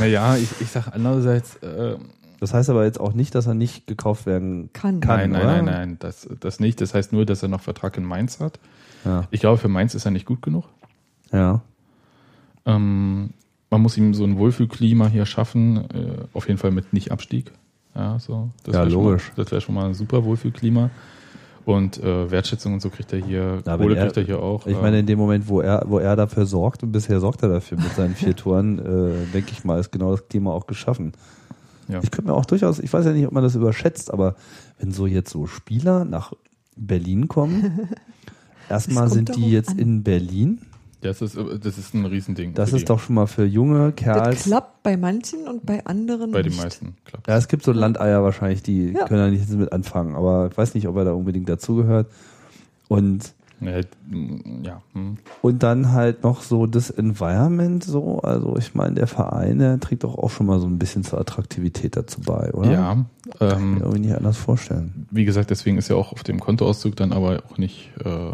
Naja, 0.00 0.36
ich, 0.36 0.48
ich 0.60 0.68
sag 0.70 0.88
andererseits, 0.92 1.56
äh, 1.56 1.96
Das 2.40 2.52
heißt 2.54 2.70
aber 2.70 2.84
jetzt 2.84 2.98
auch 2.98 3.12
nicht, 3.12 3.34
dass 3.34 3.46
er 3.46 3.54
nicht 3.54 3.86
gekauft 3.86 4.26
werden 4.26 4.70
Kann. 4.72 5.00
kann. 5.00 5.18
nein, 5.18 5.30
nein, 5.30 5.42
oder? 5.42 5.52
nein, 5.52 5.64
nein, 5.64 5.96
das, 6.00 6.28
das 6.40 6.58
nicht. 6.60 6.80
Das 6.80 6.94
heißt 6.94 7.12
nur, 7.12 7.24
dass 7.24 7.42
er 7.42 7.48
noch 7.48 7.60
Vertrag 7.60 7.96
in 7.96 8.04
Mainz 8.04 8.40
hat. 8.40 8.58
Ja. 9.04 9.26
Ich 9.30 9.40
glaube, 9.40 9.58
für 9.58 9.68
Mainz 9.68 9.94
ist 9.94 10.04
er 10.04 10.10
nicht 10.10 10.26
gut 10.26 10.42
genug. 10.42 10.64
ja. 11.32 11.60
Ähm, 12.64 13.30
man 13.70 13.80
muss 13.80 13.96
ihm 13.96 14.12
so 14.14 14.22
ein 14.24 14.36
Wohlfühlklima 14.38 15.08
hier 15.08 15.24
schaffen, 15.26 15.78
äh, 15.90 16.24
auf 16.32 16.46
jeden 16.46 16.58
Fall 16.58 16.70
mit 16.70 16.92
Nicht-Abstieg. 16.92 17.50
Ja, 17.94 18.18
so. 18.18 18.50
Das 18.64 18.74
Ja, 18.74 18.82
logisch. 18.84 19.28
Mal, 19.30 19.42
das 19.42 19.50
wäre 19.50 19.60
schon 19.60 19.74
mal 19.74 19.86
ein 19.86 19.94
super 19.94 20.24
Wohlfühlklima. 20.24 20.90
Und 21.64 22.02
äh, 22.02 22.30
Wertschätzung 22.30 22.72
und 22.74 22.80
so 22.82 22.90
kriegt 22.90 23.12
er 23.12 23.20
hier, 23.24 23.62
Na, 23.64 23.76
Kohle 23.76 23.94
er- 23.96 24.04
kriegt 24.06 24.16
er 24.16 24.24
hier 24.24 24.42
auch. 24.42 24.66
Ich 24.66 24.76
äh, 24.76 24.80
meine, 24.82 24.98
in 24.98 25.06
dem 25.06 25.18
Moment, 25.18 25.46
wo 25.48 25.60
er, 25.60 25.84
wo 25.86 25.98
er 25.98 26.16
dafür 26.16 26.44
sorgt, 26.44 26.82
und 26.82 26.90
bisher 26.92 27.20
sorgt 27.20 27.42
er 27.44 27.48
dafür 27.50 27.78
mit 27.78 27.92
seinen 27.94 28.14
vier 28.16 28.34
Toren, 28.36 28.78
äh, 28.80 29.32
denke 29.32 29.52
ich 29.52 29.64
mal, 29.64 29.78
ist 29.78 29.92
genau 29.92 30.10
das 30.10 30.26
Klima 30.28 30.50
auch 30.50 30.66
geschaffen. 30.66 31.12
ja. 31.88 32.00
Ich 32.02 32.10
könnte 32.10 32.30
mir 32.30 32.36
auch 32.36 32.46
durchaus, 32.46 32.78
ich 32.80 32.92
weiß 32.92 33.04
ja 33.04 33.12
nicht, 33.12 33.26
ob 33.26 33.32
man 33.32 33.44
das 33.44 33.54
überschätzt, 33.54 34.12
aber 34.12 34.34
wenn 34.80 34.90
so 34.90 35.06
jetzt 35.06 35.30
so 35.30 35.46
Spieler 35.46 36.04
nach 36.04 36.32
Berlin 36.76 37.28
kommen, 37.28 37.88
erstmal 38.68 39.08
sind 39.08 39.36
die 39.36 39.50
jetzt 39.50 39.70
an. 39.70 39.78
in 39.78 40.02
Berlin. 40.02 40.62
Das, 41.02 41.20
ist, 41.22 41.36
das 41.36 41.78
ist 41.78 41.94
ein 41.94 42.06
Riesending. 42.06 42.54
Das 42.54 42.72
ist 42.72 42.88
doch 42.88 42.98
schon 43.00 43.14
mal 43.16 43.26
für 43.26 43.44
junge 43.44 43.92
Das 43.92 43.96
Kerls. 43.96 44.42
klappt 44.44 44.82
bei 44.82 44.96
manchen 44.96 45.46
und 45.48 45.66
bei 45.66 45.84
anderen 45.84 46.30
bei 46.32 46.42
den 46.42 46.52
nicht. 46.52 46.62
meisten. 46.62 46.96
Klappt. 47.04 47.28
Ja, 47.28 47.36
es 47.36 47.48
gibt 47.48 47.62
so 47.64 47.72
Landeier 47.72 48.22
wahrscheinlich, 48.22 48.62
die 48.62 48.92
Ja. 48.92 49.06
können 49.06 49.20
da 49.20 49.28
nicht 49.28 49.48
mit 49.50 49.72
anfangen, 49.72 50.14
aber 50.16 50.48
ich 50.50 50.56
weiß 50.56 50.74
nicht, 50.74 50.88
ob 50.88 50.96
er 50.96 51.04
da 51.04 51.12
unbedingt 51.12 51.48
dazugehört. 51.48 52.06
Und 52.88 53.32
Ja, 53.60 53.80
mm, 54.10 54.64
ja. 54.64 54.82
hm. 54.92 55.18
Und 55.40 55.62
dann 55.62 55.92
halt 55.92 56.24
noch 56.24 56.42
so 56.42 56.66
das 56.66 56.90
Environment 56.90 57.82
so. 57.84 58.18
Also 58.20 58.56
ich 58.56 58.74
meine, 58.74 58.94
der 58.96 59.06
Verein, 59.06 59.58
der 59.60 59.78
trägt 59.78 60.02
doch 60.04 60.18
auch 60.18 60.30
schon 60.30 60.46
mal 60.46 60.58
so 60.60 60.66
ein 60.66 60.78
bisschen 60.78 61.04
zur 61.04 61.20
Attraktivität 61.20 61.96
dazu 61.96 62.20
bei, 62.22 62.52
oder? 62.52 62.70
ja 62.72 63.04
Kann 63.38 63.48
ich 63.48 63.54
ähm, 63.54 63.74
mir 63.74 63.80
irgendwie 63.82 64.00
nicht 64.00 64.16
anders 64.16 64.36
vorstellen. 64.36 65.06
wie 65.12 65.24
gesagt, 65.24 65.50
deswegen 65.50 65.78
ist 65.78 65.88
ja 65.88 65.96
auch 65.96 66.12
auf 66.12 66.24
dem 66.24 66.40
Kontoauszug 66.40 66.96
dann 66.96 67.12
aber 67.12 67.42
auch 67.48 67.56
nicht. 67.58 67.90
Äh, 68.04 68.32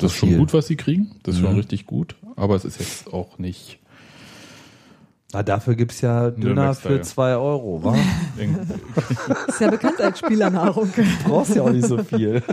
das 0.00 0.12
ist 0.12 0.18
schon 0.18 0.28
viel. 0.30 0.38
gut, 0.38 0.52
was 0.54 0.66
sie 0.66 0.76
kriegen. 0.76 1.10
Das 1.22 1.34
ist 1.36 1.40
Mhm. 1.40 1.46
schon 1.46 1.56
richtig 1.56 1.86
gut. 1.86 2.16
Aber 2.36 2.54
es 2.56 2.64
ist 2.64 2.78
jetzt 2.80 3.12
auch 3.12 3.38
nicht. 3.38 3.78
Na, 5.32 5.42
dafür 5.44 5.76
gibt's 5.76 6.00
ja 6.00 6.30
Döner 6.30 6.74
für 6.74 7.00
zwei 7.02 7.36
Euro, 7.36 7.84
wa? 7.84 7.96
Ist 9.46 9.60
ja 9.60 9.70
bekannt 9.70 10.00
als 10.00 10.18
Spielernahrung. 10.18 10.90
Brauchst 11.24 11.54
ja 11.54 11.62
auch 11.62 11.70
nicht 11.70 11.86
so 11.86 11.98
viel. 12.02 12.42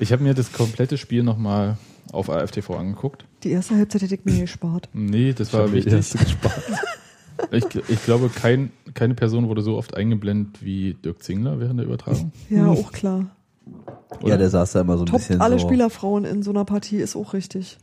Ich 0.00 0.12
habe 0.12 0.22
mir 0.24 0.34
das 0.34 0.52
komplette 0.52 0.98
Spiel 0.98 1.22
nochmal 1.22 1.76
auf 2.12 2.28
AFTV 2.28 2.70
angeguckt. 2.70 3.24
Die 3.44 3.50
erste 3.50 3.76
Halbzeit 3.76 4.02
hätte 4.02 4.16
ich 4.16 4.24
mir 4.24 4.40
gespart. 4.40 4.88
Nee, 4.92 5.32
das 5.32 5.48
Ich 5.48 5.54
war 5.54 5.62
mir 5.62 5.68
die 5.68 5.74
wichtig. 5.76 5.92
erste 5.94 6.18
gespart. 6.18 6.62
Ich, 7.50 7.64
ich 7.88 8.04
glaube, 8.04 8.30
kein, 8.30 8.70
keine 8.94 9.14
Person 9.14 9.48
wurde 9.48 9.60
so 9.62 9.76
oft 9.76 9.96
eingeblendet 9.96 10.64
wie 10.64 10.94
Dirk 10.94 11.22
Zingler 11.22 11.58
während 11.60 11.78
der 11.78 11.86
Übertragung. 11.86 12.32
Ja, 12.48 12.68
auch 12.68 12.90
klar. 12.92 13.26
Ja, 14.22 14.36
der 14.36 14.50
saß 14.50 14.72
da 14.72 14.80
immer 14.82 14.96
so 14.96 15.04
ein 15.04 15.06
Top 15.06 15.18
bisschen 15.20 15.40
alle 15.40 15.58
so. 15.58 15.66
Spielerfrauen 15.66 16.24
in 16.24 16.42
so 16.42 16.50
einer 16.50 16.64
Partie 16.64 16.98
ist 16.98 17.16
auch 17.16 17.32
richtig. 17.34 17.78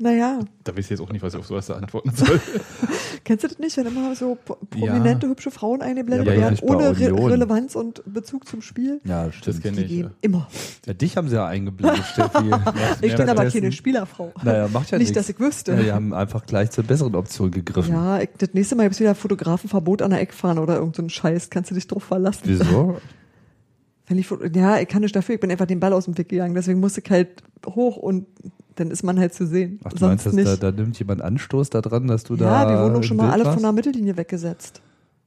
Naja, 0.00 0.38
Da 0.62 0.72
weiß 0.76 0.84
ich 0.84 0.90
jetzt 0.90 1.00
auch 1.00 1.10
nicht, 1.10 1.22
was 1.24 1.34
ich 1.34 1.40
auf 1.40 1.46
sowas 1.48 1.66
da 1.66 1.74
antworten 1.74 2.12
soll. 2.14 2.40
kennst 3.24 3.42
du 3.42 3.48
das 3.48 3.58
nicht, 3.58 3.76
wenn 3.78 3.86
immer 3.88 4.14
so 4.14 4.36
pro- 4.44 4.56
prominente, 4.70 5.26
hübsche 5.26 5.50
Frauen 5.50 5.82
eingeblendet 5.82 6.28
Ja, 6.28 6.34
ja, 6.34 6.40
werden, 6.42 6.58
ohne 6.62 6.96
Re. 6.96 7.30
Relevanz 7.30 7.74
und 7.74 8.02
Bezug 8.06 8.46
zum 8.46 8.62
Spiel? 8.62 9.00
Ja, 9.02 9.24
Das 9.26 9.34
stimmt. 9.34 9.60
kenne 9.64 9.76
Die 9.78 9.82
ich. 9.96 10.00
Ja. 10.02 10.10
immer. 10.20 10.46
Ja, 10.86 10.94
dich 10.94 11.16
haben 11.16 11.28
sie 11.28 11.34
ja 11.34 11.48
eingeblendet, 11.48 12.04
Steffi. 12.12 12.48
Ich 13.02 13.16
bin 13.16 13.28
aber 13.28 13.46
keine 13.50 13.72
Spielerfrau. 13.72 14.32
Naja, 14.44 14.68
macht 14.72 14.92
ja 14.92 14.98
Nicht, 14.98 15.08
nichts. 15.08 15.14
dass 15.26 15.28
ich 15.34 15.40
wüsste. 15.40 15.72
Ja, 15.72 15.82
die 15.82 15.90
haben 15.92 16.14
einfach 16.14 16.46
gleich 16.46 16.70
zur 16.70 16.84
besseren 16.84 17.16
Option 17.16 17.50
gegriffen. 17.50 17.92
Ja, 17.92 18.20
ich, 18.20 18.28
das 18.38 18.50
nächste 18.54 18.76
Mal 18.76 18.84
gibt's 18.84 19.00
wieder 19.00 19.16
Fotografenverbot 19.16 20.02
an 20.02 20.10
der 20.12 20.20
Eckfahne 20.20 20.60
oder 20.60 20.74
irgendein 20.76 20.94
so 20.94 21.02
ein 21.02 21.10
Scheiß. 21.10 21.50
Kannst 21.50 21.72
du 21.72 21.74
dich 21.74 21.88
drauf 21.88 22.04
verlassen? 22.04 22.42
Wieso? 22.44 22.98
Wenn 24.08 24.18
ich, 24.18 24.28
ja, 24.54 24.78
ich 24.78 24.88
kann 24.88 25.02
nicht 25.02 25.14
dafür, 25.14 25.34
ich 25.34 25.40
bin 25.40 25.50
einfach 25.50 25.66
den 25.66 25.80
Ball 25.80 25.92
aus 25.92 26.06
dem 26.06 26.16
Weg 26.16 26.28
gegangen. 26.28 26.54
Deswegen 26.54 26.80
musste 26.80 27.02
ich 27.04 27.10
halt 27.10 27.42
hoch 27.66 27.96
und 27.96 28.26
dann 28.76 28.90
ist 28.90 29.02
man 29.02 29.18
halt 29.18 29.34
zu 29.34 29.46
sehen. 29.46 29.80
Ach, 29.84 29.90
du 29.90 29.98
Sonst 29.98 30.08
meinst, 30.08 30.26
dass 30.26 30.32
nicht. 30.32 30.62
da, 30.62 30.70
da 30.70 30.82
nimmt 30.82 30.98
jemand 30.98 31.20
Anstoß 31.20 31.70
daran, 31.70 32.06
dass 32.06 32.24
du 32.24 32.36
da. 32.36 32.64
ja, 32.64 32.70
wir 32.70 32.84
wurden 32.84 32.96
auch 32.96 33.02
schon 33.02 33.16
mal 33.16 33.30
alle 33.30 33.44
warst? 33.44 33.54
von 33.54 33.62
der 33.62 33.72
Mittellinie 33.72 34.16
weggesetzt. 34.16 34.80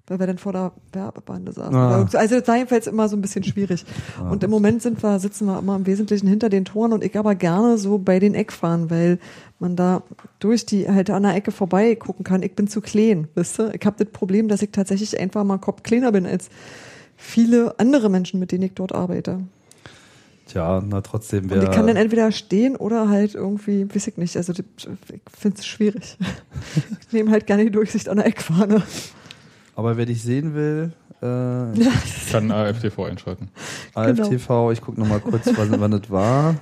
Weil 0.08 0.20
wir 0.20 0.28
dann 0.28 0.40
vor 0.40 0.52
der 0.52 0.72
Werbebande 0.92 1.54
saßen. 1.54 1.76
Ah. 1.76 1.88
Oder 1.88 1.98
irgend 1.98 2.12
so. 2.12 2.18
Also 2.18 2.40
das 2.40 2.48
war 2.48 2.58
jedenfalls 2.58 2.88
immer 2.88 3.08
so 3.08 3.16
ein 3.16 3.22
bisschen 3.22 3.44
schwierig. 3.44 3.86
Und 4.30 4.44
im 4.44 4.50
Moment 4.50 4.82
sind 4.82 5.02
wir, 5.02 5.20
sitzen 5.20 5.46
wir 5.46 5.60
immer 5.60 5.76
im 5.76 5.86
Wesentlichen 5.86 6.28
hinter 6.28 6.50
den 6.50 6.66
Toren 6.66 6.92
und 6.92 7.04
ich 7.04 7.16
aber 7.16 7.36
gerne 7.36 7.78
so 7.78 7.98
bei 7.98 8.20
den 8.20 8.34
Eckfahren, 8.34 8.90
weil 8.90 9.20
man 9.60 9.76
da 9.76 10.02
durch 10.40 10.66
die 10.66 10.90
halt 10.90 11.10
an 11.12 11.24
der 11.24 11.36
Ecke 11.36 11.52
vorbei 11.52 11.96
gucken 11.96 12.26
kann. 12.26 12.42
Ich 12.42 12.56
bin 12.56 12.68
zu 12.68 12.82
klein, 12.82 13.28
wisst 13.36 13.60
ihr? 13.60 13.74
Ich 13.74 13.86
habe 13.86 14.04
das 14.04 14.12
Problem, 14.12 14.48
dass 14.48 14.62
ich 14.62 14.72
tatsächlich 14.72 15.18
einfach 15.18 15.44
mal 15.44 15.60
Kopf 15.60 15.84
kleiner 15.84 16.12
bin 16.12 16.26
als 16.26 16.50
viele 17.22 17.80
andere 17.80 18.10
Menschen, 18.10 18.40
mit 18.40 18.52
denen 18.52 18.64
ich 18.64 18.74
dort 18.74 18.94
arbeite. 18.94 19.40
Tja, 20.48 20.84
na 20.86 21.02
trotzdem 21.02 21.46
Und 21.46 21.52
wäre. 21.52 21.64
ich 21.64 21.72
kann 21.72 21.88
dann 21.88 21.96
entweder 21.96 22.32
stehen 22.32 22.76
oder 22.76 23.08
halt 23.08 23.36
irgendwie, 23.36 23.88
weiß 23.94 24.08
ich 24.08 24.18
nicht, 24.18 24.36
also 24.36 24.52
ich 24.52 24.64
finde 25.40 25.58
es 25.60 25.66
schwierig. 25.66 26.18
ich 27.00 27.14
nehme 27.14 27.32
halt 27.32 27.48
gerne 27.48 27.64
die 27.64 27.72
Durchsicht 27.72 28.10
an 28.10 28.18
der 28.18 28.26
Eckfahne. 28.26 28.82
Aber 29.76 29.96
wer 29.96 30.06
dich 30.06 30.22
sehen 30.22 30.54
will, 30.54 30.92
äh, 31.22 32.32
Kann 32.32 32.52
AFTV 32.52 33.00
einschalten. 33.04 33.50
AFTV, 33.94 34.72
ich 34.72 34.82
gucke 34.82 35.00
nochmal 35.00 35.22
kurz, 35.22 35.48
wann, 35.56 35.80
wann 35.80 35.92
das 35.92 36.10
war. 36.10 36.56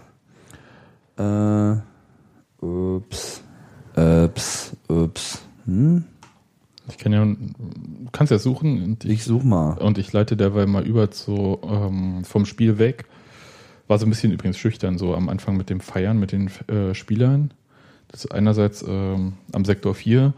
Äh, 1.17 1.77
ups, 2.63 3.41
ups, 3.95 4.71
ups. 4.87 5.41
Hm? 5.65 6.03
Kann 6.99 7.13
ja, 7.13 7.23
du 7.25 8.09
kannst 8.11 8.31
ja 8.31 8.39
suchen 8.39 8.83
und 8.83 9.05
Ich 9.05 9.11
ich, 9.11 9.23
such 9.23 9.43
mal. 9.43 9.77
und 9.77 9.97
ich 9.97 10.11
leite 10.11 10.35
derweil 10.35 10.67
mal 10.67 10.85
über 10.85 11.11
zu, 11.11 11.59
ähm, 11.63 12.23
vom 12.25 12.45
Spiel 12.45 12.77
weg. 12.77 13.05
War 13.87 13.97
so 13.97 14.05
ein 14.05 14.09
bisschen 14.09 14.31
übrigens 14.31 14.57
schüchtern, 14.57 14.97
so 14.97 15.15
am 15.15 15.29
Anfang 15.29 15.57
mit 15.57 15.69
dem 15.69 15.79
Feiern 15.79 16.19
mit 16.19 16.31
den 16.31 16.49
äh, 16.67 16.93
Spielern. 16.93 17.51
Das 18.09 18.29
einerseits 18.29 18.83
ähm, 18.87 19.33
am 19.51 19.65
Sektor 19.65 19.95
4 19.95 20.33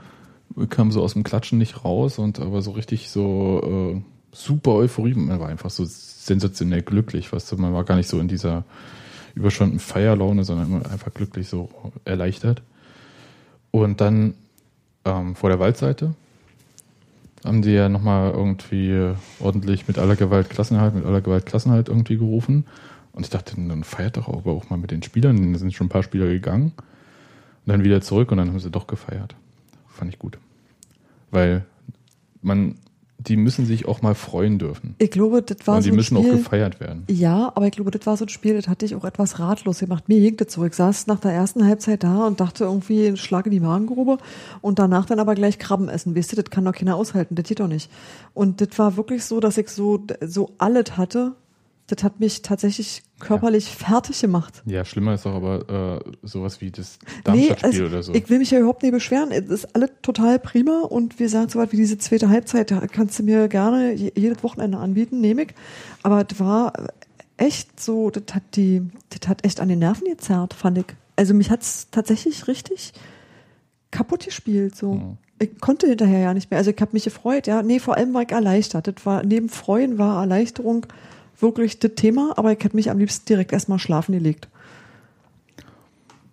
kam 0.70 0.92
so 0.92 1.02
aus 1.02 1.14
dem 1.14 1.24
Klatschen 1.24 1.58
nicht 1.58 1.84
raus 1.84 2.20
und 2.20 2.40
aber 2.40 2.62
so 2.62 2.72
richtig 2.72 3.10
so 3.10 3.96
äh, 3.96 4.02
super 4.32 4.72
Euphorie. 4.72 5.14
Man 5.14 5.40
war 5.40 5.50
einfach 5.50 5.70
so 5.70 5.86
sensationell 5.86 6.82
glücklich, 6.82 7.32
weißt 7.32 7.52
du, 7.52 7.58
man 7.58 7.74
war 7.74 7.84
gar 7.84 7.96
nicht 7.96 8.10
so 8.10 8.20
in 8.20 8.28
dieser 8.28 8.64
überschäumten 9.34 9.80
Feierlaune, 9.80 10.44
sondern 10.44 10.86
einfach 10.86 11.14
glücklich, 11.14 11.48
so 11.48 11.70
erleichtert. 12.06 12.62
Und 13.72 14.02
dann 14.02 14.34
ähm, 15.06 15.36
vor 15.36 15.50
der 15.50 15.60
Waldseite 15.60 16.14
haben 17.44 17.62
die 17.62 17.72
ja 17.72 17.90
nochmal 17.90 18.32
irgendwie 18.32 19.14
ordentlich 19.40 19.88
mit 19.88 19.98
aller 19.98 20.16
Gewalt 20.16 20.50
Klassenhalt, 20.50 20.96
mit 20.96 21.06
aller 21.06 21.22
Gewalt 21.22 21.46
Klassenhalt 21.46 21.90
irgendwie 21.90 22.18
gerufen. 22.18 22.66
Und 23.14 23.26
ich 23.26 23.30
dachte, 23.30 23.56
dann 23.56 23.84
feiert 23.84 24.18
doch 24.18 24.28
aber 24.28 24.52
auch 24.52 24.70
mal 24.70 24.78
mit 24.78 24.92
den 24.92 25.04
Spielern. 25.04 25.54
Da 25.54 25.60
sind 25.60 25.74
schon 25.74 25.88
ein 25.88 25.90
paar 25.90 26.04
Spieler 26.04 26.28
gegangen. 26.28 26.74
Und 27.66 27.74
dann 27.74 27.84
wieder 27.84 28.02
zurück 28.02 28.32
und 28.32 28.38
dann 28.38 28.50
haben 28.50 28.60
sie 28.60 28.72
doch 28.72 28.88
gefeiert. 28.88 29.36
Fand 29.88 30.12
ich 30.12 30.20
gut. 30.20 30.38
Weil 31.30 31.66
man, 32.42 32.76
die 33.28 33.38
müssen 33.38 33.66
sich 33.66 33.88
auch 33.88 34.02
mal 34.02 34.16
freuen 34.16 34.58
dürfen. 34.58 34.96
Ich 34.98 35.12
glaube, 35.12 35.42
das 35.42 35.68
war 35.68 35.76
und 35.76 35.82
so 35.82 35.86
die 35.88 35.94
ein 35.94 35.96
müssen 35.96 36.18
auch 36.18 36.22
Spiel. 36.22 36.38
gefeiert 36.38 36.80
werden. 36.80 37.04
Ja, 37.10 37.52
aber 37.56 37.68
ich 37.68 37.74
glaube, 37.74 37.92
das 37.92 38.06
war 38.06 38.18
so 38.18 38.26
ein 38.26 38.30
Spiel, 38.30 38.56
das 38.56 38.68
hatte 38.68 38.86
ich 38.86 38.96
auch 38.96 39.06
etwas 39.06 39.40
ratlos 39.40 39.80
gemacht. 39.80 40.10
Mir 40.10 40.20
ging 40.20 40.38
das 40.38 40.54
so. 40.54 40.66
Ich 40.66 40.74
saß 40.74 41.08
nach 41.08 41.20
der 41.20 41.32
ersten 41.32 41.66
Halbzeit 41.66 42.04
da 42.04 42.26
und 42.26 42.40
dachte 42.40 42.64
irgendwie, 42.64 43.16
Schlag 43.18 43.46
in 43.46 43.52
die 43.52 43.60
Magengrube 43.60 44.18
und 44.62 44.80
danach 44.80 45.06
dann 45.06 45.20
aber 45.20 45.36
gleich 45.36 45.60
Krabben 45.60 45.90
essen. 45.90 46.16
Weißt 46.16 46.32
du, 46.32 46.36
das 46.36 46.46
kann 46.50 46.66
doch 46.66 46.74
keiner 46.74 46.96
aushalten, 46.96 47.36
das 47.36 47.46
geht 47.46 47.60
doch 47.60 47.68
nicht. 47.68 47.92
Und 48.34 48.62
das 48.62 48.78
war 48.80 48.98
wirklich 48.98 49.24
so, 49.26 49.40
dass 49.40 49.58
ich 49.58 49.70
so, 49.70 50.04
so 50.26 50.52
alles 50.58 50.98
hatte. 50.98 51.34
Das 51.92 52.04
hat 52.04 52.20
mich 52.20 52.42
tatsächlich 52.42 53.04
körperlich 53.20 53.66
fertig 53.66 54.22
gemacht. 54.22 54.64
Ja, 54.66 54.86
schlimmer 54.86 55.14
ist 55.16 55.26
doch 55.26 55.34
aber 55.36 56.00
äh, 56.06 56.12
sowas 56.28 56.62
wie 56.62 56.72
das 56.72 57.00
Nee, 57.04 57.50
Darmstadt-Spiel 57.50 57.70
also, 57.84 57.86
oder 57.86 58.04
so. 58.04 58.14
ich 58.14 58.30
will 58.30 58.40
mich 58.40 58.52
ja 58.52 58.60
überhaupt 58.60 58.82
nicht 58.84 58.92
beschweren. 58.94 59.32
Es 59.32 59.50
ist 59.50 59.76
alles 59.76 59.90
total 60.02 60.40
prima 60.40 60.82
und 60.82 61.20
wir 61.20 61.28
sagen 61.30 61.50
so 61.50 61.60
was 61.60 61.72
wie 61.72 61.78
diese 61.78 61.98
zweite 61.98 62.30
Halbzeit, 62.30 62.72
da 62.72 62.88
kannst 62.88 63.20
du 63.20 63.24
mir 63.24 63.48
gerne 63.48 63.94
je- 63.94 64.14
jedes 64.16 64.44
Wochenende 64.44 64.78
anbieten, 64.78 65.20
nehme 65.22 65.44
ich. 65.44 65.50
Aber 66.04 66.24
das 66.24 66.40
war 66.40 66.74
echt 67.38 67.80
so, 67.80 68.10
das 68.10 68.24
hat 68.34 68.44
die, 68.56 68.82
das 69.10 69.28
hat 69.28 69.46
echt 69.46 69.60
an 69.60 69.68
den 69.68 69.80
Nerven 69.80 70.08
gezerrt, 70.08 70.54
fand 70.54 70.78
ich. 70.78 70.86
Also 71.18 71.34
mich 71.34 71.50
hat's 71.52 71.88
tatsächlich 71.92 72.48
richtig 72.48 72.94
kaputt 73.92 74.26
gespielt, 74.26 74.76
so. 74.76 74.94
Mhm. 74.94 75.18
Ich 75.40 75.60
konnte 75.60 75.88
hinterher 75.88 76.20
ja 76.20 76.34
nicht 76.36 76.52
mehr. 76.52 76.60
Also 76.60 76.70
ich 76.70 76.80
habe 76.80 76.92
mich 76.94 77.04
gefreut, 77.04 77.48
ja. 77.48 77.64
Nee, 77.64 77.80
vor 77.80 77.98
allem 77.98 78.14
war 78.14 78.22
ich 78.22 78.32
erleichtert. 78.32 78.86
Das 78.88 79.06
war, 79.08 79.24
neben 79.24 79.50
Freuen 79.50 79.98
war 79.98 80.22
Erleichterung 80.22 80.86
wirklich 81.42 81.80
das 81.80 81.92
Thema, 81.96 82.34
aber 82.38 82.52
ich 82.52 82.64
hätte 82.64 82.76
mich 82.76 82.90
am 82.90 82.98
liebsten 83.00 83.26
direkt 83.26 83.52
erstmal 83.54 83.80
schlafen 83.80 84.14
gelegt. 84.14 84.48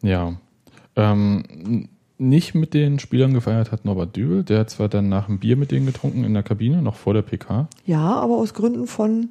Ja. 0.03 0.35
Ähm, 0.97 1.89
nicht 2.19 2.55
mit 2.55 2.75
den 2.75 2.99
Spielern 2.99 3.33
gefeiert 3.35 3.71
hat 3.73 3.85
Norbert 3.85 4.17
Dübel. 4.17 4.43
Der 4.45 4.61
hat 4.61 4.71
zwar 4.71 4.89
dann 4.89 5.09
nach 5.09 5.29
einem 5.29 5.39
Bier 5.39 5.57
mit 5.57 5.71
denen 5.71 5.87
getrunken 5.87 6.25
in 6.25 6.35
der 6.35 6.43
Kabine, 6.43 6.83
noch 6.83 6.97
vor 6.97 7.15
der 7.15 7.23
PK. 7.23 7.69
Ja, 7.85 8.15
aber 8.17 8.37
aus 8.37 8.55
Gründen 8.55 8.87
von 8.87 9.29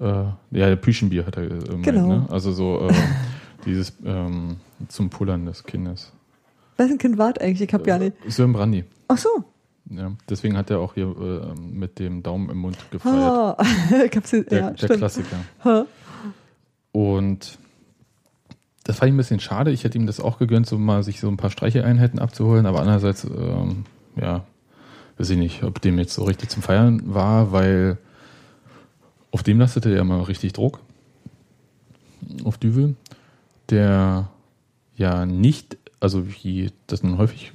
Äh, 0.00 0.04
ja, 0.04 0.34
der 0.50 0.76
Püschenbier 0.76 1.26
hat 1.26 1.36
er 1.36 1.44
äh, 1.44 1.48
gemeint, 1.58 1.84
Genau. 1.84 2.06
ne? 2.08 2.26
Also 2.30 2.52
so, 2.52 2.88
äh, 2.88 2.92
Dieses 3.64 3.92
ähm, 4.04 4.56
zum 4.88 5.08
Pullern 5.10 5.46
des 5.46 5.62
Kindes. 5.62 6.10
Wessen 6.76 6.98
Kind 6.98 7.16
wart 7.18 7.40
eigentlich? 7.40 7.68
Ich 7.68 7.72
hab 7.74 7.86
ja 7.86 7.96
nicht. 7.98 8.16
Sören 8.26 8.52
Brandy. 8.52 8.84
Ach 9.06 9.18
so. 9.18 9.28
Ja, 9.90 10.12
deswegen 10.28 10.56
hat 10.56 10.70
er 10.70 10.80
auch 10.80 10.94
hier 10.94 11.06
äh, 11.06 11.60
mit 11.60 11.98
dem 11.98 12.22
Daumen 12.22 12.48
im 12.50 12.58
Mund 12.58 12.78
gefeiert. 12.90 13.58
Hab's, 14.16 14.30
Der, 14.30 14.44
ja, 14.50 14.70
der. 14.70 14.88
Klassiker. 14.96 15.86
Und 16.92 17.58
das 18.84 18.98
fand 18.98 19.08
ich 19.08 19.14
ein 19.14 19.16
bisschen 19.16 19.40
schade. 19.40 19.70
Ich 19.70 19.84
hätte 19.84 19.98
ihm 19.98 20.06
das 20.06 20.20
auch 20.20 20.38
gegönnt, 20.38 20.66
so 20.66 20.78
mal 20.78 21.02
sich 21.02 21.20
so 21.20 21.28
ein 21.28 21.36
paar 21.36 21.50
Streicheinheiten 21.50 22.18
abzuholen, 22.18 22.66
aber 22.66 22.80
andererseits, 22.80 23.24
ähm, 23.24 23.84
ja, 24.16 24.44
weiß 25.18 25.30
ich 25.30 25.38
nicht, 25.38 25.62
ob 25.62 25.80
dem 25.80 25.98
jetzt 25.98 26.14
so 26.14 26.24
richtig 26.24 26.50
zum 26.50 26.62
Feiern 26.62 27.02
war, 27.14 27.52
weil 27.52 27.98
auf 29.30 29.42
dem 29.42 29.58
lastete 29.58 29.94
er 29.94 30.04
mal 30.04 30.22
richtig 30.22 30.52
Druck. 30.52 30.80
Auf 32.44 32.56
Düvel, 32.58 32.94
der 33.70 34.28
ja 34.96 35.26
nicht, 35.26 35.76
also 36.02 36.26
wie 36.26 36.72
das 36.88 37.04
nun 37.04 37.16
häufig 37.16 37.52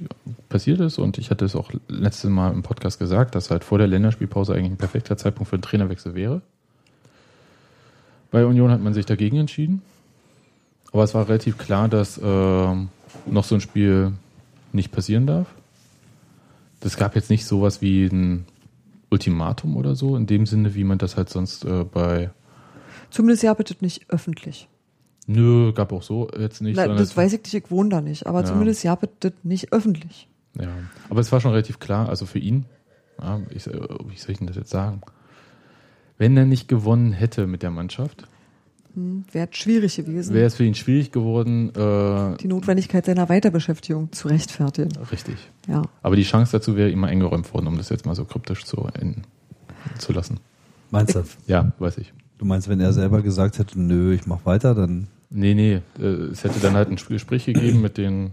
passiert 0.48 0.80
ist, 0.80 0.98
und 0.98 1.18
ich 1.18 1.30
hatte 1.30 1.44
es 1.44 1.54
auch 1.54 1.70
letztes 1.86 2.30
Mal 2.30 2.52
im 2.52 2.62
Podcast 2.62 2.98
gesagt, 2.98 3.34
dass 3.34 3.50
halt 3.50 3.62
vor 3.62 3.76
der 3.76 3.86
Länderspielpause 3.86 4.54
eigentlich 4.54 4.72
ein 4.72 4.76
perfekter 4.78 5.18
Zeitpunkt 5.18 5.50
für 5.50 5.56
einen 5.56 5.62
Trainerwechsel 5.62 6.14
wäre. 6.14 6.40
Bei 8.30 8.46
Union 8.46 8.70
hat 8.70 8.80
man 8.80 8.94
sich 8.94 9.04
dagegen 9.04 9.36
entschieden. 9.36 9.82
Aber 10.92 11.04
es 11.04 11.14
war 11.14 11.28
relativ 11.28 11.58
klar, 11.58 11.90
dass 11.90 12.18
ähm, 12.22 12.88
noch 13.26 13.44
so 13.44 13.54
ein 13.54 13.60
Spiel 13.60 14.12
nicht 14.72 14.92
passieren 14.92 15.26
darf. 15.26 15.46
Das 16.80 16.96
gab 16.96 17.16
jetzt 17.16 17.28
nicht 17.28 17.44
sowas 17.44 17.82
wie 17.82 18.06
ein 18.06 18.46
Ultimatum 19.10 19.76
oder 19.76 19.94
so, 19.94 20.16
in 20.16 20.26
dem 20.26 20.46
Sinne, 20.46 20.74
wie 20.74 20.84
man 20.84 20.96
das 20.96 21.18
halt 21.18 21.28
sonst 21.28 21.66
äh, 21.66 21.84
bei. 21.84 22.30
Zumindest 23.10 23.42
ja 23.42 23.52
bitte 23.52 23.76
nicht 23.80 24.08
öffentlich. 24.08 24.68
Nö, 25.30 25.72
gab 25.72 25.92
auch 25.92 26.02
so 26.02 26.28
jetzt 26.38 26.60
nicht. 26.62 26.74
Na, 26.76 26.82
sondern 26.82 26.98
das 26.98 27.10
es- 27.10 27.16
weiß 27.16 27.32
ich 27.34 27.42
nicht, 27.44 27.54
ich 27.54 27.70
wohne 27.70 27.90
da 27.90 28.00
nicht. 28.00 28.26
Aber 28.26 28.40
Ja. 28.40 28.46
zumindest 28.46 28.82
ja 28.82 28.94
bitte 28.96 29.32
nicht 29.44 29.72
öffentlich. 29.72 30.26
Ja, 30.58 30.68
aber 31.10 31.20
es 31.20 31.30
war 31.30 31.40
schon 31.40 31.50
relativ 31.52 31.78
klar, 31.78 32.08
also 32.08 32.26
für 32.26 32.38
ihn, 32.40 32.64
ja, 33.22 33.40
ich, 33.50 33.66
äh, 33.66 33.72
wie 34.08 34.16
soll 34.16 34.30
ich 34.32 34.38
denn 34.38 34.46
das 34.46 34.56
jetzt 34.56 34.70
sagen? 34.70 35.02
Wenn 36.16 36.36
er 36.36 36.46
nicht 36.46 36.66
gewonnen 36.66 37.12
hätte 37.12 37.46
mit 37.46 37.62
der 37.62 37.70
Mannschaft, 37.70 38.26
Hm, 38.94 39.24
Wäre 39.30 39.48
schwierig 39.52 39.96
gewesen, 39.96 40.34
wäre 40.34 40.46
es 40.46 40.54
für 40.54 40.64
ihn 40.64 40.74
schwierig 40.74 41.12
geworden, 41.12 41.68
äh, 41.74 42.36
die 42.38 42.48
Notwendigkeit 42.48 43.04
seiner 43.04 43.28
Weiterbeschäftigung 43.28 44.10
zu 44.12 44.28
rechtfertigen. 44.28 44.90
richtig. 45.12 45.36
Ja. 45.68 45.82
Aber 46.02 46.16
die 46.16 46.22
Chance 46.22 46.52
dazu 46.52 46.74
wäre 46.74 46.90
immer 46.90 47.06
eingeräumt 47.08 47.52
worden, 47.52 47.66
um 47.66 47.76
das 47.76 47.90
jetzt 47.90 48.06
mal 48.06 48.14
so 48.14 48.24
kryptisch 48.24 48.64
zu, 48.64 48.88
in, 48.98 49.24
zu 49.98 50.12
lassen. 50.14 50.40
Meinst 50.90 51.14
du? 51.14 51.22
Ja, 51.46 51.70
weiß 51.78 51.98
ich. 51.98 52.14
Du 52.38 52.46
meinst, 52.46 52.68
wenn 52.70 52.80
er 52.80 52.94
selber 52.94 53.20
gesagt 53.20 53.58
hätte, 53.58 53.78
nö, 53.78 54.14
ich 54.14 54.26
mach 54.26 54.46
weiter, 54.46 54.74
dann 54.74 55.06
Nee, 55.30 55.54
nee, 55.54 55.80
äh, 55.98 56.04
es 56.32 56.44
hätte 56.44 56.60
dann 56.60 56.74
halt 56.74 56.88
ein 56.90 56.96
Gespräch 56.96 57.46
gegeben 57.46 57.80
mit 57.80 57.98
den 57.98 58.32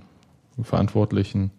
Verantwortlichen. 0.62 1.52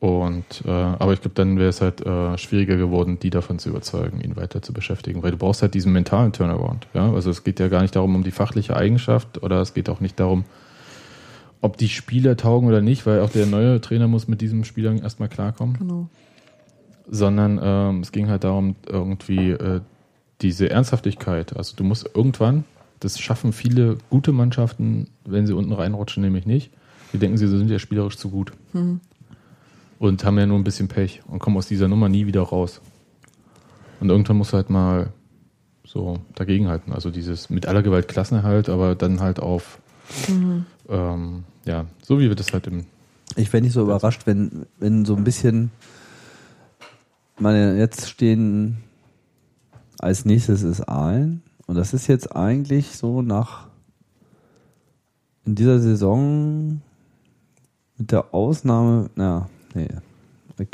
Und 0.00 0.62
äh, 0.64 0.70
aber 0.70 1.12
ich 1.12 1.20
glaube, 1.20 1.34
dann 1.34 1.58
wäre 1.58 1.68
es 1.68 1.82
halt 1.82 2.00
äh, 2.04 2.38
schwieriger 2.38 2.76
geworden, 2.76 3.18
die 3.20 3.28
davon 3.28 3.58
zu 3.58 3.68
überzeugen, 3.68 4.20
ihn 4.22 4.34
weiter 4.34 4.62
zu 4.62 4.72
beschäftigen, 4.72 5.22
weil 5.22 5.30
du 5.32 5.36
brauchst 5.36 5.60
halt 5.60 5.74
diesen 5.74 5.92
mentalen 5.92 6.32
Turnaround. 6.32 6.86
Ja, 6.94 7.12
also 7.12 7.30
es 7.30 7.44
geht 7.44 7.60
ja 7.60 7.68
gar 7.68 7.82
nicht 7.82 7.94
darum 7.94 8.14
um 8.14 8.24
die 8.24 8.30
fachliche 8.30 8.74
Eigenschaft 8.76 9.42
oder 9.42 9.60
es 9.60 9.74
geht 9.74 9.90
auch 9.90 10.00
nicht 10.00 10.18
darum, 10.18 10.44
ob 11.60 11.76
die 11.76 11.90
Spieler 11.90 12.38
taugen 12.38 12.66
oder 12.66 12.80
nicht, 12.80 13.04
weil 13.04 13.20
auch 13.20 13.28
der 13.28 13.44
neue 13.44 13.78
Trainer 13.82 14.08
muss 14.08 14.26
mit 14.26 14.40
diesem 14.40 14.64
Spielern 14.64 14.98
erstmal 14.98 15.28
klarkommen 15.28 15.76
Genau. 15.78 16.08
sondern 17.06 17.60
ähm, 17.62 18.00
es 18.00 18.10
ging 18.10 18.30
halt 18.30 18.44
darum, 18.44 18.76
irgendwie 18.88 19.50
äh, 19.50 19.82
diese 20.40 20.70
Ernsthaftigkeit. 20.70 21.54
Also 21.54 21.76
du 21.76 21.84
musst 21.84 22.08
irgendwann, 22.14 22.64
das 23.00 23.18
schaffen 23.18 23.52
viele 23.52 23.96
gute 24.10 24.32
Mannschaften, 24.32 25.08
wenn 25.24 25.46
sie 25.46 25.54
unten 25.54 25.72
reinrutschen, 25.72 26.22
nämlich 26.22 26.46
nicht. 26.46 26.70
Die 27.12 27.18
denken, 27.18 27.38
sie 27.38 27.48
sind 27.48 27.70
ja 27.70 27.78
spielerisch 27.78 28.16
zu 28.16 28.30
gut. 28.30 28.52
Und 29.98 30.24
haben 30.24 30.38
ja 30.38 30.46
nur 30.46 30.58
ein 30.58 30.64
bisschen 30.64 30.88
Pech 30.88 31.22
und 31.26 31.40
kommen 31.40 31.56
aus 31.56 31.66
dieser 31.66 31.88
Nummer 31.88 32.08
nie 32.08 32.26
wieder 32.26 32.42
raus. 32.42 32.80
Und 34.00 34.10
irgendwann 34.10 34.36
musst 34.36 34.52
du 34.52 34.56
halt 34.56 34.70
mal 34.70 35.12
so 35.84 36.20
dagegenhalten. 36.34 36.92
Also 36.92 37.10
dieses 37.10 37.50
mit 37.50 37.66
aller 37.66 37.82
Gewalt 37.82 38.06
Klassenerhalt, 38.06 38.68
aber 38.68 38.94
dann 38.94 39.20
halt 39.20 39.40
auf, 39.40 39.78
ähm, 40.88 41.44
ja, 41.64 41.86
so 42.02 42.18
wie 42.18 42.28
wir 42.28 42.36
das 42.36 42.52
halt 42.52 42.66
im 42.66 42.84
Ich 43.36 43.52
wäre 43.52 43.62
nicht 43.62 43.72
so 43.72 43.82
überrascht, 43.82 44.22
wenn, 44.26 44.66
wenn 44.78 45.04
so 45.04 45.16
ein 45.16 45.24
bisschen, 45.24 45.70
meine, 47.38 47.78
jetzt 47.78 48.08
stehen 48.08 48.78
als 49.98 50.24
nächstes 50.24 50.62
ist 50.62 50.82
Aalen 50.82 51.42
und 51.70 51.76
das 51.76 51.94
ist 51.94 52.08
jetzt 52.08 52.34
eigentlich 52.34 52.96
so 52.96 53.22
nach 53.22 53.68
in 55.46 55.54
dieser 55.54 55.78
Saison 55.78 56.80
mit 57.96 58.10
der 58.10 58.34
Ausnahme, 58.34 59.08
na, 59.14 59.48
nee, 59.72 59.86
ich 60.58 60.66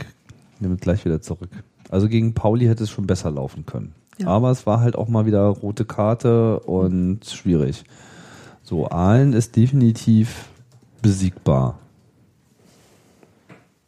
nehme 0.58 0.76
gleich 0.76 1.04
wieder 1.04 1.20
zurück. 1.20 1.50
Also 1.90 2.08
gegen 2.08 2.32
Pauli 2.32 2.64
hätte 2.64 2.84
es 2.84 2.88
schon 2.88 3.06
besser 3.06 3.30
laufen 3.30 3.66
können. 3.66 3.92
Ja. 4.16 4.28
Aber 4.28 4.50
es 4.50 4.64
war 4.64 4.80
halt 4.80 4.96
auch 4.96 5.08
mal 5.08 5.26
wieder 5.26 5.44
rote 5.48 5.84
Karte 5.84 6.60
und 6.60 7.26
schwierig. 7.26 7.84
So, 8.62 8.88
Aalen 8.88 9.34
ist 9.34 9.54
definitiv 9.54 10.48
besiegbar. 11.02 11.78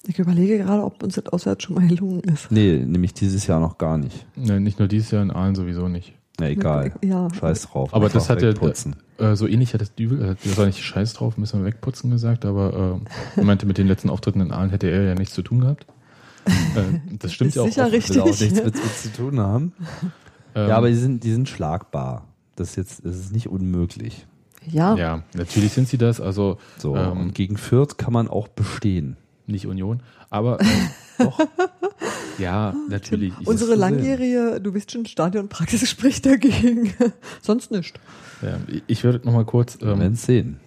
Ich 0.06 0.18
überlege 0.18 0.58
gerade, 0.58 0.84
ob 0.84 1.02
uns 1.02 1.14
das 1.14 1.24
auswärts 1.28 1.64
schon 1.64 1.76
mal 1.76 1.88
gelungen 1.88 2.20
ist. 2.20 2.52
Nee, 2.52 2.84
nämlich 2.84 3.14
dieses 3.14 3.46
Jahr 3.46 3.60
noch 3.60 3.78
gar 3.78 3.96
nicht. 3.96 4.26
Ne, 4.36 4.60
nicht 4.60 4.78
nur 4.78 4.88
dieses 4.88 5.10
Jahr 5.10 5.22
in 5.22 5.30
Aalen 5.30 5.54
sowieso 5.54 5.88
nicht. 5.88 6.17
Na 6.40 6.48
egal. 6.48 6.92
Ja. 7.04 7.28
Scheiß 7.34 7.62
drauf. 7.68 7.92
Aber 7.94 8.08
das 8.08 8.30
hat 8.30 8.40
ja 8.42 8.48
wegputzen. 8.48 8.96
äh, 9.18 9.34
so 9.34 9.46
ähnlich 9.48 9.74
hat 9.74 9.80
das 9.80 9.94
Dübel, 9.94 10.22
äh, 10.22 10.34
das 10.44 10.56
war 10.56 10.66
nicht 10.66 10.82
Scheiß 10.82 11.14
drauf, 11.14 11.36
müssen 11.36 11.60
wir 11.60 11.66
wegputzen 11.66 12.10
gesagt, 12.10 12.44
aber 12.44 13.00
äh, 13.36 13.40
er 13.40 13.44
meinte, 13.44 13.66
mit 13.66 13.76
den 13.78 13.88
letzten 13.88 14.08
Auftritten 14.10 14.40
in 14.40 14.52
Aalen 14.52 14.70
hätte 14.70 14.88
er 14.88 15.02
ja 15.02 15.14
nichts 15.14 15.34
zu 15.34 15.42
tun 15.42 15.60
gehabt. 15.60 15.86
Äh, 16.46 17.00
das 17.18 17.32
stimmt 17.34 17.48
Ist 17.48 17.54
ja 17.56 17.62
auch. 17.62 17.66
sicher 17.66 17.84
oft. 17.84 17.92
richtig. 17.92 18.14
Will 18.16 18.22
auch 18.22 18.26
nichts 18.40 18.54
mit, 18.64 18.74
mit 18.74 18.96
zu 18.96 19.12
tun 19.12 19.40
haben. 19.40 19.72
Ähm, 20.54 20.68
Ja, 20.68 20.76
aber 20.76 20.88
die 20.88 20.94
sind, 20.94 21.24
die 21.24 21.32
sind 21.32 21.48
schlagbar. 21.48 22.24
Das 22.56 22.70
ist 22.70 22.76
jetzt, 22.76 23.04
das 23.04 23.16
ist 23.16 23.32
nicht 23.32 23.48
unmöglich. 23.48 24.26
Ja. 24.70 24.94
ja, 24.96 25.22
natürlich 25.34 25.72
sind 25.72 25.88
sie 25.88 25.98
das, 25.98 26.20
also 26.20 26.58
So. 26.78 26.94
ähm, 26.96 27.20
und 27.20 27.34
gegen 27.34 27.56
Fürth 27.56 27.96
kann 27.96 28.12
man 28.12 28.28
auch 28.28 28.48
bestehen. 28.48 29.16
Nicht 29.48 29.66
Union, 29.66 30.00
aber 30.30 30.60
äh, 30.60 30.64
doch. 31.18 31.40
Ja, 32.38 32.74
natürlich. 32.88 33.32
Ich- 33.40 33.46
Unsere 33.46 33.74
langjährige, 33.74 34.60
du 34.62 34.72
bist 34.72 34.92
schon 34.92 35.06
Stadionpraxis 35.06 35.88
spricht 35.88 36.24
dagegen. 36.26 36.92
Sonst 37.42 37.70
nicht. 37.70 37.98
ja, 38.42 38.58
ich 38.86 39.02
würde 39.04 39.26
noch 39.26 39.32
mal 39.34 39.44
kurz. 39.44 39.78
Ähm, 39.82 39.98
werden 40.00 40.14
sehen. 40.16 40.60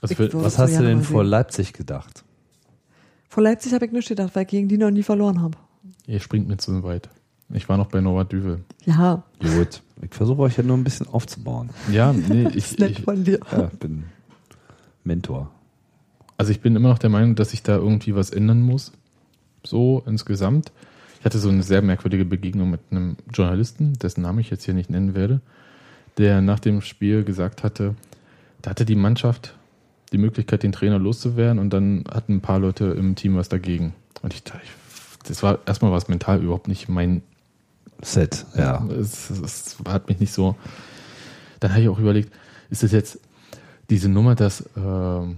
also 0.00 0.12
Ich 0.12 0.16
für, 0.16 0.42
Was 0.42 0.58
hast 0.58 0.78
du 0.78 0.82
denn 0.82 1.02
vor 1.02 1.22
sehen. 1.22 1.30
Leipzig 1.30 1.72
gedacht? 1.72 2.24
Vor 3.28 3.42
Leipzig 3.42 3.72
habe 3.74 3.84
ich 3.86 3.92
nicht 3.92 4.08
gedacht, 4.08 4.34
weil 4.34 4.42
ich 4.42 4.48
gegen 4.48 4.68
die 4.68 4.78
noch 4.78 4.90
nie 4.90 5.02
verloren 5.02 5.40
habe. 5.42 5.56
ihr 6.06 6.20
springt 6.20 6.48
mir 6.48 6.56
zu 6.56 6.82
weit. 6.82 7.08
Ich 7.52 7.68
war 7.68 7.76
noch 7.76 7.88
bei 7.88 8.00
Nova 8.00 8.24
Düvel. 8.24 8.64
Ja, 8.86 9.24
Gut. 9.40 9.82
Ich 10.02 10.14
versuche 10.14 10.40
euch 10.42 10.56
ja 10.56 10.62
nur 10.62 10.76
ein 10.78 10.84
bisschen 10.84 11.08
aufzubauen. 11.08 11.70
Ja, 11.92 12.12
nee, 12.12 12.48
ich, 12.48 12.56
ist 12.72 12.78
nett 12.78 12.92
ich, 12.92 13.02
von 13.04 13.22
dir. 13.24 13.40
Ja, 13.52 13.68
ich 13.72 13.78
bin 13.78 14.04
Mentor. 15.04 15.50
Also 16.40 16.52
ich 16.52 16.60
bin 16.60 16.74
immer 16.74 16.88
noch 16.88 16.98
der 16.98 17.10
Meinung, 17.10 17.34
dass 17.34 17.50
sich 17.50 17.62
da 17.62 17.76
irgendwie 17.76 18.14
was 18.14 18.30
ändern 18.30 18.62
muss. 18.62 18.92
So 19.64 20.02
insgesamt. 20.06 20.72
Ich 21.18 21.24
hatte 21.26 21.38
so 21.38 21.50
eine 21.50 21.62
sehr 21.62 21.82
merkwürdige 21.82 22.24
Begegnung 22.24 22.70
mit 22.70 22.80
einem 22.90 23.16
Journalisten, 23.32 23.92
dessen 23.98 24.22
Namen 24.22 24.38
ich 24.38 24.48
jetzt 24.50 24.64
hier 24.64 24.72
nicht 24.74 24.88
nennen 24.88 25.14
werde, 25.14 25.40
der 26.16 26.40
nach 26.40 26.58
dem 26.60 26.80
Spiel 26.80 27.24
gesagt 27.24 27.62
hatte, 27.62 27.94
da 28.62 28.70
hatte 28.70 28.84
die 28.86 28.94
Mannschaft 28.96 29.54
die 30.12 30.18
Möglichkeit, 30.18 30.62
den 30.62 30.72
Trainer 30.72 30.98
loszuwerden 30.98 31.58
und 31.58 31.70
dann 31.70 32.04
hatten 32.10 32.36
ein 32.36 32.40
paar 32.40 32.58
Leute 32.58 32.86
im 32.86 33.14
Team 33.16 33.36
was 33.36 33.48
dagegen. 33.48 33.94
Und 34.22 34.32
ich 34.34 34.42
dachte, 34.42 34.60
ich- 34.64 35.28
das 35.28 35.42
war 35.42 35.58
erstmal 35.66 35.92
was 35.92 36.08
mental 36.08 36.42
überhaupt 36.42 36.66
nicht 36.68 36.88
mein 36.88 37.20
Set, 38.02 38.46
ja. 38.56 38.82
es, 38.98 39.28
es 39.28 39.76
hat 39.86 40.08
mich 40.08 40.18
nicht 40.20 40.32
so. 40.32 40.56
Dann 41.60 41.72
habe 41.72 41.82
ich 41.82 41.88
auch 41.90 41.98
überlegt, 41.98 42.32
ist 42.70 42.82
das 42.82 42.92
jetzt 42.92 43.20
diese 43.90 44.08
Nummer, 44.08 44.34
dass 44.34 44.64
ähm, 44.74 45.36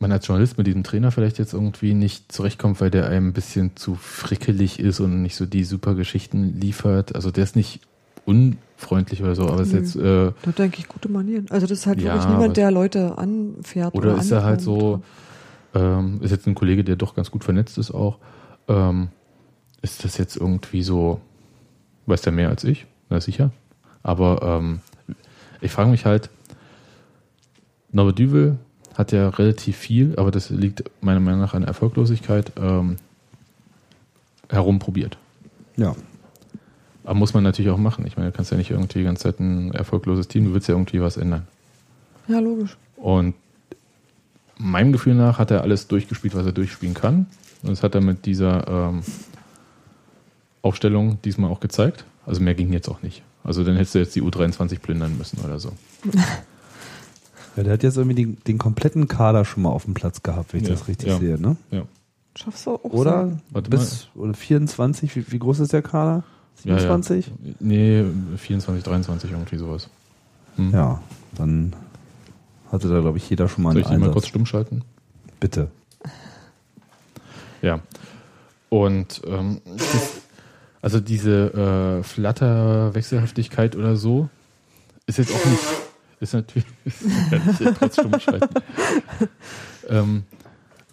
man 0.00 0.12
als 0.12 0.26
Journalist 0.26 0.56
mit 0.58 0.66
diesem 0.66 0.82
Trainer 0.82 1.10
vielleicht 1.10 1.38
jetzt 1.38 1.52
irgendwie 1.52 1.94
nicht 1.94 2.32
zurechtkommt, 2.32 2.80
weil 2.80 2.90
der 2.90 3.08
einem 3.08 3.28
ein 3.28 3.32
bisschen 3.32 3.76
zu 3.76 3.94
frickelig 3.94 4.80
ist 4.80 5.00
und 5.00 5.22
nicht 5.22 5.36
so 5.36 5.46
die 5.46 5.64
super 5.64 5.94
Geschichten 5.94 6.58
liefert. 6.58 7.14
Also 7.14 7.30
der 7.30 7.44
ist 7.44 7.54
nicht 7.56 7.80
unfreundlich 8.24 9.22
oder 9.22 9.34
so, 9.34 9.48
aber 9.48 9.62
ist 9.62 9.72
Nö. 9.72 9.78
jetzt 9.78 9.96
äh, 9.96 10.32
Da 10.42 10.52
denke 10.56 10.78
ich 10.78 10.88
gute 10.88 11.08
Manieren. 11.10 11.46
Also 11.50 11.66
das 11.66 11.80
ist 11.80 11.86
halt 11.86 12.00
Ja, 12.00 12.14
wirklich 12.14 12.30
niemand, 12.30 12.56
der 12.56 12.70
Leute 12.70 13.18
anfährt. 13.18 13.94
Oder 13.94 14.16
ist 14.16 14.30
er 14.30 14.42
halt 14.42 14.60
so, 14.60 15.02
ähm, 15.74 16.20
ist 16.22 16.30
jetzt 16.30 16.46
ein 16.46 16.54
Kollege, 16.54 16.82
der 16.84 16.96
doch 16.96 17.14
ganz 17.14 17.30
gut 17.30 17.44
vernetzt 17.44 17.76
ist 17.78 17.90
auch. 17.90 18.18
Ähm, 18.68 19.08
ist 19.82 20.04
das 20.04 20.18
jetzt 20.18 20.36
irgendwie 20.36 20.82
so, 20.82 21.20
weiß 22.06 22.22
der 22.22 22.32
mehr 22.32 22.48
als 22.48 22.64
ich? 22.64 22.86
Na 23.08 23.20
sicher. 23.20 23.50
Aber 24.02 24.40
ähm, 24.42 24.80
ich 25.60 25.72
frage 25.72 25.90
mich 25.90 26.06
halt, 26.06 26.30
Norbert 27.92 28.18
Düvel 28.18 28.58
hat 29.00 29.12
ja 29.12 29.28
relativ 29.30 29.76
viel, 29.76 30.14
aber 30.16 30.30
das 30.30 30.50
liegt 30.50 30.84
meiner 31.00 31.20
Meinung 31.20 31.40
nach 31.40 31.54
an 31.54 31.64
Erfolglosigkeit, 31.64 32.52
ähm, 32.60 32.96
herumprobiert. 34.48 35.18
Ja. 35.76 35.96
Aber 37.04 37.14
muss 37.14 37.34
man 37.34 37.42
natürlich 37.42 37.70
auch 37.70 37.78
machen. 37.78 38.06
Ich 38.06 38.16
meine, 38.16 38.30
du 38.30 38.36
kannst 38.36 38.50
ja 38.50 38.56
nicht 38.56 38.70
irgendwie 38.70 38.98
die 38.98 39.04
ganze 39.04 39.24
Zeit 39.24 39.40
ein 39.40 39.72
erfolgloses 39.72 40.28
Team, 40.28 40.44
du 40.44 40.54
willst 40.54 40.68
ja 40.68 40.74
irgendwie 40.74 41.00
was 41.00 41.16
ändern. 41.16 41.46
Ja, 42.28 42.38
logisch. 42.38 42.76
Und 42.96 43.34
meinem 44.58 44.92
Gefühl 44.92 45.14
nach 45.14 45.38
hat 45.38 45.50
er 45.50 45.62
alles 45.62 45.88
durchgespielt, 45.88 46.34
was 46.34 46.46
er 46.46 46.52
durchspielen 46.52 46.94
kann. 46.94 47.26
Und 47.62 47.70
das 47.70 47.82
hat 47.82 47.94
er 47.94 48.00
mit 48.00 48.26
dieser 48.26 48.68
ähm, 48.68 49.02
Aufstellung 50.62 51.20
diesmal 51.22 51.50
auch 51.50 51.60
gezeigt. 51.60 52.04
Also 52.26 52.42
mehr 52.42 52.54
ging 52.54 52.72
jetzt 52.72 52.88
auch 52.88 53.02
nicht. 53.02 53.22
Also 53.42 53.64
dann 53.64 53.76
hättest 53.76 53.94
du 53.94 53.98
jetzt 53.98 54.14
die 54.14 54.22
U23 54.22 54.78
plündern 54.78 55.16
müssen 55.16 55.40
oder 55.40 55.58
so. 55.58 55.72
Ja, 57.56 57.62
der 57.64 57.72
hat 57.72 57.82
jetzt 57.82 57.96
irgendwie 57.96 58.14
den, 58.14 58.38
den 58.46 58.58
kompletten 58.58 59.08
Kader 59.08 59.44
schon 59.44 59.62
mal 59.64 59.70
auf 59.70 59.84
dem 59.84 59.94
Platz 59.94 60.22
gehabt, 60.22 60.52
wenn 60.52 60.60
ich 60.62 60.68
Ja, 60.68 60.74
das 60.74 60.88
richtig 60.88 61.08
ja. 61.08 61.18
sehe, 61.18 61.40
ne? 61.40 61.56
Ja. 61.70 61.82
Schaffst 62.36 62.66
du 62.66 62.70
auch 62.70 62.84
Oder? 62.84 63.28
so. 63.28 63.36
Warte 63.50 63.70
Bis 63.70 64.08
oder 64.14 64.34
24, 64.34 65.16
wie, 65.16 65.32
wie 65.32 65.38
groß 65.38 65.60
ist 65.60 65.72
der 65.72 65.82
Kader? 65.82 66.22
Ja, 66.64 66.74
ja. 66.74 66.80
27? 66.80 67.30
Nee, 67.58 68.04
24, 68.36 68.84
23, 68.84 69.30
irgendwie 69.32 69.56
sowas. 69.56 69.88
Hm. 70.56 70.70
Ja, 70.72 71.00
dann 71.34 71.74
hatte 72.70 72.88
da, 72.88 73.00
glaube 73.00 73.18
ich, 73.18 73.28
jeder 73.28 73.48
schon 73.48 73.64
mal 73.64 73.72
Soll 73.72 73.82
einen 73.82 73.82
ich 73.82 73.88
die 73.88 73.98
mal 73.98 74.06
Einsatz. 74.06 74.12
kurz 74.14 74.26
stumm 74.28 74.46
schalten? 74.46 74.82
Bitte. 75.40 75.70
Ja. 77.62 77.80
Und 78.68 79.22
ähm, 79.26 79.60
also 80.82 81.00
diese 81.00 81.98
äh, 82.00 82.02
Flatter-Wechselhaftigkeit 82.04 83.74
oder 83.74 83.96
so 83.96 84.28
ist 85.06 85.18
jetzt 85.18 85.32
auch 85.32 85.44
nicht, 85.44 85.62
ist 86.20 86.34
natürlich, 86.34 86.66
ähm, 89.88 90.24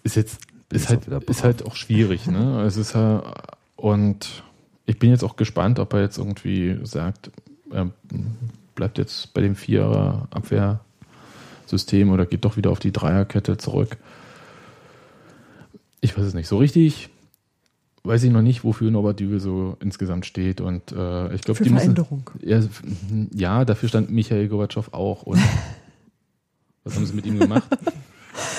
ist 0.03 0.15
jetzt, 0.15 0.39
ist 0.71 0.89
halt, 0.89 1.07
ist 1.07 1.43
halt 1.43 1.65
auch 1.65 1.75
schwierig, 1.75 2.27
ne? 2.27 2.63
Es 2.63 2.77
ist 2.77 2.93
ja, 2.93 3.33
und 3.75 4.43
ich 4.85 4.99
bin 4.99 5.11
jetzt 5.11 5.23
auch 5.23 5.35
gespannt, 5.35 5.79
ob 5.79 5.93
er 5.93 6.01
jetzt 6.01 6.17
irgendwie 6.17 6.79
sagt, 6.83 7.29
er 7.71 7.91
bleibt 8.73 8.97
jetzt 8.97 9.33
bei 9.33 9.41
dem 9.41 9.55
Vierer 9.55 10.29
Abwehrsystem 10.31 12.09
oder 12.09 12.25
geht 12.25 12.45
doch 12.45 12.55
wieder 12.55 12.71
auf 12.71 12.79
die 12.79 12.93
Dreierkette 12.93 13.57
zurück. 13.57 13.97
Ich 15.99 16.17
weiß 16.17 16.25
es 16.25 16.33
nicht. 16.33 16.47
So 16.47 16.57
richtig 16.57 17.09
weiß 18.07 18.23
ich 18.23 18.31
noch 18.31 18.41
nicht, 18.41 18.63
wofür 18.63 18.89
Norbert 18.89 19.19
Dübel 19.19 19.39
so 19.39 19.77
insgesamt 19.79 20.25
steht. 20.25 20.61
Und 20.61 20.91
äh, 20.91 21.33
ich 21.33 21.41
glaube, 21.41 21.57
Für 21.57 21.63
die 21.63 21.69
müssen. 21.69 21.95
Veränderung. 21.95 22.29
Ja, 22.41 22.61
ja, 23.33 23.65
dafür 23.65 23.89
stand 23.89 24.09
Michael 24.09 24.47
Gorbatschow 24.47 24.93
auch. 24.93 25.23
Und 25.23 25.39
was 26.83 26.95
haben 26.95 27.05
sie 27.05 27.13
mit 27.13 27.25
ihm 27.25 27.39
gemacht? 27.39 27.67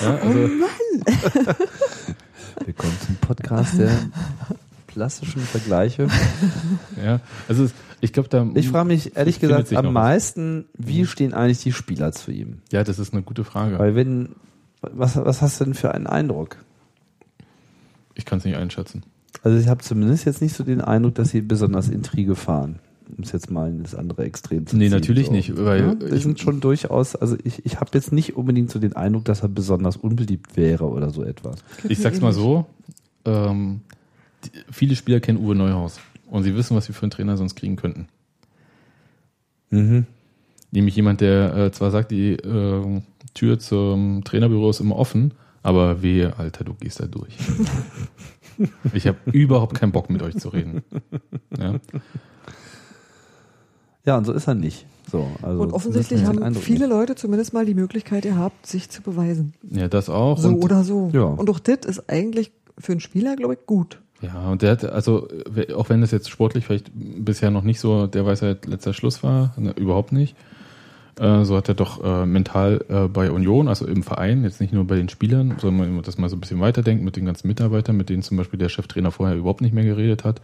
Ja, 0.01 0.15
also, 0.15 0.39
Willkommen 2.65 2.97
zum 3.05 3.15
Podcast 3.15 3.79
der 3.79 3.97
plastischen 4.87 5.41
Vergleiche. 5.41 6.07
ja, 7.03 7.21
also 7.47 7.69
ich 8.01 8.13
glaube, 8.13 8.29
da. 8.29 8.47
Ich 8.53 8.69
frage 8.69 8.87
mich 8.87 9.15
ehrlich 9.15 9.39
gesagt 9.39 9.73
am 9.73 9.85
was. 9.87 9.93
meisten, 9.93 10.65
wie 10.77 11.05
stehen 11.05 11.33
eigentlich 11.33 11.59
die 11.59 11.73
Spieler 11.73 12.11
zu 12.11 12.31
ihm? 12.31 12.61
Ja, 12.71 12.83
das 12.83 12.99
ist 12.99 13.13
eine 13.13 13.23
gute 13.23 13.43
Frage. 13.43 13.79
Weil 13.79 13.95
wenn, 13.95 14.35
was, 14.81 15.15
was 15.15 15.41
hast 15.41 15.59
du 15.59 15.65
denn 15.65 15.73
für 15.73 15.93
einen 15.93 16.07
Eindruck? 16.07 16.57
Ich 18.15 18.25
kann 18.25 18.39
es 18.39 18.45
nicht 18.45 18.57
einschätzen. 18.57 19.03
Also 19.43 19.57
ich 19.57 19.67
habe 19.67 19.81
zumindest 19.83 20.25
jetzt 20.25 20.41
nicht 20.41 20.55
so 20.55 20.63
den 20.63 20.81
Eindruck, 20.81 21.15
dass 21.15 21.29
sie 21.29 21.41
besonders 21.41 21.87
Intrige 21.89 22.35
fahren. 22.35 22.79
Um 23.17 23.23
es 23.23 23.31
jetzt 23.31 23.49
mal 23.49 23.69
in 23.69 23.81
das 23.81 23.95
andere 23.95 24.23
Extrem 24.23 24.67
zu 24.67 24.77
Nee, 24.77 24.85
ziehen. 24.85 24.91
natürlich 24.91 25.31
nicht, 25.31 25.57
weil 25.57 25.97
ja, 25.99 26.15
ich- 26.15 26.21
sind 26.23 26.39
schon 26.39 26.59
durchaus, 26.59 27.15
also 27.15 27.37
ich, 27.43 27.65
ich 27.65 27.79
habe 27.79 27.89
jetzt 27.93 28.11
nicht 28.11 28.35
unbedingt 28.37 28.69
so 28.69 28.77
den 28.77 28.93
Eindruck, 28.95 29.25
dass 29.25 29.41
er 29.41 29.49
besonders 29.49 29.97
unbeliebt 29.97 30.55
wäre 30.57 30.85
oder 30.87 31.09
so 31.09 31.23
etwas. 31.23 31.63
Ich 31.87 31.97
sag's 31.99 32.21
mal 32.21 32.33
so: 32.33 32.67
ähm, 33.25 33.81
Viele 34.71 34.95
Spieler 34.95 35.19
kennen 35.21 35.39
Uwe 35.39 35.55
Neuhaus 35.55 35.99
und 36.29 36.43
sie 36.43 36.55
wissen, 36.55 36.75
was 36.77 36.85
sie 36.85 36.93
für 36.93 37.01
einen 37.03 37.11
Trainer 37.11 37.35
sonst 37.35 37.55
kriegen 37.55 37.75
könnten. 37.77 38.07
Mhm. 39.71 40.05
Nämlich 40.71 40.95
jemand, 40.95 41.21
der 41.21 41.55
äh, 41.55 41.71
zwar 41.71 41.89
sagt, 41.91 42.11
die 42.11 42.33
äh, 42.33 43.01
Tür 43.33 43.57
zum 43.59 44.23
Trainerbüro 44.23 44.69
ist 44.69 44.81
immer 44.81 44.95
offen, 44.97 45.33
aber 45.63 46.03
wehe, 46.03 46.37
Alter, 46.37 46.63
du 46.63 46.75
gehst 46.75 46.99
da 46.99 47.05
durch. 47.07 47.33
ich 48.93 49.07
habe 49.07 49.17
überhaupt 49.31 49.75
keinen 49.75 49.91
Bock, 49.91 50.09
mit 50.09 50.21
euch 50.21 50.37
zu 50.37 50.49
reden. 50.49 50.83
Ja? 51.57 51.75
Ja, 54.05 54.17
und 54.17 54.25
so 54.25 54.33
ist 54.33 54.47
er 54.47 54.55
nicht. 54.55 54.85
So, 55.11 55.27
also 55.41 55.61
Und 55.61 55.73
offensichtlich 55.73 56.23
haben 56.23 56.55
viele 56.55 56.87
nicht. 56.87 56.89
Leute 56.89 57.15
zumindest 57.15 57.53
mal 57.53 57.65
die 57.65 57.73
Möglichkeit 57.73 58.23
gehabt, 58.23 58.65
sich 58.65 58.89
zu 58.89 59.01
beweisen. 59.01 59.53
ja, 59.69 59.87
das 59.87 60.09
auch. 60.09 60.37
So 60.37 60.49
und, 60.49 60.63
oder 60.63 60.83
so. 60.83 61.09
ja. 61.13 61.23
Und 61.23 61.49
auch 61.49 61.59
das 61.59 61.79
ist 61.85 62.09
eigentlich 62.09 62.51
für 62.77 62.93
einen 62.93 63.01
Spieler, 63.01 63.35
glaube 63.35 63.55
ich, 63.55 63.65
gut. 63.65 63.99
Ja, 64.21 64.49
und 64.49 64.61
der 64.61 64.71
hat, 64.71 64.83
also, 64.83 65.27
auch 65.75 65.89
wenn 65.89 66.01
das 66.01 66.11
jetzt 66.11 66.29
sportlich 66.29 66.65
vielleicht 66.65 66.91
bisher 66.93 67.51
noch 67.51 67.63
nicht 67.63 67.79
so 67.79 68.07
der 68.07 68.25
Weisheit 68.25 68.65
letzter 68.65 68.93
Schluss 68.93 69.23
war, 69.23 69.53
ne, 69.57 69.73
überhaupt 69.77 70.11
nicht, 70.11 70.35
so 71.43 71.57
hat 71.57 71.67
er 71.67 71.75
doch 71.75 72.03
äh, 72.03 72.25
mental 72.25 72.85
äh, 72.87 73.07
bei 73.07 73.29
Union, 73.29 73.67
also 73.67 73.85
im 73.85 74.03
Verein, 74.03 74.43
jetzt 74.43 74.61
nicht 74.61 74.71
nur 74.71 74.85
bei 74.85 74.95
den 74.95 75.09
Spielern, 75.09 75.55
sondern 75.59 75.87
wenn 75.87 75.95
man 75.95 76.03
das 76.03 76.17
mal 76.17 76.29
so 76.29 76.37
ein 76.37 76.39
bisschen 76.39 76.61
weiterdenkt 76.61 77.03
mit 77.03 77.17
den 77.17 77.25
ganzen 77.25 77.47
Mitarbeitern, 77.47 77.97
mit 77.97 78.09
denen 78.09 78.23
zum 78.23 78.37
Beispiel 78.37 78.57
der 78.57 78.69
Cheftrainer 78.69 79.11
vorher 79.11 79.35
überhaupt 79.35 79.61
nicht 79.61 79.73
mehr 79.73 79.83
geredet 79.83 80.23
hat. 80.23 80.41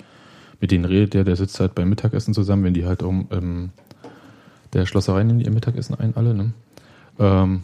Mit 0.59 0.71
denen 0.71 0.85
redet 0.85 1.13
der, 1.13 1.23
der 1.23 1.37
sitzt 1.37 1.59
halt 1.59 1.75
beim 1.75 1.89
Mittagessen 1.89 2.33
zusammen, 2.33 2.63
wenn 2.65 2.73
die 2.73 2.85
halt 2.85 3.03
um 3.03 3.27
ähm, 3.31 3.69
der 4.73 4.85
Schlosserei 4.85 5.23
nehmen 5.23 5.39
ihr 5.39 5.51
Mittagessen 5.51 5.95
ein, 5.95 6.15
alle, 6.15 6.33
ne? 6.33 6.53
Ähm, 7.19 7.63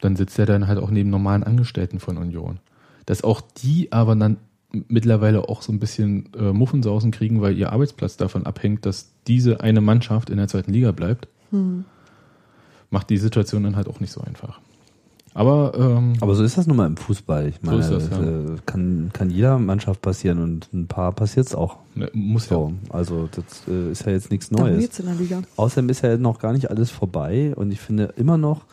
dann 0.00 0.16
sitzt 0.16 0.38
er 0.38 0.46
dann 0.46 0.66
halt 0.66 0.78
auch 0.78 0.90
neben 0.90 1.10
normalen 1.10 1.44
Angestellten 1.44 2.00
von 2.00 2.16
Union. 2.16 2.58
Dass 3.06 3.22
auch 3.22 3.40
die 3.40 3.92
aber 3.92 4.16
dann 4.16 4.38
mittlerweile 4.88 5.48
auch 5.48 5.62
so 5.62 5.72
ein 5.72 5.78
bisschen 5.78 6.28
äh, 6.34 6.52
Muffensausen 6.52 7.10
kriegen, 7.10 7.40
weil 7.40 7.56
ihr 7.56 7.72
Arbeitsplatz 7.72 8.16
davon 8.16 8.46
abhängt, 8.46 8.86
dass 8.86 9.12
diese 9.26 9.60
eine 9.60 9.80
Mannschaft 9.80 10.30
in 10.30 10.38
der 10.38 10.48
zweiten 10.48 10.72
Liga 10.72 10.92
bleibt, 10.92 11.28
macht 12.90 13.10
die 13.10 13.18
Situation 13.18 13.62
dann 13.62 13.76
halt 13.76 13.88
auch 13.88 14.00
nicht 14.00 14.12
so 14.12 14.20
einfach. 14.20 14.60
Aber, 15.32 15.72
ähm, 15.78 16.14
Aber 16.20 16.34
so 16.34 16.42
ist 16.42 16.58
das 16.58 16.66
nun 16.66 16.76
mal 16.76 16.86
im 16.86 16.96
Fußball. 16.96 17.46
Ich 17.46 17.62
meine, 17.62 17.78
ist 17.78 17.90
das, 17.90 18.10
ja. 18.10 18.20
äh, 18.20 18.56
kann, 18.66 19.10
kann 19.12 19.30
jeder 19.30 19.58
Mannschaft 19.58 20.02
passieren 20.02 20.42
und 20.42 20.72
ein 20.72 20.88
paar 20.88 21.12
passiert 21.12 21.46
es 21.46 21.54
auch. 21.54 21.78
ne, 21.94 22.10
muss 22.12 22.48
So, 22.48 22.72
also 22.88 23.28
das 23.30 23.62
äh, 23.68 23.92
ist 23.92 24.04
ja 24.06 24.12
jetzt 24.12 24.32
nichts 24.32 24.50
Neues. 24.50 24.98
in 24.98 25.06
der 25.06 25.14
Liga. 25.14 25.42
Außerdem 25.56 25.88
ist 25.88 26.02
ja 26.02 26.16
noch 26.16 26.40
gar 26.40 26.52
nicht 26.52 26.68
alles 26.70 26.90
vorbei 26.90 27.52
und 27.54 27.70
ich 27.70 27.80
finde 27.80 28.12
immer 28.16 28.38
noch, 28.38 28.64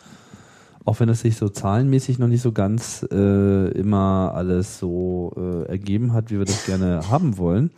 auch 0.83 0.99
wenn 0.99 1.09
es 1.09 1.21
sich 1.21 1.35
so 1.35 1.47
zahlenmäßig 1.47 2.17
noch 2.17 2.27
nicht 2.27 2.41
so 2.41 2.51
ganz 2.53 3.05
äh, 3.11 3.67
immer 3.73 4.31
alles 4.33 4.79
so 4.79 5.33
äh, 5.37 5.69
ergeben 5.69 6.13
hat, 6.13 6.31
wie 6.31 6.39
wir 6.39 6.45
das 6.45 6.65
gerne 6.65 7.01
haben 7.11 7.37
wollen, 7.37 7.69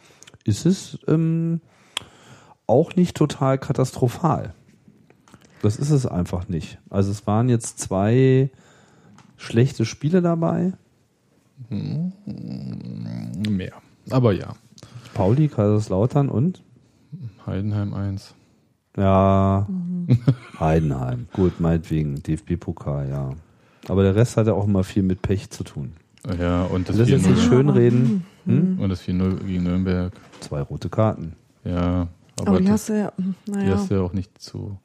ist 0.46 0.66
es 0.66 1.00
ähm, 1.08 1.60
auch 2.66 2.96
nicht 2.96 3.18
total 3.18 3.58
katastrophal. 3.58 4.54
Das 5.62 5.76
ist 5.78 5.92
es 5.92 6.06
einfach 6.06 6.48
nicht. 6.48 6.80
Also 6.90 7.12
es 7.12 7.28
waren 7.28 7.50
jetzt 7.50 7.80
zwei 7.80 8.50
schlechte 9.38 9.86
Spiele 9.86 10.22
dabei. 10.22 10.74
ja, 11.70 11.78
mehr. 13.50 13.74
Aber 14.10 14.32
ja, 14.32 14.54
Pauli, 15.14 15.48
Kaiserslautern 15.50 16.30
und 16.30 16.64
Heidenheim 17.46 17.94
1. 17.94 18.36
Ja, 18.98 19.68
Heidenheim. 20.60 21.28
Gut, 21.34 21.60
meinetwegen, 21.60 22.22
DFB-Pokal, 22.24 23.10
ja. 23.10 23.30
Aber 23.88 24.04
der 24.04 24.16
Rest 24.16 24.38
hat 24.38 24.48
ja 24.48 24.54
auch 24.54 24.66
immer 24.66 24.84
viel 24.84 25.04
mit 25.04 25.22
Pech 25.22 25.50
zu 25.50 25.64
tun. 25.64 25.94
Ja, 26.40 26.64
und 26.64 26.90
das 26.90 26.98
Das 26.98 27.10
ist 27.10 27.26
nicht 27.28 27.40
4-0 27.40 27.48
schönreden. 27.48 28.26
Hm? 28.46 28.80
und 28.80 28.90
das 28.90 29.04
4-0 29.04 29.44
gegen 29.44 29.64
Nürnberg. 29.64 30.14
Zwei 30.40 30.62
rote 30.62 30.90
Karten. 30.90 31.34
Ja, 31.64 32.08
aber, 32.40 32.48
Aber 32.48 32.60
die 32.60 32.66
das, 32.66 32.74
hast 32.74 32.90
du 32.90 32.94
ja, 33.00 33.12
hm, 33.16 33.36
die 33.46 33.52
naja. 33.52 33.76
hast 33.76 33.92
du 33.92 33.96
ja 33.96 34.02
auch 34.02 34.14
nicht 34.14 34.42
zu. 34.42 34.78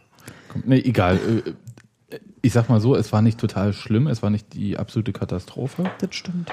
Komm- 0.55 0.63
Nee, 0.67 0.79
egal. 0.81 1.17
Äh, 1.19 2.19
Ich 2.43 2.53
sag 2.53 2.69
mal 2.69 2.81
so, 2.81 2.95
es 2.95 3.13
war 3.13 3.23
nicht 3.23 3.39
total 3.39 3.73
schlimm, 3.73 4.07
es 4.07 4.23
war 4.23 4.31
nicht 4.31 4.53
die 4.55 4.77
absolute 4.79 5.13
Katastrophe. 5.13 5.85
Das 5.99 6.15
stimmt. 6.15 6.51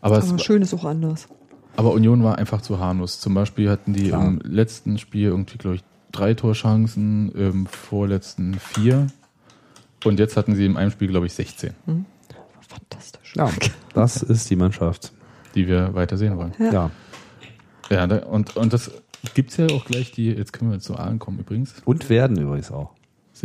Aber, 0.00 0.18
es, 0.18 0.28
Aber 0.30 0.38
schön 0.38 0.60
ist 0.62 0.72
auch 0.74 0.84
anders. 0.84 1.28
aber 1.76 1.92
Union 1.92 2.22
war 2.24 2.36
einfach 2.38 2.60
zu 2.62 2.78
harmlos. 2.80 3.20
Zum 3.20 3.34
Beispiel 3.34 3.70
hatten 3.70 3.92
die 3.92 4.08
Klar. 4.08 4.26
im 4.26 4.40
letzten 4.44 4.98
Spiel 4.98 5.28
irgendwie, 5.28 5.58
glaube 5.58 5.76
ich, 5.76 5.84
drei 6.12 6.34
Torchancen, 6.34 7.30
im 7.32 7.66
vorletzten 7.66 8.54
vier. 8.54 9.06
Und 10.04 10.18
jetzt 10.18 10.36
hatten 10.36 10.54
sie 10.56 10.64
in 10.66 10.76
einem 10.76 10.90
Spiel, 10.90 11.08
glaube 11.08 11.26
ich, 11.26 11.32
16, 11.34 11.74
Fantastisch. 12.68 13.34
Ja, 13.36 13.50
das 13.94 14.22
ist 14.22 14.50
die 14.50 14.56
Mannschaft. 14.56 15.12
die 15.54 15.68
wir 15.68 15.94
weiter 15.94 16.16
sehen 16.16 16.36
wollen. 16.36 16.52
Ja. 16.58 16.72
Ja. 16.72 16.90
Ja, 17.90 18.04
und, 18.24 18.56
und 18.56 18.72
das 18.72 18.90
gibt's 19.34 19.56
ja 19.58 19.66
auch 19.68 19.84
gleich 19.84 20.10
die, 20.12 20.26
jetzt 20.30 20.52
können 20.52 20.70
wir 20.72 20.80
zu 20.80 20.96
Aalen 20.96 21.18
kommen 21.18 21.38
übrigens, 21.38 21.74
Und 21.84 22.08
werden 22.10 22.36
übrigens 22.38 22.70
auch. 22.72 22.90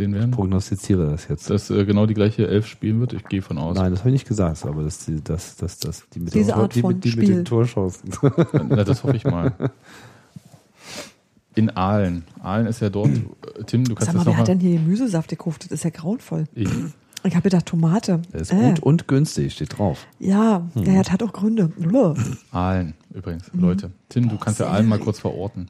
Sehen 0.00 0.14
werden, 0.14 0.30
Prognostiziere 0.30 1.10
das 1.10 1.28
jetzt. 1.28 1.50
dass 1.50 1.70
äh, 1.70 1.84
genau 1.84 2.06
die 2.06 2.14
gleiche 2.14 2.46
Elf 2.48 2.66
spielen 2.66 3.00
wird. 3.00 3.12
Ich 3.12 3.24
gehe 3.26 3.42
von 3.42 3.58
aus. 3.58 3.76
Nein, 3.76 3.90
das 3.90 4.00
habe 4.00 4.10
ich 4.10 4.14
nicht 4.14 4.28
gesagt, 4.28 4.64
aber 4.64 4.82
dass 4.82 5.04
die, 5.06 5.22
dass, 5.22 5.56
dass, 5.56 5.78
dass 5.78 6.08
die 6.14 6.20
mit, 6.20 6.34
Diese 6.34 6.52
den, 6.52 6.54
Art 6.54 6.74
die, 6.74 6.80
von 6.80 6.94
mit, 6.94 7.04
die 7.04 7.08
mit 7.10 7.16
Spiel. 7.24 7.34
den 7.36 7.44
Torchancen. 7.44 8.10
Na, 8.68 8.84
das 8.84 9.04
hoffe 9.04 9.16
ich 9.16 9.24
mal. 9.24 9.52
In 11.56 11.68
Aalen. 11.76 12.24
Aalen 12.42 12.66
ist 12.66 12.80
ja 12.80 12.90
dort. 12.90 13.08
Äh, 13.10 13.64
Tim, 13.66 13.84
du 13.84 13.94
kannst 13.94 14.06
Sag 14.06 14.14
mal, 14.14 14.24
das 14.24 14.32
wer 14.32 14.36
hat 14.38 14.48
denn 14.48 14.60
hier 14.60 14.74
Gemüsesaft 14.78 15.28
gekauft? 15.28 15.64
Das 15.64 15.72
ist 15.72 15.84
ja 15.84 15.90
grauenvoll. 15.90 16.44
Ich. 16.54 16.68
Ich 17.22 17.34
habe 17.34 17.42
gedacht, 17.42 17.66
Tomate. 17.66 18.22
Der 18.32 18.40
ist 18.40 18.50
Äh, 18.52 18.56
gut 18.70 18.80
und 18.80 19.06
günstig, 19.06 19.52
steht 19.52 19.76
drauf. 19.76 20.06
Ja, 20.18 20.66
der 20.74 20.98
hat, 21.00 21.12
hat 21.12 21.22
auch 21.22 21.34
Gründe. 21.34 21.70
Aalen 22.50 22.94
übrigens, 23.12 23.52
Mhm. 23.52 23.60
Leute. 23.60 23.90
Tim, 24.08 24.28
du 24.30 24.38
kannst 24.38 24.58
ja 24.60 24.68
Aalen 24.68 24.88
mal 24.88 24.98
kurz 24.98 25.18
verorten. 25.18 25.68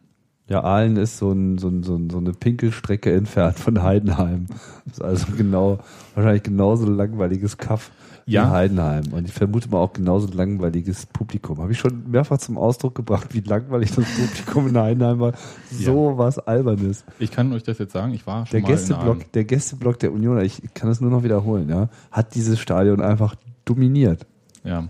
Ja, 0.50 0.64
Aalen 0.64 0.96
ist 0.96 1.16
so, 1.18 1.30
ein, 1.30 1.58
so, 1.58 1.68
ein, 1.68 1.84
so, 1.84 1.94
ein, 1.94 2.10
so 2.10 2.18
eine 2.18 2.32
Pinkelstrecke 2.32 3.12
entfernt 3.14 3.56
von 3.56 3.82
Heidenheim. 3.84 4.46
Das 4.84 4.94
ist 4.94 5.00
also 5.02 5.26
genau, 5.36 5.78
wahrscheinlich 6.16 6.42
genauso 6.42 6.90
langweiliges 6.90 7.56
Kaff 7.56 7.92
Ja. 8.26 8.46
wie 8.46 8.50
Heidenheim. 8.50 9.04
Und 9.12 9.28
ich 9.28 9.32
vermute 9.32 9.70
mal 9.70 9.78
auch 9.78 9.92
genauso 9.92 10.26
langweiliges 10.26 11.06
Publikum. 11.06 11.58
Habe 11.58 11.70
ich 11.70 11.78
schon 11.78 12.10
mehrfach 12.10 12.38
zum 12.38 12.58
Ausdruck 12.58 12.96
gebracht, 12.96 13.28
wie 13.32 13.42
langweilig 13.42 13.92
das 13.94 14.04
Publikum 14.04 14.66
in 14.66 14.76
Heidenheim 14.76 15.20
war. 15.20 15.34
So 15.70 16.14
was 16.18 16.40
Albernes. 16.40 17.04
Ich 17.20 17.30
kann 17.30 17.52
euch 17.52 17.62
das 17.62 17.78
jetzt 17.78 17.92
sagen, 17.92 18.12
ich 18.12 18.26
war 18.26 18.44
schon 18.46 18.50
Der 18.50 18.62
mal 18.62 18.70
in 18.70 18.74
Gästeblock, 18.74 19.32
der 19.32 19.44
Gästeblock 19.44 19.98
der 20.00 20.12
Union, 20.12 20.40
ich 20.40 20.62
kann 20.74 20.90
es 20.90 21.00
nur 21.00 21.12
noch 21.12 21.22
wiederholen, 21.22 21.68
ja, 21.68 21.88
hat 22.10 22.34
dieses 22.34 22.58
Stadion 22.58 23.00
einfach 23.00 23.36
dominiert. 23.64 24.26
Ja. 24.64 24.88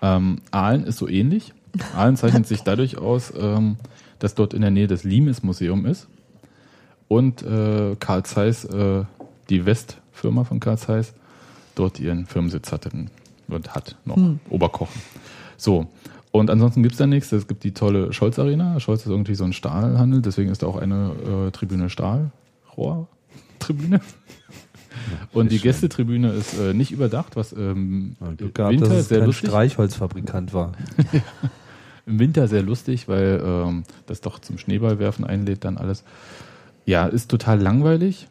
Ähm, 0.00 0.38
Aalen 0.50 0.84
ist 0.84 0.96
so 0.96 1.06
ähnlich. 1.06 1.52
Aalen 1.94 2.16
zeichnet 2.16 2.46
sich 2.48 2.62
dadurch 2.62 2.96
aus, 2.96 3.30
ähm, 3.38 3.76
dass 4.22 4.34
dort 4.36 4.54
in 4.54 4.60
der 4.60 4.70
Nähe 4.70 4.86
das 4.86 5.02
Limes-Museum 5.02 5.84
ist 5.84 6.06
und 7.08 7.42
äh, 7.42 7.96
Karl 7.98 8.22
Zeiss, 8.22 8.64
äh, 8.64 9.02
die 9.50 9.66
Westfirma 9.66 10.44
von 10.44 10.60
Karl 10.60 10.78
Zeiss, 10.78 11.12
dort 11.74 11.98
ihren 11.98 12.26
Firmensitz 12.26 12.70
hatte 12.70 12.90
und 13.48 13.74
hat 13.74 13.96
noch 14.04 14.16
Oberkochen. 14.48 15.02
So. 15.56 15.88
Und 16.30 16.50
ansonsten 16.50 16.84
gibt's 16.84 16.98
da 16.98 17.08
nichts. 17.08 17.32
Es 17.32 17.48
gibt 17.48 17.64
die 17.64 17.74
tolle 17.74 18.12
Scholz 18.12 18.38
Arena. 18.38 18.78
Scholz 18.78 19.00
ist 19.02 19.08
irgendwie 19.08 19.34
so 19.34 19.42
ein 19.42 19.52
Stahlhandel, 19.52 20.22
deswegen 20.22 20.52
ist 20.52 20.62
da 20.62 20.68
auch 20.68 20.76
eine 20.76 21.48
äh, 21.48 21.50
Tribüne 21.50 21.90
Stahlrohr-Tribüne. 21.90 24.00
Und 25.32 25.50
die 25.50 25.58
Gästetribüne 25.58 26.30
ist 26.30 26.56
äh, 26.58 26.74
nicht 26.74 26.92
überdacht, 26.92 27.34
was 27.34 27.52
ähm, 27.52 28.14
Winter 28.20 28.70
dass 28.78 28.90
es 28.90 29.08
sehr 29.08 29.18
kein 29.18 29.26
lustig 29.26 29.48
Streichholzfabrikant 29.48 30.54
war. 30.54 30.74
im 32.06 32.18
Winter 32.18 32.48
sehr 32.48 32.62
lustig, 32.62 33.08
weil 33.08 33.42
ähm, 33.44 33.84
das 34.06 34.20
doch 34.20 34.38
zum 34.38 34.58
Schneeballwerfen 34.58 35.24
einlädt, 35.24 35.64
dann 35.64 35.78
alles. 35.78 36.04
Ja, 36.84 37.06
ist 37.06 37.30
total 37.30 37.60
langweilig. 37.60 38.28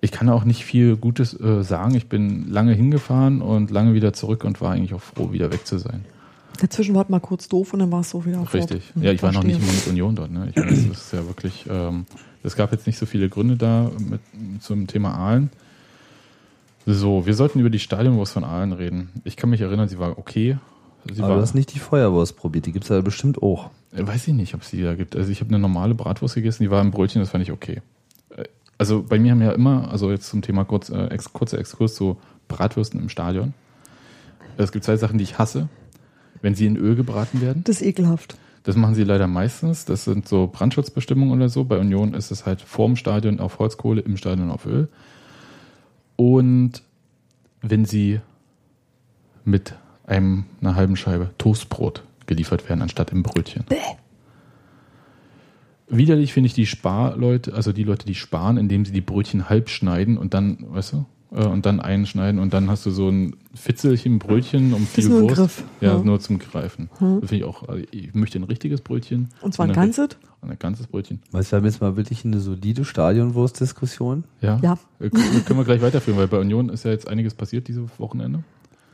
Ich 0.00 0.12
kann 0.12 0.28
auch 0.28 0.44
nicht 0.44 0.64
viel 0.64 0.96
Gutes 0.96 1.38
äh, 1.38 1.62
sagen. 1.62 1.94
Ich 1.94 2.08
bin 2.08 2.48
lange 2.48 2.72
hingefahren 2.72 3.42
und 3.42 3.70
lange 3.70 3.94
wieder 3.94 4.12
zurück 4.12 4.44
und 4.44 4.60
war 4.60 4.72
eigentlich 4.72 4.94
auch 4.94 5.02
froh, 5.02 5.32
wieder 5.32 5.52
weg 5.52 5.66
zu 5.66 5.78
sein. 5.78 6.04
Dazwischen 6.60 6.94
war 6.94 7.04
es 7.04 7.08
mal 7.08 7.20
kurz 7.20 7.48
doof 7.48 7.72
und 7.72 7.80
dann 7.80 7.92
war 7.92 8.00
es 8.00 8.10
so 8.10 8.24
wieder 8.24 8.40
Richtig. 8.52 8.84
fort. 8.92 9.04
Ja, 9.04 9.12
ich 9.12 9.22
war 9.22 9.32
noch 9.32 9.44
nicht 9.44 9.60
immer 9.60 9.72
mit 9.72 9.86
Union 9.86 10.16
dort. 10.16 10.30
Ne? 10.30 10.48
Ich 10.50 10.56
meine, 10.56 10.70
das 10.70 10.78
ist 10.78 11.12
ja 11.12 11.26
wirklich, 11.26 11.66
ähm, 11.70 12.06
es 12.42 12.56
gab 12.56 12.72
jetzt 12.72 12.86
nicht 12.86 12.98
so 12.98 13.06
viele 13.06 13.28
Gründe 13.28 13.56
da 13.56 13.90
mit, 13.98 14.20
zum 14.60 14.86
Thema 14.86 15.14
Aalen. 15.14 15.50
So, 16.86 17.26
wir 17.26 17.34
sollten 17.34 17.60
über 17.60 17.70
die 17.70 17.78
Stadionwurst 17.78 18.32
von 18.32 18.44
Aalen 18.44 18.72
reden. 18.72 19.10
Ich 19.24 19.36
kann 19.36 19.50
mich 19.50 19.60
erinnern, 19.60 19.88
sie 19.88 19.98
war 19.98 20.18
okay. 20.18 20.56
Sie 21.04 21.20
Aber 21.20 21.30
war, 21.30 21.36
du 21.36 21.42
hast 21.42 21.54
nicht 21.54 21.72
die 21.74 21.78
Feuerwurst 21.78 22.36
probiert, 22.36 22.66
die 22.66 22.72
gibt's 22.72 22.88
ja 22.88 23.00
bestimmt 23.00 23.42
auch. 23.42 23.70
Äh, 23.92 24.06
Weiß 24.06 24.26
ich 24.28 24.34
nicht, 24.34 24.54
ob 24.54 24.62
es 24.62 24.70
die 24.70 24.82
da 24.82 24.94
gibt. 24.94 25.16
Also 25.16 25.30
ich 25.30 25.40
habe 25.40 25.48
eine 25.50 25.58
normale 25.58 25.94
Bratwurst 25.94 26.34
gegessen, 26.34 26.62
die 26.62 26.70
war 26.70 26.80
im 26.82 26.90
Brötchen, 26.90 27.20
das 27.20 27.30
fand 27.30 27.42
ich 27.42 27.52
okay. 27.52 27.80
Äh, 28.36 28.44
Also 28.78 29.02
bei 29.02 29.18
mir 29.18 29.32
haben 29.32 29.40
ja 29.42 29.52
immer, 29.52 29.90
also 29.90 30.10
jetzt 30.10 30.28
zum 30.28 30.42
Thema 30.42 30.64
kurz, 30.64 30.90
äh, 30.90 31.06
ex, 31.06 31.32
kurzer 31.32 31.58
Exkurs 31.58 31.94
zu 31.94 32.18
Bratwürsten 32.48 33.00
im 33.00 33.08
Stadion. 33.08 33.54
Es 34.56 34.72
gibt 34.72 34.84
zwei 34.84 34.96
Sachen, 34.96 35.18
die 35.18 35.24
ich 35.24 35.38
hasse. 35.38 35.68
Wenn 36.42 36.54
sie 36.54 36.66
in 36.66 36.76
Öl 36.76 36.94
gebraten 36.96 37.40
werden, 37.40 37.62
Das 37.64 37.76
ist 37.80 37.86
ekelhaft. 37.86 38.36
das 38.64 38.76
machen 38.76 38.94
sie 38.94 39.04
leider 39.04 39.26
meistens. 39.26 39.84
Das 39.84 40.04
sind 40.04 40.28
so 40.28 40.46
Brandschutzbestimmungen 40.52 41.34
oder 41.38 41.48
so. 41.48 41.64
Bei 41.64 41.78
Union 41.78 42.12
ist 42.14 42.30
es 42.30 42.44
halt 42.46 42.60
vorm 42.60 42.96
Stadion 42.96 43.40
auf 43.40 43.58
Holzkohle, 43.58 44.00
im 44.02 44.16
Stadion 44.16 44.50
auf 44.50 44.66
Öl. 44.66 44.88
Und 46.16 46.82
wenn 47.62 47.84
sie 47.84 48.20
mit 49.44 49.74
einem, 50.08 50.44
einer 50.60 50.74
halben 50.74 50.96
Scheibe 50.96 51.30
Toastbrot 51.38 52.02
geliefert 52.26 52.68
werden, 52.68 52.82
anstatt 52.82 53.12
im 53.12 53.22
Brötchen. 53.22 53.64
Widerlich 55.90 56.32
finde 56.34 56.48
ich 56.48 56.54
die 56.54 56.66
Sparleute, 56.66 57.54
also 57.54 57.72
die 57.72 57.84
Leute, 57.84 58.04
die 58.04 58.14
sparen, 58.14 58.58
indem 58.58 58.84
sie 58.84 58.92
die 58.92 59.00
Brötchen 59.00 59.48
halb 59.48 59.70
schneiden 59.70 60.18
und 60.18 60.34
dann, 60.34 60.58
weißt 60.68 60.92
du, 60.92 61.06
äh, 61.32 61.46
und 61.46 61.64
dann 61.64 61.80
einschneiden 61.80 62.38
und 62.40 62.52
dann 62.52 62.68
hast 62.68 62.84
du 62.84 62.90
so 62.90 63.08
ein 63.08 63.36
Fitzelchen 63.54 64.18
Brötchen 64.18 64.74
um 64.74 64.86
viel 64.86 65.08
nur 65.08 65.22
Wurst. 65.22 65.36
Griff. 65.36 65.64
Ja, 65.80 65.96
Ja. 65.96 66.02
nur 66.02 66.20
zum 66.20 66.38
Greifen. 66.38 66.90
Das 66.92 67.00
finde 67.30 67.36
ich 67.36 67.44
auch, 67.44 67.66
also 67.66 67.82
ich 67.90 68.12
möchte 68.14 68.38
ein 68.38 68.44
richtiges 68.44 68.82
Brötchen. 68.82 69.28
Und 69.40 69.54
zwar 69.54 69.66
ein 69.66 69.72
ganzes? 69.72 70.10
Ein 70.42 70.56
ganzes 70.58 70.86
Brötchen. 70.86 71.20
Weißt 71.32 71.50
du, 71.50 71.52
wir 71.52 71.58
haben 71.58 71.64
jetzt 71.64 71.80
mal 71.80 71.96
wirklich 71.96 72.24
eine 72.24 72.38
solide 72.40 72.84
Stadionwurstdiskussion 72.84 74.24
Ja. 74.42 74.60
Ja. 74.62 74.78
Äh, 75.00 75.08
können 75.08 75.58
wir 75.58 75.64
gleich 75.64 75.80
weiterführen, 75.80 76.18
weil 76.18 76.28
bei 76.28 76.38
Union 76.38 76.68
ist 76.68 76.84
ja 76.84 76.90
jetzt 76.90 77.08
einiges 77.08 77.34
passiert 77.34 77.66
dieses 77.68 77.88
Wochenende 77.98 78.44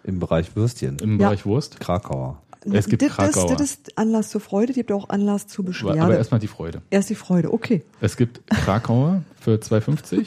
im 0.04 0.18
Bereich 0.20 0.54
Würstchen. 0.56 0.98
im 1.00 1.18
Ja. 1.20 1.28
Bereich 1.28 1.44
Wurst. 1.46 1.80
Krakauer. 1.80 2.40
Es 2.72 2.86
gibt 2.88 3.02
das, 3.02 3.14
das, 3.16 3.32
Krakauer. 3.34 3.56
das 3.56 3.60
ist 3.60 3.98
Anlass 3.98 4.30
zur 4.30 4.40
Freude, 4.40 4.68
die 4.72 4.80
gibt 4.80 4.92
auch 4.92 5.10
Anlass 5.10 5.46
zur 5.46 5.64
Aber, 5.64 5.70
Beschwerde. 5.70 6.02
aber 6.02 6.16
erstmal 6.16 6.40
die 6.40 6.46
Freude. 6.46 6.80
Erst 6.90 7.10
die 7.10 7.14
Freude, 7.14 7.52
okay. 7.52 7.82
Es 8.00 8.16
gibt 8.16 8.46
Krakauer 8.48 9.22
für 9.38 9.56
2,50 9.56 10.26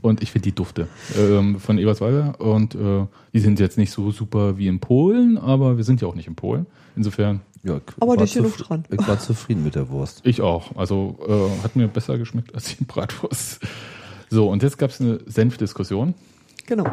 und 0.00 0.22
ich 0.22 0.32
finde 0.32 0.44
die 0.48 0.54
Dufte 0.56 0.88
ähm, 1.16 1.60
von 1.60 1.78
Eberswalder 1.78 2.40
und 2.40 2.74
äh, 2.74 3.06
die 3.32 3.38
sind 3.38 3.60
jetzt 3.60 3.78
nicht 3.78 3.92
so 3.92 4.10
super 4.10 4.58
wie 4.58 4.66
in 4.66 4.80
Polen, 4.80 5.38
aber 5.38 5.76
wir 5.76 5.84
sind 5.84 6.00
ja 6.00 6.08
auch 6.08 6.16
nicht 6.16 6.26
in 6.26 6.34
Polen. 6.34 6.66
Insofern 6.96 7.42
Ja, 7.62 7.76
ich 7.76 7.82
Aber 8.00 8.16
der 8.16 8.24
ist 8.24 8.32
hier 8.32 8.42
zuf- 8.42 8.58
noch 8.58 8.66
dran. 8.66 8.84
Ich 8.90 9.06
war 9.06 9.20
zufrieden 9.20 9.62
mit 9.62 9.76
der 9.76 9.88
Wurst. 9.88 10.20
ich 10.24 10.40
auch. 10.40 10.74
Also 10.76 11.16
äh, 11.28 11.62
hat 11.62 11.76
mir 11.76 11.86
besser 11.86 12.18
geschmeckt 12.18 12.52
als 12.56 12.76
die 12.76 12.82
Bratwurst. 12.84 13.60
So, 14.30 14.48
und 14.50 14.64
jetzt 14.64 14.78
gab 14.78 14.90
es 14.90 15.00
eine 15.00 15.20
Senfdiskussion 15.26 16.14
Genau. 16.66 16.86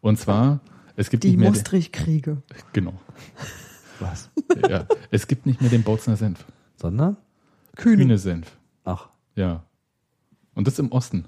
und 0.00 0.18
zwar, 0.18 0.60
es 1.00 1.08
gibt 1.08 1.24
Die. 1.24 1.36
Mostrich-Kriege. 1.36 2.42
Genau. 2.74 2.92
Was? 4.00 4.30
Ja, 4.68 4.86
es 5.10 5.26
gibt 5.26 5.46
nicht 5.46 5.60
mehr 5.60 5.70
den 5.70 5.82
Bautzner 5.82 6.16
Senf. 6.16 6.44
Sondern? 6.76 7.16
Kühne. 7.76 7.96
Kühne 7.96 8.18
Senf. 8.18 8.52
Ach. 8.84 9.08
Ja. 9.34 9.64
Und 10.54 10.66
das 10.66 10.78
im 10.78 10.92
Osten. 10.92 11.24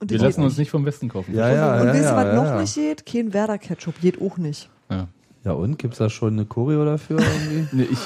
Und 0.00 0.10
Wir 0.10 0.18
lassen 0.18 0.42
uns 0.42 0.56
nicht 0.56 0.70
vom 0.70 0.84
Westen 0.86 1.08
kaufen. 1.08 1.34
Ja, 1.34 1.50
ja, 1.52 1.80
Und 1.80 1.86
ja. 1.88 1.92
wisst 1.92 2.04
ihr, 2.04 2.16
was 2.16 2.24
ja, 2.26 2.34
noch 2.34 2.44
ja. 2.44 2.60
nicht 2.60 2.74
geht? 2.74 3.06
Kein 3.06 3.32
Werder-Ketchup. 3.32 4.00
Geht 4.00 4.20
auch 4.20 4.38
nicht. 4.38 4.70
Ja. 4.90 5.08
Ja, 5.44 5.52
und? 5.52 5.78
Gibt's 5.78 5.98
da 5.98 6.08
schon 6.08 6.32
eine 6.32 6.46
Choreo 6.46 6.84
dafür 6.86 7.20
irgendwie? 7.20 7.68
Nee, 7.76 7.88
ich, 7.90 7.98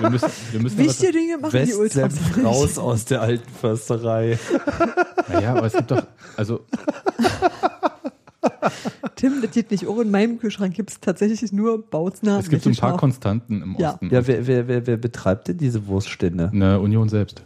wir 0.00 0.10
müssen, 0.10 0.30
wir 0.52 0.60
müssen 0.60 0.78
Wichtige 0.78 1.12
Dinge 1.12 1.38
machen 1.38 1.64
die 1.64 1.72
Ultras 1.72 2.14
nicht. 2.14 2.44
raus 2.44 2.76
aus 2.78 3.06
der 3.06 3.22
alten 3.22 3.48
Försterei. 3.50 4.38
Naja, 5.30 5.54
aber 5.54 5.66
es 5.66 5.74
gibt 5.74 5.90
doch, 5.90 6.06
also 6.38 6.64
Tim, 9.16 9.40
das 9.42 9.50
geht 9.52 9.70
nicht 9.70 9.86
auch. 9.86 10.00
In 10.00 10.10
meinem 10.10 10.38
Kühlschrank 10.38 10.74
gibt 10.74 10.90
es 10.90 11.00
tatsächlich 11.00 11.52
nur 11.52 11.82
Bautzner. 11.82 12.38
es 12.38 12.48
gibt 12.48 12.62
so 12.62 12.70
ein 12.70 12.76
paar. 12.76 12.96
Konstanten 12.96 13.62
im 13.62 13.76
Ja. 13.78 13.94
Osten. 13.94 14.10
Ja, 14.12 14.26
wer, 14.26 14.46
wer, 14.46 14.68
wer, 14.68 14.86
wer 14.86 14.96
betreibt 14.96 15.48
denn 15.48 15.58
diese 15.58 15.86
Wurststände? 15.86 16.50
Eine 16.52 16.80
Union 16.80 17.08
selbst. 17.08 17.42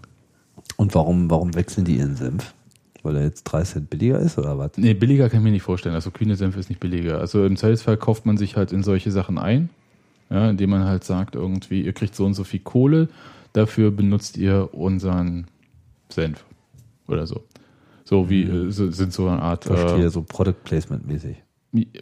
Und 0.76 0.94
warum, 0.94 1.30
warum 1.30 1.54
wechseln 1.54 1.84
die 1.84 1.96
ihren 1.96 2.16
Senf? 2.16 2.54
Weil 3.02 3.16
er 3.16 3.24
jetzt 3.24 3.44
3 3.44 3.62
Cent 3.64 3.90
billiger 3.90 4.18
ist 4.20 4.38
oder 4.38 4.58
was? 4.58 4.72
Nee, 4.76 4.94
billiger 4.94 5.28
kann 5.28 5.40
ich 5.40 5.44
mir 5.44 5.50
nicht 5.50 5.62
vorstellen. 5.62 5.94
Also 5.94 6.10
kühne 6.10 6.36
Senf 6.36 6.56
ist 6.56 6.68
nicht 6.68 6.80
billiger. 6.80 7.18
Also 7.18 7.44
im 7.44 7.56
Zweifelsfall 7.56 7.96
kauft 7.96 8.26
man 8.26 8.36
sich 8.36 8.56
halt 8.56 8.72
in 8.72 8.82
solche 8.82 9.10
Sachen 9.10 9.38
ein, 9.38 9.70
ja, 10.30 10.48
indem 10.50 10.70
man 10.70 10.84
halt 10.84 11.04
sagt, 11.04 11.34
irgendwie, 11.34 11.82
ihr 11.82 11.92
kriegt 11.92 12.14
so 12.14 12.24
und 12.24 12.34
so 12.34 12.44
viel 12.44 12.60
Kohle, 12.60 13.08
dafür 13.52 13.90
benutzt 13.90 14.36
ihr 14.36 14.70
unseren 14.72 15.46
Senf. 16.08 16.44
Oder 17.08 17.26
so. 17.26 17.42
So 18.12 18.28
wie, 18.28 18.70
so, 18.70 18.90
sind 18.90 19.10
so 19.10 19.26
eine 19.26 19.40
Art, 19.40 19.64
Verstehe, 19.64 20.04
äh, 20.04 20.10
so 20.10 20.20
Product 20.20 20.64
Placement 20.64 21.06
mäßig. 21.06 21.34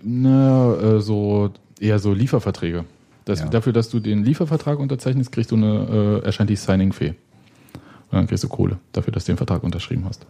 na, 0.03 0.75
äh, 0.75 1.01
so, 1.01 1.51
eher 1.79 2.01
so 2.01 2.13
Lieferverträge. 2.13 2.85
Das, 3.27 3.39
Ja. 3.39 3.47
Dafür, 3.47 3.73
dass 3.73 3.91
du 3.91 4.01
den 4.01 4.25
Liefervertrag 4.25 4.81
unterzeichnest, 4.81 5.31
kriegst 5.31 5.53
du 5.53 5.55
eine, 5.55 6.21
äh, 6.25 6.27
erscheint 6.27 6.51
die 6.51 6.57
Signing-Fee. 6.57 7.11
Und 7.11 7.17
dann 8.11 8.27
kriegst 8.27 8.43
du 8.43 8.49
Kohle 8.49 8.81
dafür, 8.91 9.13
dass 9.13 9.25
du 9.25 9.31
den 9.31 9.37
Vertrag 9.37 9.63
unterschrieben 9.63 10.05
hast. 10.05 10.27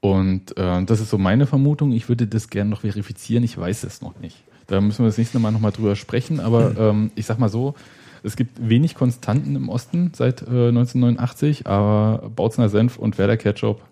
Und 0.00 0.56
äh, 0.56 0.82
das 0.86 1.00
ist 1.00 1.10
so 1.10 1.18
meine 1.18 1.44
Vermutung. 1.44 1.92
Ich 1.92 2.08
würde 2.08 2.26
das 2.26 2.48
gerne 2.48 2.70
noch 2.70 2.80
verifizieren. 2.80 3.44
Ich 3.44 3.58
weiß 3.58 3.84
es 3.84 4.00
noch 4.00 4.18
nicht. 4.18 4.38
Da 4.66 4.80
müssen 4.80 5.00
wir 5.00 5.08
das 5.08 5.18
nächste 5.18 5.38
Mal 5.40 5.50
nochmal 5.50 5.72
drüber 5.72 5.94
sprechen. 5.94 6.40
Aber 6.40 6.74
ähm, 6.78 7.10
ich 7.16 7.26
sag 7.26 7.38
mal 7.38 7.50
so, 7.50 7.74
es 8.22 8.36
gibt 8.36 8.66
wenig 8.66 8.94
Konstanten 8.94 9.56
im 9.56 9.68
Osten 9.68 10.12
seit 10.14 10.40
äh, 10.40 10.68
1989, 10.68 11.66
aber 11.66 12.30
Bautzner 12.34 12.70
Senf 12.70 12.98
und 12.98 13.18
Werder 13.18 13.36
Ketchup 13.36 13.82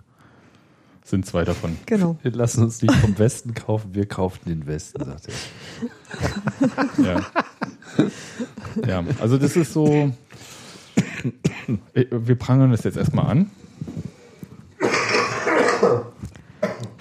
sind 1.10 1.26
zwei 1.26 1.44
davon. 1.44 1.76
Genau. 1.86 2.16
Wir 2.22 2.32
lassen 2.32 2.62
uns 2.64 2.82
nicht 2.82 2.94
vom 2.94 3.18
Westen 3.18 3.54
kaufen, 3.54 3.94
wir 3.94 4.06
kaufen 4.06 4.40
den 4.46 4.66
Westen, 4.66 5.04
sagt 5.04 5.28
er. 5.28 5.34
Ja. 7.04 7.26
ja, 8.86 9.04
also 9.20 9.38
das 9.38 9.56
ist 9.56 9.72
so. 9.72 10.12
Wir 11.84 12.36
prangern 12.36 12.70
das 12.70 12.84
jetzt 12.84 12.96
erstmal 12.96 13.26
an. 13.26 13.50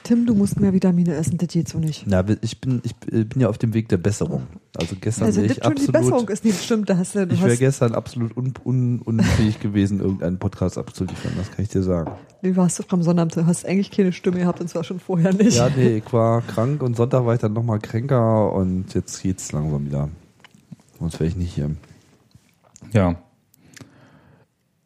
Tim, 0.03 0.25
du 0.25 0.35
musst 0.35 0.59
mehr 0.59 0.73
Vitamine 0.73 1.15
essen, 1.15 1.37
das 1.37 1.49
geht 1.49 1.67
so 1.67 1.79
nicht. 1.79 2.05
Na, 2.07 2.23
ich 2.41 2.61
bin, 2.61 2.81
ich 2.83 2.95
bin 2.95 3.41
ja 3.41 3.49
auf 3.49 3.57
dem 3.57 3.73
Weg 3.73 3.89
der 3.89 3.97
Besserung. 3.97 4.47
Also 4.79 4.95
gestern 4.99 5.25
Also, 5.25 5.41
wäre 5.41 5.53
ich 5.53 5.63
schon 5.63 5.75
die 5.75 5.87
Besserung 5.87 6.13
absolut, 6.13 6.29
ist 6.29 6.45
nicht 6.45 6.63
stimmt. 6.63 6.89
Da 6.89 6.97
hast 6.97 7.15
du, 7.15 7.25
du 7.25 7.33
ich 7.33 7.41
wäre 7.41 7.57
gestern 7.57 7.95
absolut 7.95 8.37
un, 8.37 8.53
un, 8.63 9.01
unfähig 9.01 9.59
gewesen, 9.59 9.99
irgendeinen 9.99 10.37
Podcast 10.37 10.77
abzuliefern, 10.77 11.33
das 11.37 11.51
kann 11.51 11.63
ich 11.63 11.69
dir 11.69 11.83
sagen. 11.83 12.11
du 12.43 12.55
warst 12.55 12.79
doch 12.79 12.85
am 12.89 13.01
Sonnabend, 13.01 13.35
du 13.35 13.45
hast 13.45 13.65
eigentlich 13.65 13.91
keine 13.91 14.11
Stimme 14.13 14.39
gehabt 14.39 14.61
und 14.61 14.67
zwar 14.67 14.83
schon 14.83 14.99
vorher 14.99 15.33
nicht. 15.33 15.57
Ja, 15.57 15.69
nee, 15.75 15.97
ich 15.97 16.13
war 16.13 16.41
krank 16.41 16.83
und 16.83 16.95
Sonntag 16.95 17.25
war 17.25 17.33
ich 17.33 17.41
dann 17.41 17.53
nochmal 17.53 17.79
kränker 17.79 18.53
und 18.53 18.93
jetzt 18.93 19.21
geht's 19.23 19.51
langsam 19.51 19.85
wieder. 19.85 20.09
Sonst 20.99 21.19
wäre 21.19 21.29
ich 21.29 21.35
nicht 21.35 21.53
hier. 21.53 21.71
Ja. 22.93 23.15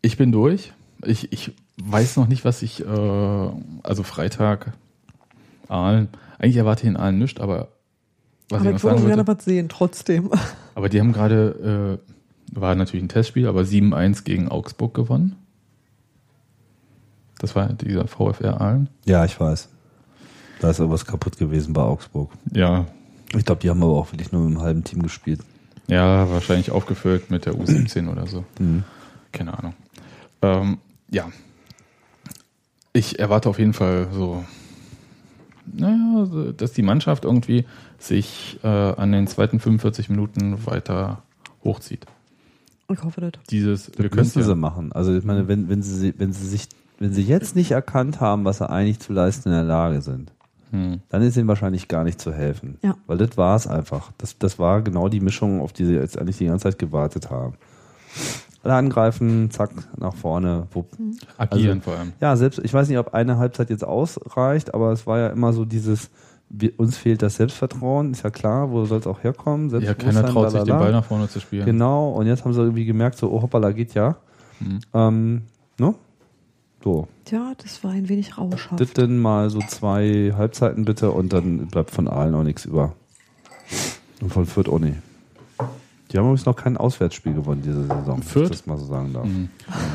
Ich 0.01 0.17
bin 0.17 0.31
durch. 0.31 0.73
Ich, 1.03 1.31
ich 1.31 1.53
weiß 1.83 2.17
noch 2.17 2.27
nicht, 2.27 2.45
was 2.45 2.61
ich, 2.61 2.85
äh, 2.85 3.49
also 3.83 4.03
Freitag, 4.03 4.73
Aalen, 5.67 6.09
eigentlich 6.37 6.57
erwarte 6.57 6.83
ich 6.83 6.89
in 6.89 6.97
Aalen 6.97 7.19
nichts, 7.19 7.39
aber 7.39 7.69
was 8.51 8.61
Aber 8.61 8.71
ich 8.75 8.83
würde 8.83 9.05
gerne 9.05 9.27
was 9.27 9.45
sehen, 9.45 9.69
trotzdem. 9.69 10.29
aber 10.75 10.89
die 10.89 10.99
haben 10.99 11.13
gerade, 11.13 11.99
äh, 12.53 12.57
war 12.59 12.75
natürlich 12.75 13.03
ein 13.03 13.09
Testspiel, 13.09 13.47
aber 13.47 13.61
7-1 13.61 14.23
gegen 14.23 14.49
Augsburg 14.49 14.93
gewonnen. 14.93 15.35
Das 17.39 17.55
war 17.55 17.69
dieser 17.73 18.07
VfR 18.07 18.61
Aalen. 18.61 18.89
Ja, 19.05 19.25
ich 19.25 19.39
weiß. 19.39 19.69
Da 20.59 20.69
ist 20.69 20.79
irgendwas 20.79 21.05
kaputt 21.05 21.37
gewesen 21.37 21.73
bei 21.73 21.81
Augsburg. 21.81 22.31
Ja, 22.53 22.85
Ich 23.35 23.45
glaube, 23.45 23.61
die 23.61 23.69
haben 23.69 23.81
aber 23.81 23.93
auch 23.93 24.11
wirklich 24.11 24.31
nur 24.31 24.43
mit 24.43 24.51
einem 24.55 24.61
halben 24.61 24.83
Team 24.83 25.01
gespielt. 25.01 25.41
ja, 25.87 26.29
wahrscheinlich 26.29 26.69
aufgefüllt 26.71 27.31
mit 27.31 27.45
der 27.45 27.53
U17 27.55 28.11
oder 28.11 28.27
so. 28.27 28.43
Mhm. 28.59 28.83
Keine 29.31 29.57
Ahnung. 29.57 29.73
Ähm, 30.43 30.77
ja. 31.09 31.29
Ich 32.93 33.17
erwarte 33.19 33.49
auf 33.49 33.57
jeden 33.57 33.73
Fall 33.73 34.09
so, 34.13 34.43
naja, 35.65 36.25
so, 36.25 36.51
dass 36.51 36.73
die 36.73 36.81
Mannschaft 36.81 37.23
irgendwie 37.25 37.65
sich 38.03 38.59
äh, 38.63 38.67
an 38.67 39.11
den 39.11 39.27
zweiten 39.27 39.59
45 39.59 40.09
Minuten 40.09 40.65
weiter 40.65 41.23
hochzieht. 41.63 42.05
Ich 42.91 43.03
hoffe 43.03 43.21
das. 43.21 43.31
Dieses, 43.49 43.91
wir 43.97 44.09
können 44.09 44.23
Müssen 44.25 44.39
ja, 44.39 44.45
sie 44.45 44.55
machen. 44.55 44.91
Also 44.91 45.15
ich 45.15 45.23
meine, 45.23 45.47
wenn, 45.47 45.69
wenn 45.69 45.81
sie 45.81 46.13
wenn 46.17 46.33
sie 46.33 46.47
sich 46.47 46.67
wenn 46.99 47.13
sie 47.13 47.23
jetzt 47.23 47.55
nicht 47.55 47.71
erkannt 47.71 48.19
haben, 48.19 48.45
was 48.45 48.59
sie 48.59 48.69
eigentlich 48.69 48.99
zu 48.99 49.13
leisten 49.13 49.49
in 49.49 49.55
der 49.55 49.63
Lage 49.63 50.01
sind, 50.01 50.31
hm, 50.71 51.01
dann 51.09 51.21
ist 51.21 51.35
ihnen 51.37 51.47
wahrscheinlich 51.47 51.87
gar 51.87 52.03
nicht 52.03 52.19
zu 52.21 52.33
helfen. 52.33 52.77
Ja. 52.83 52.95
Weil 53.07 53.17
das 53.17 53.37
war 53.37 53.55
es 53.55 53.67
einfach. 53.67 54.11
Das, 54.17 54.37
das 54.37 54.59
war 54.59 54.81
genau 54.81 55.09
die 55.09 55.19
Mischung, 55.19 55.61
auf 55.61 55.73
die 55.73 55.85
sie 55.85 55.93
jetzt 55.95 56.17
eigentlich 56.17 56.37
die 56.37 56.45
ganze 56.45 56.63
Zeit 56.63 56.79
gewartet 56.79 57.29
haben. 57.29 57.55
Alle 58.63 58.75
angreifen, 58.75 59.49
zack, 59.49 59.71
nach 59.97 60.13
vorne, 60.13 60.67
wupp. 60.71 60.91
agieren 61.37 61.79
Also- 61.79 61.89
vor 61.89 61.97
allem. 61.97 62.13
Ja, 62.19 62.35
selbst, 62.35 62.59
ich 62.59 62.73
weiß 62.73 62.87
nicht, 62.89 62.99
ob 62.99 63.13
eine 63.13 63.37
Halbzeit 63.37 63.69
jetzt 63.71 63.83
ausreicht, 63.83 64.73
aber 64.73 64.91
es 64.91 65.07
war 65.07 65.17
ja 65.17 65.27
immer 65.27 65.51
so 65.53 65.65
dieses, 65.65 66.11
wir, 66.53 66.77
uns 66.79 66.97
fehlt 66.97 67.21
das 67.21 67.35
Selbstvertrauen, 67.35 68.11
ist 68.11 68.23
ja 68.23 68.29
klar, 68.29 68.71
wo 68.71 68.85
soll 68.85 68.99
es 68.99 69.07
auch 69.07 69.23
herkommen? 69.23 69.69
Ja, 69.81 69.93
keiner 69.93 70.25
traut 70.25 70.51
sich 70.51 70.59
den 70.59 70.67
lalala. 70.67 70.83
Ball 70.85 70.91
nach 70.91 71.05
vorne 71.05 71.29
zu 71.29 71.39
spielen. 71.39 71.65
Genau, 71.65 72.11
und 72.11 72.27
jetzt 72.27 72.43
haben 72.43 72.53
sie 72.53 72.61
irgendwie 72.61 72.85
gemerkt, 72.85 73.17
so, 73.17 73.31
oh 73.31 73.41
hoppala, 73.41 73.71
geht 73.71 73.93
ja. 73.93 74.17
Mhm. 74.59 74.79
Ähm, 74.93 75.41
ne? 75.79 75.95
So, 76.83 77.07
Tja, 77.25 77.53
das 77.61 77.83
war 77.83 77.91
ein 77.91 78.09
wenig 78.09 78.37
rauschhaft. 78.37 78.81
das 78.81 78.91
dann 78.93 79.19
mal 79.19 79.49
so 79.49 79.59
zwei 79.59 80.33
Halbzeiten 80.35 80.83
bitte 80.83 81.11
und 81.11 81.31
dann 81.31 81.67
bleibt 81.67 81.91
von 81.91 82.07
allen 82.07 82.33
auch 82.33 82.43
nichts 82.43 82.65
über. 82.65 82.93
Und 84.19 84.31
von 84.31 84.45
Fürth 84.45 84.67
auch 84.67 84.79
nicht. 84.79 84.97
Die 86.12 86.18
haben 86.18 86.26
übrigens 86.26 86.45
noch 86.45 86.55
kein 86.57 86.76
Auswärtsspiel 86.76 87.34
gewonnen 87.34 87.62
diese 87.64 87.84
Saison, 87.84 88.18
wenn 88.18 88.24
Fürth? 88.24 88.43
ich 88.45 88.49
das 88.51 88.66
mal 88.66 88.78
so 88.78 88.86
sagen 88.86 89.14
darf. 89.14 89.26
Mhm. 89.26 89.47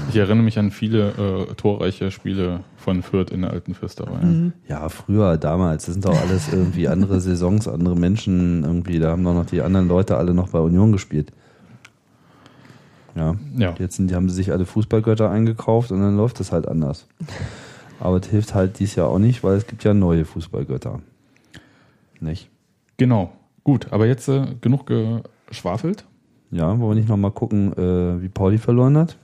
Ich 0.08 0.16
erinnere 0.16 0.44
mich 0.44 0.58
an 0.58 0.70
viele 0.70 1.46
äh, 1.50 1.54
torreiche 1.54 2.10
Spiele 2.10 2.60
von 2.76 3.02
Fürth 3.02 3.30
in 3.30 3.42
der 3.42 3.50
alten 3.50 3.74
Fürsterei. 3.74 4.24
Mhm. 4.24 4.52
Ja, 4.66 4.88
früher, 4.88 5.36
damals, 5.36 5.84
das 5.84 5.94
sind 5.94 6.04
doch 6.06 6.18
alles 6.18 6.50
irgendwie 6.52 6.88
andere 6.88 7.20
Saisons, 7.20 7.68
andere 7.68 7.96
Menschen 7.96 8.64
irgendwie, 8.64 8.98
da 8.98 9.10
haben 9.10 9.24
doch 9.24 9.34
noch 9.34 9.46
die 9.46 9.60
anderen 9.60 9.88
Leute 9.88 10.16
alle 10.16 10.32
noch 10.32 10.48
bei 10.48 10.58
Union 10.58 10.90
gespielt. 10.92 11.32
Ja, 13.14 13.34
Ja. 13.56 13.74
jetzt 13.78 13.96
sind, 13.96 14.10
die 14.10 14.14
haben 14.14 14.28
sie 14.28 14.34
sich 14.36 14.52
alle 14.52 14.66
Fußballgötter 14.66 15.30
eingekauft 15.30 15.90
und 15.92 16.00
dann 16.00 16.16
läuft 16.16 16.40
es 16.40 16.52
halt 16.52 16.66
anders. 16.68 17.06
Aber 18.00 18.16
es 18.18 18.26
hilft 18.26 18.54
halt 18.54 18.78
dies 18.78 18.94
Jahr 18.94 19.08
auch 19.08 19.18
nicht, 19.18 19.42
weil 19.42 19.56
es 19.56 19.66
gibt 19.66 19.84
ja 19.84 19.94
neue 19.94 20.24
Fußballgötter. 20.24 21.00
Nicht? 22.20 22.48
Genau. 22.98 23.32
Gut, 23.64 23.88
aber 23.90 24.06
jetzt 24.06 24.28
äh, 24.28 24.44
genug 24.60 24.90
geschwafelt. 25.46 26.04
Ja, 26.50 26.78
wollen 26.78 26.90
wir 26.90 26.94
nicht 26.94 27.08
nochmal 27.08 27.32
gucken, 27.32 27.72
äh, 27.72 28.22
wie 28.22 28.28
Pauli 28.28 28.58
verloren 28.58 28.96
hat? 28.96 29.16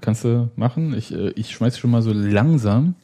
Kannst 0.00 0.24
du 0.24 0.50
machen. 0.56 0.94
Ich, 0.94 1.12
äh, 1.14 1.30
ich 1.30 1.50
schmeiß 1.50 1.78
schon 1.78 1.90
mal 1.90 2.02
so 2.02 2.12
langsam. 2.12 2.94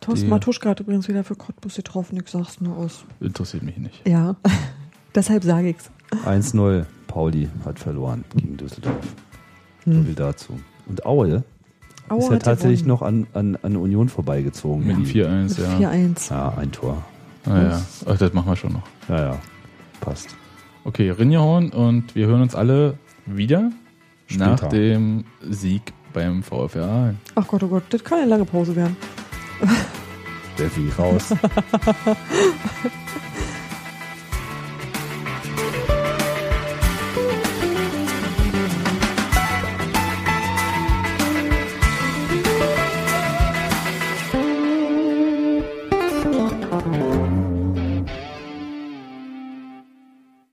Thorsten 0.00 0.28
Matuschka 0.28 0.70
hat 0.70 0.80
übrigens 0.80 1.08
wieder 1.08 1.24
für 1.24 1.34
Cottbus 1.34 1.74
getroffen, 1.76 2.16
ich 2.22 2.28
sag's 2.30 2.60
nur 2.60 2.76
aus. 2.76 3.04
Interessiert 3.20 3.64
mich 3.64 3.76
nicht. 3.78 4.06
Ja, 4.06 4.36
deshalb 5.14 5.42
sage 5.44 5.70
ich's. 5.70 5.90
1-0, 6.24 6.84
Pauli 7.08 7.48
hat 7.64 7.78
verloren 7.78 8.24
gegen 8.34 8.56
Düsseldorf. 8.56 8.94
So 9.84 9.90
Hm. 9.92 10.04
viel 10.06 10.14
dazu. 10.14 10.58
Und 10.86 11.04
Aue 11.04 11.42
Aue 12.08 12.18
ist 12.20 12.28
ja 12.28 12.34
hat 12.36 12.42
tatsächlich 12.44 12.84
gewonnen. 12.84 12.88
noch 12.88 13.34
an, 13.34 13.54
an, 13.54 13.58
an 13.62 13.76
Union 13.76 14.08
vorbeigezogen. 14.08 14.86
Mit 14.86 14.96
dem 14.96 15.04
Die- 15.04 15.12
4-1, 15.24 15.48
Mit 15.48 15.58
ja. 15.58 15.90
4-1. 15.90 16.30
Ja, 16.30 16.54
ein 16.56 16.72
Tor. 16.72 17.04
Ah, 17.44 17.62
ja. 17.62 17.82
Ach, 18.06 18.16
das 18.18 18.32
machen 18.32 18.48
wir 18.48 18.56
schon 18.56 18.72
noch. 18.72 18.82
Ja, 19.08 19.20
ja. 19.32 19.38
Passt. 20.00 20.28
Okay, 20.88 21.10
Rinjahorn 21.10 21.68
und 21.68 22.14
wir 22.14 22.28
hören 22.28 22.40
uns 22.40 22.54
alle 22.54 22.96
wieder 23.26 23.72
Später. 24.24 24.46
nach 24.46 24.68
dem 24.70 25.24
Sieg 25.42 25.92
beim 26.14 26.42
VfR. 26.42 27.14
Ach 27.34 27.46
Gott, 27.46 27.62
oh 27.62 27.68
Gott, 27.68 27.82
das 27.90 28.02
kann 28.02 28.20
eine 28.20 28.30
lange 28.30 28.46
Pause 28.46 28.74
werden. 28.74 28.96
Steffi, 30.54 30.88
raus. 30.98 31.34